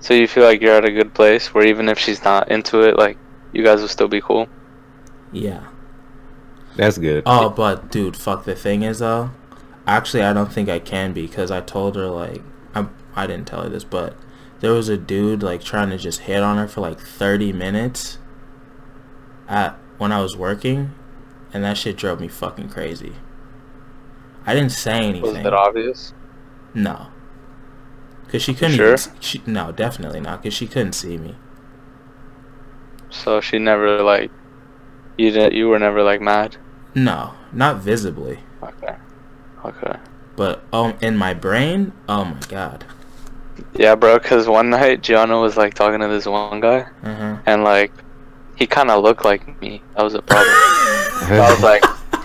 so 0.00 0.14
you 0.14 0.26
feel 0.28 0.44
like 0.44 0.60
you're 0.60 0.74
at 0.74 0.84
a 0.84 0.92
good 0.92 1.14
place 1.14 1.52
where 1.54 1.66
even 1.66 1.88
if 1.88 1.98
she's 1.98 2.22
not 2.22 2.50
into 2.50 2.80
it, 2.82 2.96
like 2.98 3.16
you 3.52 3.62
guys 3.64 3.80
will 3.80 3.88
still 3.88 4.08
be 4.08 4.20
cool. 4.20 4.48
yeah. 5.32 5.64
That's 6.76 6.98
good. 6.98 7.22
Oh, 7.24 7.48
but 7.48 7.90
dude, 7.90 8.18
fuck. 8.18 8.44
The 8.44 8.54
thing 8.54 8.82
is 8.82 8.98
though, 8.98 9.30
actually, 9.86 10.22
I 10.22 10.34
don't 10.34 10.52
think 10.52 10.68
I 10.68 10.78
can 10.78 11.14
be 11.14 11.26
because 11.26 11.50
I 11.50 11.62
told 11.62 11.96
her 11.96 12.06
like 12.08 12.42
I 12.74 12.86
I 13.14 13.26
didn't 13.26 13.46
tell 13.46 13.62
her 13.62 13.70
this, 13.70 13.82
but 13.82 14.14
there 14.60 14.72
was 14.72 14.90
a 14.90 14.98
dude 14.98 15.42
like 15.42 15.62
trying 15.64 15.88
to 15.88 15.96
just 15.96 16.20
hit 16.20 16.42
on 16.42 16.58
her 16.58 16.68
for 16.68 16.82
like 16.82 17.00
30 17.00 17.54
minutes 17.54 18.18
at 19.48 19.78
when 19.98 20.12
I 20.12 20.20
was 20.20 20.36
working, 20.36 20.92
and 21.52 21.64
that 21.64 21.76
shit 21.78 21.96
drove 21.96 22.20
me 22.20 22.28
fucking 22.28 22.68
crazy. 22.68 23.14
I 24.46 24.54
didn't 24.54 24.72
say 24.72 24.98
anything. 24.98 25.22
Was 25.22 25.36
it 25.36 25.52
obvious? 25.52 26.12
No. 26.74 27.08
Cause 28.28 28.42
she 28.42 28.54
couldn't. 28.54 28.76
Sure? 28.76 28.94
Even, 28.94 29.20
she, 29.20 29.42
no, 29.46 29.72
definitely 29.72 30.20
not. 30.20 30.42
Cause 30.42 30.52
she 30.52 30.66
couldn't 30.66 30.92
see 30.92 31.16
me. 31.16 31.36
So 33.10 33.40
she 33.40 33.58
never 33.58 34.02
like, 34.02 34.30
you 35.16 35.30
didn't, 35.30 35.54
you 35.54 35.68
were 35.68 35.78
never 35.78 36.02
like 36.02 36.20
mad. 36.20 36.56
No, 36.94 37.34
not 37.52 37.76
visibly, 37.78 38.40
Okay. 38.62 38.96
Okay. 39.64 39.96
but 40.36 40.64
um, 40.72 40.94
in 41.00 41.16
my 41.16 41.34
brain, 41.34 41.92
oh 42.08 42.24
my 42.24 42.38
god. 42.48 42.84
Yeah, 43.74 43.94
bro. 43.94 44.18
Cause 44.18 44.46
one 44.48 44.70
night 44.70 45.02
Gianna 45.02 45.40
was 45.40 45.56
like 45.56 45.74
talking 45.74 46.00
to 46.00 46.08
this 46.08 46.26
one 46.26 46.60
guy, 46.60 46.86
Uh 47.02 47.38
and 47.46 47.64
like, 47.64 47.92
he 48.56 48.66
kind 48.66 48.90
of 48.90 49.02
looked 49.02 49.24
like 49.24 49.60
me. 49.60 49.82
That 49.94 50.02
was 50.02 50.14
a 50.14 50.22
problem. 50.22 50.48
I 50.52 51.50
was 51.50 51.62
like, 51.62 51.82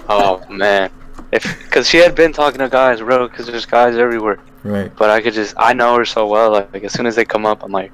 oh 0.09 0.43
man. 0.49 0.89
If, 1.31 1.43
cause 1.69 1.87
she 1.87 1.97
had 1.97 2.13
been 2.15 2.33
talking 2.33 2.59
to 2.59 2.67
guys, 2.69 2.99
bro. 2.99 3.27
Cause 3.29 3.47
there's 3.47 3.65
guys 3.65 3.95
everywhere. 3.95 4.39
right. 4.63 4.93
But 4.95 5.09
I 5.09 5.21
could 5.21 5.33
just, 5.33 5.53
I 5.57 5.73
know 5.73 5.95
her 5.95 6.05
so 6.05 6.27
well. 6.27 6.51
Like, 6.51 6.73
like 6.73 6.83
as 6.83 6.93
soon 6.93 7.05
as 7.05 7.15
they 7.15 7.23
come 7.25 7.45
up, 7.45 7.63
I'm 7.63 7.71
like, 7.71 7.91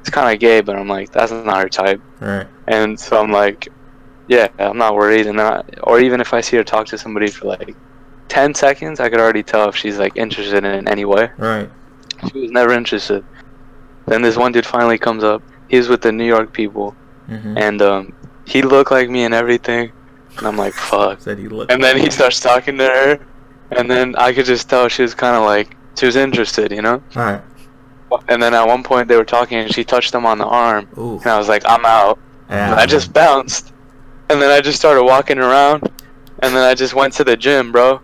it's 0.00 0.10
kind 0.10 0.32
of 0.32 0.40
gay, 0.40 0.60
but 0.60 0.76
I'm 0.76 0.88
like, 0.88 1.12
that's 1.12 1.30
not 1.30 1.58
her 1.58 1.68
type. 1.68 2.00
Right. 2.20 2.46
And 2.66 2.98
so 2.98 3.20
I'm 3.20 3.30
like, 3.30 3.68
yeah, 4.28 4.48
I'm 4.58 4.78
not 4.78 4.94
worried. 4.94 5.26
And 5.26 5.38
then, 5.38 5.46
I, 5.46 5.62
or 5.82 6.00
even 6.00 6.20
if 6.20 6.32
I 6.32 6.40
see 6.40 6.56
her 6.56 6.64
talk 6.64 6.86
to 6.88 6.98
somebody 6.98 7.28
for 7.28 7.46
like 7.46 7.76
10 8.28 8.54
seconds, 8.54 9.00
I 9.00 9.08
could 9.08 9.20
already 9.20 9.42
tell 9.42 9.68
if 9.68 9.76
she's 9.76 9.98
like 9.98 10.16
interested 10.16 10.58
in 10.58 10.64
it 10.64 10.78
in 10.78 10.88
any 10.88 11.04
way. 11.04 11.30
Right. 11.36 11.68
She 12.30 12.38
was 12.40 12.50
never 12.50 12.72
interested. 12.72 13.24
Then 14.06 14.22
this 14.22 14.36
one 14.36 14.52
dude 14.52 14.66
finally 14.66 14.98
comes 14.98 15.24
up. 15.24 15.42
He's 15.68 15.88
with 15.88 16.02
the 16.02 16.12
New 16.12 16.24
York 16.26 16.52
people, 16.52 16.96
Mm-hmm. 17.30 17.58
and 17.58 17.80
um, 17.82 18.12
he 18.44 18.62
looked 18.62 18.90
like 18.90 19.08
me 19.08 19.22
and 19.24 19.32
everything. 19.32 19.92
And 20.38 20.46
I'm 20.46 20.56
like, 20.56 20.74
fuck. 20.74 21.20
Said 21.20 21.38
he 21.38 21.48
looked. 21.48 21.70
And 21.70 21.82
then 21.82 21.96
he 21.96 22.10
starts 22.10 22.40
talking 22.40 22.76
to 22.78 22.84
her, 22.84 23.26
and 23.70 23.90
then 23.90 24.16
I 24.16 24.32
could 24.32 24.46
just 24.46 24.68
tell 24.68 24.88
she 24.88 25.02
was 25.02 25.14
kind 25.14 25.36
of 25.36 25.44
like 25.44 25.76
she 25.96 26.06
was 26.06 26.16
interested, 26.16 26.72
you 26.72 26.82
know. 26.82 27.02
All 27.16 27.22
right. 27.22 27.42
And 28.28 28.42
then 28.42 28.54
at 28.54 28.66
one 28.66 28.82
point 28.82 29.06
they 29.06 29.16
were 29.16 29.24
talking, 29.24 29.58
and 29.58 29.72
she 29.72 29.84
touched 29.84 30.12
him 30.12 30.26
on 30.26 30.38
the 30.38 30.46
arm, 30.46 30.88
Ooh. 30.98 31.18
and 31.18 31.26
I 31.26 31.38
was 31.38 31.48
like, 31.48 31.62
I'm 31.64 31.84
out. 31.84 32.18
Yeah. 32.48 32.72
And 32.72 32.80
I 32.80 32.86
just 32.86 33.12
bounced, 33.12 33.72
and 34.28 34.42
then 34.42 34.50
I 34.50 34.60
just 34.60 34.78
started 34.78 35.04
walking 35.04 35.38
around, 35.38 35.82
and 36.40 36.54
then 36.54 36.64
I 36.64 36.74
just 36.74 36.94
went 36.94 37.12
to 37.14 37.24
the 37.24 37.36
gym, 37.36 37.70
bro. 37.70 38.00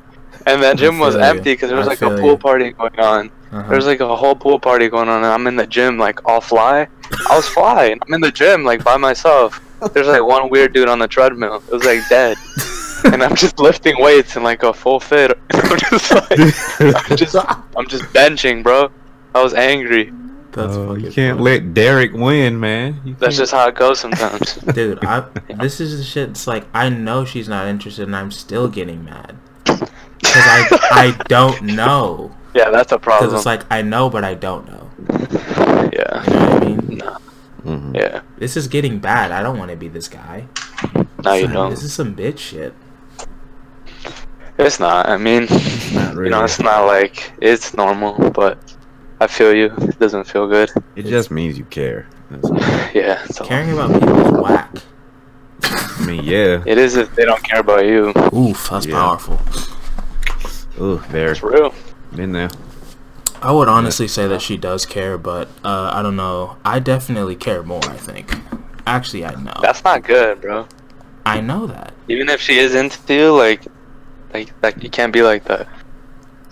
And 0.47 0.62
that 0.62 0.77
gym 0.77 1.01
was 1.01 1.16
empty 1.16 1.55
because 1.55 1.70
there 1.70 1.79
was 1.79 1.89
I 1.89 1.91
like 1.91 2.03
a 2.03 2.11
pool 2.11 2.33
you. 2.33 2.37
party 2.37 2.70
going 2.70 3.01
on. 3.01 3.31
Uh-huh. 3.57 3.68
There 3.68 3.76
was 3.76 3.86
like 3.86 4.00
a 4.00 4.16
whole 4.16 4.34
pool 4.34 4.59
party 4.59 4.88
going 4.88 5.09
on, 5.09 5.18
and 5.24 5.26
I'm 5.26 5.46
in 5.46 5.57
the 5.57 5.66
gym 5.66 5.98
like 5.98 6.26
all 6.28 6.40
fly. 6.40 6.86
I 7.30 7.36
was 7.36 7.48
flying. 7.48 7.98
I'm 8.07 8.14
in 8.14 8.20
the 8.20 8.30
gym 8.32 8.64
like 8.64 8.84
by 8.84 8.96
myself. 8.96 9.61
There's 9.92 10.07
like 10.09 10.22
one 10.24 10.48
weird 10.50 10.72
dude 10.72 10.88
on 10.88 10.98
the 10.98 11.09
treadmill. 11.09 11.57
It 11.68 11.72
was 11.72 11.84
like 11.84 12.00
dead, 12.09 12.36
and 13.12 13.22
I'm 13.22 13.34
just 13.36 13.59
lifting 13.59 13.94
weights 14.00 14.36
in 14.36 14.42
like 14.42 14.62
a 14.62 14.72
full 14.72 15.00
fit. 15.00 15.38
I'm 15.52 15.78
just 15.78 16.11
like, 16.12 17.11
I'm 17.11 17.16
just, 17.16 17.36
I'm 17.76 17.86
just 17.88 18.04
benching, 18.12 18.62
bro. 18.62 18.90
I 19.34 19.42
was 19.42 19.54
angry. 19.54 20.12
That's 20.52 20.74
Oh, 20.74 20.94
you 20.94 21.11
can't 21.11 21.38
funny. 21.38 21.50
let 21.50 21.74
Derek 21.74 22.14
win, 22.14 22.59
man. 22.59 23.00
You 23.04 23.12
That's 23.14 23.36
can't- 23.36 23.40
just 23.40 23.52
how 23.52 23.68
it 23.68 23.74
goes 23.74 24.00
sometimes. 24.00 24.54
Dude, 24.74 25.04
I 25.04 25.24
this 25.61 25.80
is 25.80 25.98
the 25.98 26.04
shit. 26.04 26.30
It's 26.30 26.46
like 26.46 26.64
I 26.74 26.88
know 26.88 27.24
she's 27.26 27.48
not 27.48 27.66
interested, 27.68 28.04
and 28.04 28.16
I'm 28.16 28.30
still 28.30 28.66
getting 28.68 29.04
mad 29.04 29.36
because 29.64 29.90
I 30.24 30.66
I 30.90 31.24
don't 31.28 31.62
know. 31.62 32.34
Yeah, 32.57 32.70
that's 32.70 32.92
a 32.92 32.98
problem. 32.98 33.28
Because 33.28 33.40
it's 33.40 33.46
like 33.46 33.62
I 33.70 33.82
know, 33.82 34.09
but 34.11 34.24
I 34.24 34.34
don't 34.34 34.66
know. 34.66 34.90
yeah, 35.92 36.24
You 36.24 36.32
know 36.34 36.48
what 36.50 36.62
I 36.62 36.66
mean? 36.66 36.98
no, 37.02 37.16
Mhm. 37.66 37.94
yeah, 37.96 38.20
This 38.38 38.57
is 38.57 38.66
getting 38.68 38.98
bad. 38.98 39.30
I 39.32 39.42
don't 39.42 39.59
want 39.59 39.70
to 39.70 39.76
be 39.76 39.88
this 39.88 40.09
guy. 40.09 40.46
no, 41.24 41.32
you 41.34 41.46
This 41.46 41.52
don't. 41.52 41.70
This 41.70 41.82
is 41.82 41.92
some 41.92 42.14
bitch 42.14 42.38
shit. 42.38 42.72
It's 44.59 44.80
not. 44.80 45.07
I 45.09 45.16
mean, 45.18 45.46
not 45.92 46.14
you 46.16 46.30
know, 46.30 46.44
it's 46.44 46.59
not 46.61 46.86
like 46.86 47.30
it's 47.40 47.74
normal, 47.74 48.30
but 48.30 48.57
I 49.20 49.26
feel 49.26 49.52
you. 49.54 49.66
It 49.78 49.98
doesn't 49.98 50.24
feel 50.24 50.46
good. 50.48 50.70
It 50.96 51.04
just 51.04 51.30
means 51.30 51.59
you 51.59 51.64
care. 51.66 52.07
Yeah, 52.94 53.22
it's 53.24 53.38
Caring 53.40 53.70
about 53.72 53.92
people 53.92 54.18
is 54.18 54.32
whack. 54.42 54.70
I 55.62 56.04
mean, 56.07 56.24
yeah. 56.24 56.62
it 56.64 56.78
is 56.78 56.96
if 56.96 57.14
they 57.14 57.24
don't 57.26 57.42
care 57.42 57.61
about 57.61 57.84
you. 57.84 58.12
Oof, 58.34 58.70
that's 58.70 58.86
Yeah. 58.86 58.94
powerful. 58.96 59.38
Ugh, 60.80 61.04
there. 61.11 61.30
It's 61.32 61.42
real. 61.42 61.74
Been 62.14 62.32
there. 62.32 62.48
I 63.42 63.52
would 63.52 63.68
honestly 63.68 64.09
say 64.09 64.26
that 64.28 64.40
she 64.40 64.57
does 64.57 64.86
care, 64.86 65.18
but 65.18 65.48
uh, 65.64 65.90
I 65.92 66.02
don't 66.02 66.16
know. 66.16 66.57
I 66.64 66.78
definitely 66.78 67.36
care 67.36 67.62
more. 67.62 67.84
I 67.84 67.96
think. 67.96 68.34
Actually, 68.86 69.24
I 69.24 69.34
know. 69.34 69.52
That's 69.61 69.84
not 69.84 70.02
good, 70.04 70.40
bro. 70.40 70.66
I 71.26 71.40
know 71.40 71.66
that. 71.66 71.92
Even 72.09 72.28
if 72.28 72.40
she 72.40 72.59
is 72.59 72.74
into 72.74 73.12
you, 73.12 73.32
like, 73.34 73.62
like, 74.32 74.52
like 74.62 74.82
you 74.82 74.88
can't 74.88 75.12
be 75.12 75.22
like 75.22 75.44
that. 75.44 75.68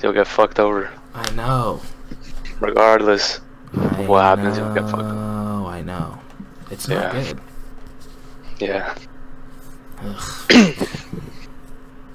You'll 0.03 0.13
get 0.13 0.27
fucked 0.27 0.59
over, 0.61 0.91
I 1.15 1.31
know. 1.33 1.81
regardless. 2.61 3.41
I 3.73 4.05
What 4.07 4.23
happens, 4.23 4.59
you'll 4.59 4.75
get 4.75 4.83
fucked 4.85 4.95
up. 5.03 5.15
know. 5.15 5.67
I 5.67 5.81
know. 5.83 6.19
It's 6.71 6.89
not 6.89 7.15
Yeah. 7.15 7.23
good. 7.23 7.41
Yeah. 8.59 8.95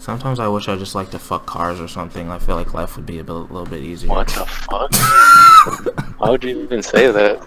Ugh. 0.09 0.17
Sometimes 0.19 0.39
I 0.39 0.47
wish 0.47 0.67
I 0.67 0.75
just 0.75 0.95
like 0.95 1.11
to 1.11 1.19
fuck 1.19 1.45
cars 1.45 1.79
or 1.79 1.87
something. 1.87 2.29
I 2.31 2.39
feel 2.39 2.55
like 2.55 2.73
life 2.73 2.95
would 2.95 3.05
be 3.05 3.19
a, 3.19 3.23
bit, 3.23 3.33
little 3.33 3.65
bit 3.65 3.83
easier. 3.83 4.09
What 4.09 4.27
the 4.27 4.45
fuck? 4.45 4.93
Why 6.19 6.29
would 6.31 6.43
you 6.43 6.61
even 6.61 6.81
say 6.83 7.11
that? 7.11 7.39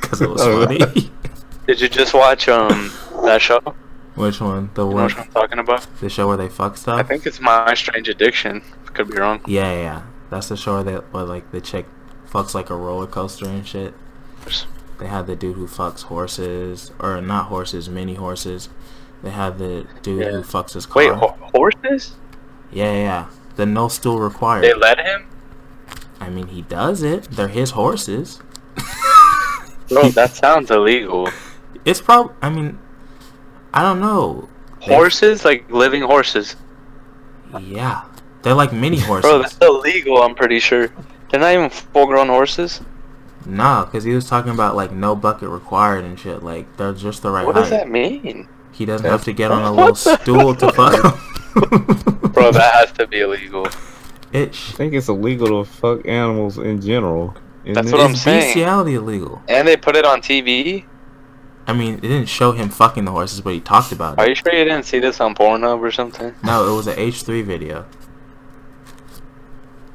because 0.00 0.20
it 0.20 0.28
was 0.30 0.40
Oh. 0.42 0.66
funny. 0.66 1.10
Did 1.66 1.80
you 1.80 1.88
just 1.88 2.12
watch 2.14 2.48
um 2.48 2.92
that 3.24 3.40
show? 3.40 3.60
Which 4.14 4.40
one? 4.40 4.70
The 4.74 4.82
You 4.84 4.90
know 4.90 4.94
one? 4.96 5.04
what 5.10 5.18
I'm 5.18 5.28
talking 5.32 5.58
about? 5.58 5.86
The 6.00 6.08
show 6.10 6.28
where 6.28 6.36
they 6.36 6.48
fuck 6.48 6.76
stuff? 6.76 7.00
I 7.00 7.02
think 7.02 7.26
it's 7.26 7.40
My 7.40 7.74
Strange 7.74 8.08
Addiction. 8.08 8.62
Could 8.92 9.08
be 9.10 9.16
wrong. 9.18 9.40
Yeah, 9.46 9.72
yeah, 9.72 9.82
yeah. 9.82 10.02
That's 10.30 10.48
the 10.48 10.56
show 10.56 10.82
that 10.84 11.12
where 11.12 11.24
like 11.24 11.50
the 11.50 11.60
chick 11.60 11.86
fucks 12.30 12.54
like 12.54 12.70
a 12.70 12.76
roller 12.76 13.06
coaster 13.06 13.46
and 13.46 13.66
shit. 13.66 13.94
They 14.98 15.06
had 15.08 15.26
the 15.26 15.34
dude 15.34 15.56
who 15.56 15.66
fucks 15.66 16.02
horses, 16.02 16.92
or 17.00 17.20
not 17.20 17.46
horses, 17.46 17.88
mini 17.88 18.14
horses. 18.14 18.68
They 19.24 19.30
had 19.30 19.58
the 19.58 19.86
dude 20.02 20.20
Yeah. 20.22 20.30
who 20.32 20.42
fucks 20.42 20.74
his 20.74 20.84
car. 20.86 21.02
Wait, 21.02 21.12
ho- 21.14 21.34
horses? 21.54 22.12
yeah, 22.70 22.92
yeah. 22.92 23.24
The 23.56 23.64
no 23.66 23.88
stool 23.88 24.18
required. 24.20 24.62
They 24.64 24.74
let 24.74 24.98
him? 24.98 25.26
I 26.20 26.28
mean, 26.28 26.48
he 26.48 26.62
does 26.62 27.02
it. 27.02 27.24
They're 27.30 27.48
his 27.48 27.70
horses. 27.70 28.40
Bro, 29.88 30.10
that 30.10 30.32
sounds 30.34 30.70
illegal. 30.70 31.28
It's 31.84 32.00
prob. 32.00 32.32
I 32.40 32.48
mean, 32.48 32.78
I 33.74 33.82
don't 33.82 34.00
know. 34.00 34.48
They- 34.86 34.94
Horses? 34.94 35.44
Like 35.44 35.70
living 35.70 36.00
horses? 36.02 36.56
Yeah, 37.60 38.04
they're 38.42 38.54
like 38.54 38.72
mini 38.72 38.98
horses. 38.98 39.30
Bro, 39.30 39.38
that's 39.42 39.58
illegal, 39.60 40.22
I'm 40.22 40.34
pretty 40.34 40.60
sure. 40.60 40.88
They're 41.30 41.40
not 41.40 41.52
even 41.52 41.68
full 41.68 42.06
grown 42.06 42.28
horses? 42.28 42.80
Nah, 43.44 43.84
because 43.84 44.02
he 44.04 44.12
was 44.14 44.26
talking 44.28 44.50
about 44.52 44.74
like 44.76 44.92
no 44.92 45.14
bucket 45.14 45.50
required 45.50 46.04
and 46.04 46.18
shit. 46.18 46.42
Like 46.42 46.74
they're 46.78 46.94
just 46.94 47.20
the 47.22 47.30
right 47.30 47.44
What 47.46 47.54
height. 47.54 47.60
does 47.62 47.70
that 47.70 47.90
mean? 47.90 48.48
He 48.74 48.84
doesn't 48.84 49.08
have 49.08 49.24
to 49.24 49.32
get 49.32 49.50
on 49.50 49.62
a 49.62 49.72
little 49.72 49.94
stool 49.94 50.54
to 50.56 50.72
fuck 50.72 50.94
him. 50.94 51.12
Bro, 52.32 52.52
that 52.52 52.74
has 52.74 52.92
to 52.92 53.06
be 53.06 53.20
illegal. 53.20 53.66
it 54.32 54.48
I 54.48 54.72
think 54.76 54.94
it's 54.94 55.08
illegal 55.08 55.64
to 55.64 55.70
fuck 55.70 56.06
animals 56.08 56.58
in 56.58 56.80
general. 56.80 57.36
isn't 57.64 57.74
That's 57.74 57.88
it? 57.88 57.92
what 57.92 58.00
I'm 58.00 58.12
is 58.14 58.22
saying. 58.22 58.40
bestiality 58.42 58.94
illegal? 58.94 59.42
And 59.48 59.66
they 59.68 59.76
put 59.76 59.94
it 59.96 60.04
on 60.04 60.20
TV? 60.20 60.84
I 61.66 61.72
mean, 61.72 61.94
it 61.94 62.00
didn't 62.02 62.26
show 62.26 62.52
him 62.52 62.68
fucking 62.68 63.04
the 63.04 63.12
horses, 63.12 63.40
but 63.40 63.54
he 63.54 63.60
talked 63.60 63.92
about 63.92 64.14
it. 64.14 64.18
Are 64.20 64.28
you 64.28 64.34
sure 64.34 64.52
you 64.52 64.64
didn't 64.64 64.84
see 64.84 64.98
this 64.98 65.20
on 65.20 65.34
Pornhub 65.34 65.80
or 65.80 65.90
something? 65.92 66.34
No, 66.44 66.70
it 66.70 66.76
was 66.76 66.86
an 66.88 66.96
H3 66.96 67.42
video. 67.44 67.86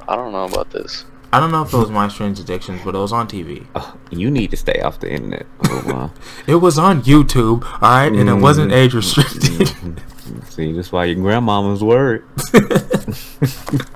I 0.08 0.16
don't 0.16 0.32
know 0.32 0.44
about 0.46 0.70
this. 0.70 1.04
I 1.32 1.38
don't 1.38 1.52
know 1.52 1.62
if 1.62 1.72
it 1.72 1.76
was 1.76 1.90
My 1.90 2.08
Strange 2.08 2.40
Addictions, 2.40 2.80
but 2.84 2.94
it 2.94 2.98
was 2.98 3.12
on 3.12 3.28
TV. 3.28 3.64
Oh, 3.76 3.96
you 4.10 4.30
need 4.30 4.50
to 4.50 4.56
stay 4.56 4.80
off 4.80 4.98
the 4.98 5.12
internet. 5.12 5.46
Oh, 5.68 5.82
wow. 5.86 6.10
It 6.46 6.56
was 6.56 6.76
on 6.76 7.02
YouTube, 7.02 7.62
alright, 7.74 8.12
and 8.12 8.28
it 8.28 8.34
wasn't 8.34 8.72
Mm. 8.72 8.74
age 8.74 8.94
restricted. 8.94 10.02
See, 10.48 10.72
that's 10.72 10.90
why 10.92 11.04
your 11.06 11.16
grandmama's 11.22 11.82
word. 11.84 12.24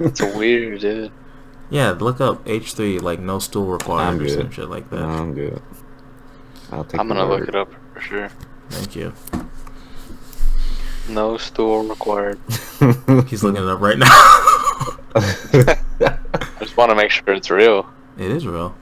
It's 0.00 0.20
weird, 0.22 0.80
dude. 0.80 1.12
yeah, 1.70 1.90
look 1.90 2.20
up 2.20 2.44
H3, 2.46 3.02
like 3.02 3.20
no 3.20 3.38
stool 3.38 3.66
required 3.66 4.08
I'm 4.08 4.20
or 4.20 4.28
some 4.28 4.42
good. 4.44 4.54
shit 4.54 4.70
like 4.70 4.90
No, 4.90 4.98
that. 4.98 5.04
I'm 5.04 5.34
good. 5.34 5.60
I'll 6.72 6.84
take 6.84 6.98
I'm 7.00 7.08
gonna 7.08 7.26
look 7.28 7.46
it 7.48 7.54
up 7.54 7.70
for 7.92 8.00
sure. 8.00 8.30
Thank 8.70 8.96
you. 8.96 9.12
No 11.08 11.36
stool 11.36 11.82
required. 11.84 12.40
He's 13.28 13.42
looking 13.44 13.62
it 13.62 13.68
up 13.68 13.80
right 13.80 13.98
now. 13.98 14.08
I 16.74 16.76
just 16.76 16.88
want 16.88 16.90
to 16.90 16.96
make 16.96 17.10
sure 17.12 17.32
it's 17.32 17.50
real. 17.50 17.88
it 18.18 18.32
is 18.32 18.44
real. 18.48 18.74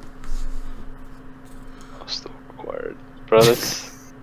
No 2.00 2.06
stool 2.06 2.32
required. 2.48 2.96
Bro, 3.26 3.42
that's. 3.42 4.14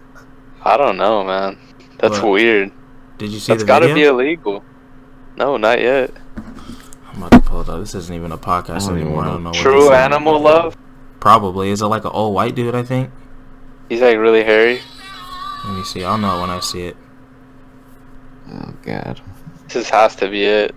I 0.64 0.78
don't 0.78 0.96
know, 0.96 1.22
man. 1.24 1.58
That's 1.98 2.20
What? 2.20 2.30
weird. 2.32 2.72
Did 3.18 3.30
you 3.30 3.38
see 3.38 3.52
That's 3.52 3.64
the 3.64 3.66
gotta 3.66 3.88
video? 3.88 4.16
be 4.16 4.24
illegal. 4.24 4.64
No, 5.36 5.58
not 5.58 5.78
yet. 5.82 6.10
I'm 7.12 7.18
about 7.22 7.32
to 7.32 7.40
pull 7.40 7.60
it 7.60 7.68
up. 7.68 7.80
This 7.80 7.94
isn't 7.94 8.14
even 8.16 8.32
a 8.32 8.38
podcast 8.38 8.84
I 8.84 8.86
don't 8.86 8.96
anymore. 8.96 9.24
I 9.24 9.26
don't 9.26 9.42
know. 9.42 9.50
what 9.50 9.58
True 9.58 9.74
this 9.80 9.84
is. 9.84 9.90
animal 9.90 10.40
love? 10.40 10.74
Probably. 11.20 11.68
Is 11.68 11.82
it 11.82 11.86
like 11.86 12.04
an 12.06 12.12
old 12.14 12.34
white 12.34 12.54
dude? 12.54 12.74
I 12.74 12.82
think. 12.82 13.10
He's 13.90 14.00
like 14.00 14.16
really 14.16 14.42
hairy. 14.42 14.80
Let 15.66 15.74
me 15.76 15.84
see. 15.84 16.02
I'll 16.02 16.16
know 16.16 16.40
when 16.40 16.48
I 16.48 16.60
see 16.60 16.86
it. 16.86 16.96
oh, 18.50 18.72
God. 18.82 19.20
This 19.68 19.90
has 19.90 20.16
to 20.16 20.30
be 20.30 20.44
it. 20.44 20.74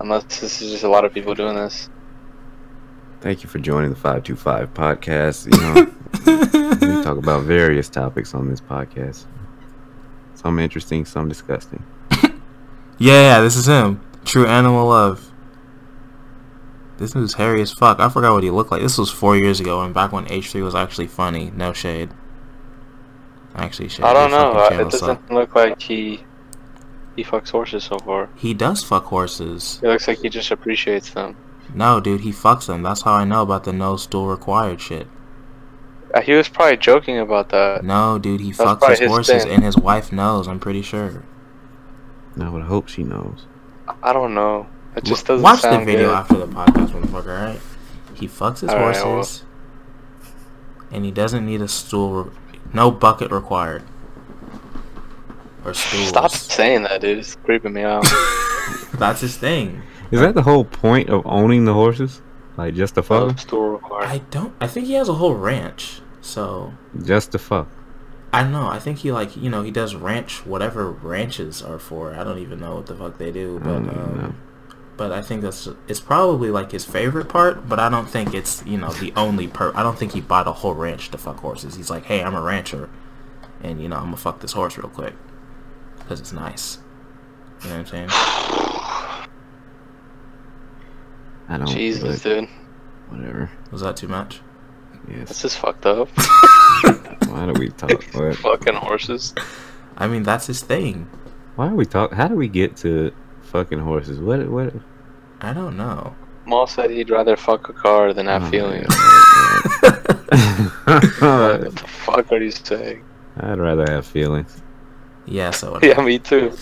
Unless 0.00 0.40
this 0.40 0.62
is 0.62 0.70
just 0.72 0.84
a 0.84 0.88
lot 0.88 1.04
of 1.04 1.12
people 1.12 1.34
doing 1.34 1.56
this. 1.56 1.88
Thank 3.20 3.42
you 3.42 3.48
for 3.48 3.58
joining 3.58 3.90
the 3.90 3.96
525 3.96 4.72
podcast. 4.74 5.46
You 5.52 5.60
know, 5.60 6.96
we 6.96 7.02
talk 7.02 7.16
about 7.18 7.42
various 7.44 7.88
topics 7.88 8.32
on 8.34 8.48
this 8.48 8.60
podcast. 8.60 9.24
Some 10.34 10.58
interesting, 10.60 11.04
some 11.04 11.28
disgusting. 11.28 11.82
Yeah, 13.00 13.40
this 13.42 13.54
is 13.54 13.66
him. 13.68 14.00
True 14.24 14.44
animal 14.44 14.88
love. 14.88 15.30
This 16.96 17.12
dude's 17.12 17.34
hairy 17.34 17.62
as 17.62 17.72
fuck. 17.72 18.00
I 18.00 18.08
forgot 18.08 18.32
what 18.32 18.42
he 18.42 18.50
looked 18.50 18.72
like. 18.72 18.82
This 18.82 18.98
was 18.98 19.08
four 19.08 19.36
years 19.36 19.60
ago, 19.60 19.82
and 19.82 19.94
back 19.94 20.10
when 20.10 20.26
H3 20.26 20.64
was 20.64 20.74
actually 20.74 21.06
funny. 21.06 21.52
No 21.54 21.72
shade. 21.72 22.10
Actually, 23.54 23.88
shade. 23.90 24.04
I 24.04 24.12
don't 24.12 24.32
know. 24.32 24.50
uh, 24.58 24.68
It 24.72 24.78
doesn't 24.90 24.98
sucked. 24.98 25.30
look 25.30 25.54
like 25.54 25.80
he 25.80 26.24
he 27.18 27.24
fucks 27.24 27.50
horses 27.50 27.82
so 27.82 27.98
far. 27.98 28.28
He 28.36 28.54
does 28.54 28.84
fuck 28.84 29.06
horses. 29.06 29.80
It 29.82 29.88
looks 29.88 30.06
like 30.06 30.20
he 30.20 30.28
just 30.28 30.50
appreciates 30.52 31.10
them. 31.10 31.36
No, 31.74 31.98
dude, 32.00 32.20
he 32.20 32.30
fucks 32.30 32.66
them. 32.66 32.82
That's 32.82 33.02
how 33.02 33.12
I 33.14 33.24
know 33.24 33.42
about 33.42 33.64
the 33.64 33.72
no 33.72 33.96
stool 33.96 34.28
required 34.28 34.80
shit. 34.80 35.08
Uh, 36.14 36.20
he 36.20 36.32
was 36.32 36.48
probably 36.48 36.76
joking 36.76 37.18
about 37.18 37.48
that. 37.50 37.82
No, 37.84 38.18
dude, 38.18 38.40
he 38.40 38.52
That's 38.52 38.60
fucks 38.82 38.88
his 38.90 38.98
his 39.00 39.10
horses, 39.10 39.42
thing. 39.42 39.52
and 39.52 39.64
his 39.64 39.76
wife 39.76 40.12
knows. 40.12 40.46
I'm 40.48 40.60
pretty 40.60 40.80
sure. 40.82 41.24
I 42.40 42.48
would 42.48 42.62
hope 42.62 42.88
she 42.88 43.02
knows. 43.02 43.46
I 44.02 44.12
don't 44.12 44.32
know. 44.32 44.68
It 44.96 45.04
just 45.04 45.26
W- 45.26 45.42
doesn't 45.42 45.68
Watch 45.68 45.78
the 45.78 45.84
video 45.84 46.08
good. 46.08 46.14
after 46.16 46.36
the 46.38 46.46
podcast, 46.46 46.90
motherfucker. 46.92 47.38
Alright. 47.38 47.60
He 48.14 48.28
fucks 48.28 48.60
his 48.60 48.70
Alright, 48.70 48.96
I 48.96 49.04
will. 49.04 49.14
horses, 49.16 49.42
and 50.92 51.04
he 51.04 51.10
doesn't 51.10 51.44
need 51.44 51.60
a 51.60 51.68
stool. 51.68 52.24
Re- 52.24 52.32
no 52.72 52.90
bucket 52.90 53.30
required. 53.30 53.82
Or 55.68 55.74
stools. 55.74 56.08
Stop 56.08 56.30
saying 56.30 56.82
that, 56.84 57.00
dude. 57.00 57.18
It's 57.18 57.36
creeping 57.36 57.72
me 57.74 57.82
out. 57.82 58.04
That's 58.94 59.20
his 59.20 59.36
thing. 59.36 59.82
Is 60.10 60.20
that 60.20 60.34
the 60.34 60.42
whole 60.42 60.64
point 60.64 61.10
of 61.10 61.26
owning 61.26 61.64
the 61.66 61.74
horses? 61.74 62.22
Like, 62.56 62.74
just 62.74 62.94
to 62.94 63.02
fuck 63.02 63.22
no 63.22 63.28
'em? 63.28 63.36
stool. 63.38 63.80
I 63.92 64.18
don't. 64.30 64.54
I 64.60 64.66
think 64.66 64.86
he 64.86 64.94
has 64.94 65.08
a 65.08 65.14
whole 65.14 65.34
ranch. 65.34 66.00
So 66.20 66.72
Just 67.04 67.32
to 67.32 67.38
fuck. 67.38 67.68
I 68.32 68.44
know. 68.44 68.66
I 68.68 68.78
think 68.78 68.98
he 68.98 69.12
like 69.12 69.36
you 69.36 69.48
know 69.48 69.62
he 69.62 69.70
does 69.70 69.94
ranch 69.94 70.44
whatever 70.44 70.90
ranches 70.90 71.62
are 71.62 71.78
for. 71.78 72.14
I 72.14 72.24
don't 72.24 72.38
even 72.38 72.60
know 72.60 72.76
what 72.76 72.86
the 72.86 72.94
fuck 72.96 73.16
they 73.18 73.30
do, 73.30 73.56
I 73.56 73.64
but 73.64 73.72
don't 73.72 73.84
even 73.86 73.96
know. 73.96 74.24
um, 74.24 74.36
but 74.96 75.12
I 75.12 75.22
think 75.22 75.42
that's 75.42 75.68
it's 75.86 76.00
probably 76.00 76.50
like 76.50 76.72
his 76.72 76.84
favorite 76.84 77.28
part. 77.28 77.68
But 77.68 77.78
I 77.78 77.88
don't 77.88 78.08
think 78.10 78.34
it's 78.34 78.62
you 78.66 78.76
know 78.76 78.92
the 78.92 79.12
only 79.16 79.46
per. 79.48 79.72
I 79.74 79.82
don't 79.82 79.98
think 79.98 80.12
he 80.12 80.20
bought 80.20 80.46
a 80.48 80.52
whole 80.52 80.74
ranch 80.74 81.10
to 81.10 81.18
fuck 81.18 81.38
horses. 81.40 81.76
He's 81.76 81.88
like, 81.90 82.04
hey, 82.04 82.22
I'm 82.22 82.34
a 82.34 82.42
rancher, 82.42 82.90
and 83.62 83.80
you 83.80 83.88
know 83.88 83.96
I'm 83.96 84.04
gonna 84.06 84.16
fuck 84.18 84.40
this 84.40 84.52
horse 84.52 84.76
real 84.76 84.88
quick 84.90 85.14
because 86.08 86.20
it's 86.20 86.32
nice. 86.32 86.78
You 87.62 87.68
know 87.68 87.76
what 87.76 87.80
I'm 87.80 87.86
saying? 87.86 88.08
I 91.50 91.58
don't. 91.58 91.66
Jesus, 91.66 92.22
but 92.22 92.30
dude. 92.30 92.48
Whatever. 93.10 93.50
Was 93.70 93.82
that 93.82 93.98
too 93.98 94.08
much? 94.08 94.40
Yes. 95.06 95.28
This 95.28 95.44
is 95.44 95.54
fucked 95.54 95.84
up. 95.84 96.08
Why 97.28 97.50
do 97.52 97.52
we 97.58 97.68
talk? 97.68 98.02
What? 98.14 98.36
Fucking 98.36 98.74
horses. 98.74 99.34
I 99.98 100.06
mean, 100.08 100.22
that's 100.22 100.46
his 100.46 100.62
thing. 100.62 101.10
Why 101.56 101.68
do 101.68 101.74
we 101.74 101.84
talk? 101.84 102.14
How 102.14 102.26
do 102.26 102.36
we 102.36 102.48
get 102.48 102.76
to 102.78 103.12
fucking 103.42 103.80
horses? 103.80 104.18
What? 104.18 104.48
What? 104.48 104.72
I 105.42 105.52
don't 105.52 105.76
know. 105.76 106.16
Maul 106.46 106.66
said 106.66 106.90
he'd 106.90 107.10
rather 107.10 107.36
fuck 107.36 107.68
a 107.68 107.74
car 107.74 108.14
than 108.14 108.26
have 108.28 108.44
Oh, 108.44 108.50
feelings. 108.50 108.86
what 111.20 111.74
the 111.76 111.84
fuck 111.86 112.32
are 112.32 112.38
you 112.38 112.50
saying? 112.50 113.04
I'd 113.40 113.58
rather 113.58 113.84
have 113.90 114.06
feelings. 114.06 114.62
Yeah, 115.28 115.50
so 115.50 115.78
Yeah, 115.82 116.00
me 116.02 116.18
too. 116.18 116.52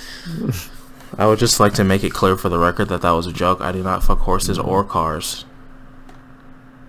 I 1.18 1.26
would 1.26 1.38
just 1.38 1.60
like 1.60 1.72
to 1.74 1.84
make 1.84 2.04
it 2.04 2.12
clear 2.12 2.36
for 2.36 2.48
the 2.48 2.58
record 2.58 2.88
that 2.88 3.02
that 3.02 3.12
was 3.12 3.26
a 3.26 3.32
joke. 3.32 3.60
I 3.60 3.72
do 3.72 3.82
not 3.82 4.02
fuck 4.02 4.18
horses 4.20 4.58
or 4.58 4.84
cars. 4.84 5.44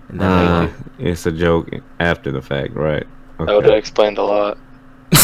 And 0.09 0.19
that 0.19 0.29
Uh, 0.29 0.69
it's 0.99 1.25
a 1.25 1.31
joke 1.31 1.69
after 1.99 2.31
the 2.31 2.41
fact, 2.41 2.73
right? 2.73 3.05
That 3.37 3.47
would 3.47 3.65
have 3.65 3.73
explained 3.75 4.17
a 4.17 4.23
lot. 4.23 4.57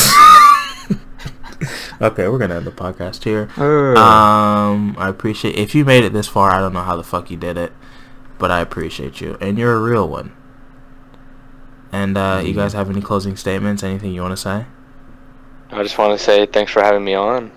okay, 2.01 2.27
we're 2.27 2.37
gonna 2.37 2.55
end 2.55 2.65
the 2.65 2.71
podcast 2.71 3.23
here. 3.23 3.49
Uh, 3.57 3.99
Um, 3.99 4.95
I 4.97 5.09
appreciate 5.09 5.55
if 5.55 5.73
you 5.73 5.85
made 5.85 6.03
it 6.03 6.13
this 6.13 6.27
far. 6.27 6.51
I 6.51 6.59
don't 6.59 6.73
know 6.73 6.83
how 6.83 6.95
the 6.95 7.03
fuck 7.03 7.31
you 7.31 7.37
did 7.37 7.57
it, 7.57 7.73
but 8.37 8.51
I 8.51 8.59
appreciate 8.59 9.21
you, 9.21 9.37
and 9.41 9.57
you're 9.57 9.73
a 9.75 9.81
real 9.81 10.07
one. 10.07 10.31
And 11.91 12.17
uh, 12.17 12.41
you 12.43 12.53
guys 12.53 12.73
have 12.73 12.89
any 12.89 13.01
closing 13.01 13.35
statements? 13.35 13.83
Anything 13.83 14.13
you 14.13 14.21
want 14.21 14.33
to 14.33 14.37
say? 14.37 14.65
I 15.73 15.83
just 15.83 15.97
want 15.97 16.17
to 16.17 16.23
say 16.23 16.45
thanks 16.45 16.71
for 16.71 16.81
having 16.81 17.03
me 17.03 17.13
on. 17.15 17.51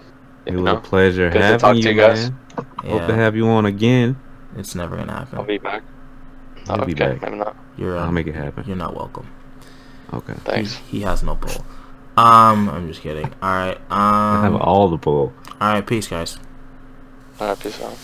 it 0.47 0.53
You 0.53 0.57
was 0.59 0.65
know, 0.65 0.77
a 0.77 0.81
pleasure 0.81 1.29
Good 1.31 1.39
to 1.39 1.45
having 1.45 1.59
talk 1.61 1.77
you, 1.77 1.83
to 1.83 1.89
you 1.91 1.95
guys. 1.97 2.31
man. 2.31 2.41
Hope 2.85 3.07
to 3.07 3.15
have 3.15 3.37
you 3.37 3.47
on 3.49 3.67
again. 3.67 4.17
it's 4.57 4.75
never 4.75 4.97
gonna 4.97 5.13
happen. 5.13 5.39
I'll 5.39 5.45
be 5.45 5.59
back. 5.59 5.83
I'll 6.69 6.77
okay, 6.77 6.87
be 6.87 6.95
back. 6.95 7.21
maybe 7.23 7.37
not. 7.37 7.57
You're 7.77 7.97
I'll 7.99 8.09
uh, 8.09 8.13
make 8.13 8.27
it 8.27 8.35
happen. 8.35 8.65
you're 8.67 8.77
not 8.77 8.95
welcome. 8.97 9.27
Okay. 10.13 10.35
Thanks. 10.45 10.75
He, 10.77 10.99
he 10.99 11.05
has 11.05 11.23
no 11.23 11.37
pull. 11.37 11.65
Um, 12.17 12.69
I'm 12.71 12.89
just 12.89 13.03
kidding. 13.03 13.27
All 13.43 13.51
right. 13.51 13.77
Um, 13.77 13.83
I 13.91 14.41
have 14.45 14.55
Um. 14.55 14.63
all 14.63 14.89
the 14.89 14.99
pull. 14.99 15.33
All 15.61 15.73
right. 15.75 15.87
Peace, 15.87 16.09
guys. 16.09 16.39
Alright, 17.41 17.61
peace 17.61 17.81
out. 17.83 17.97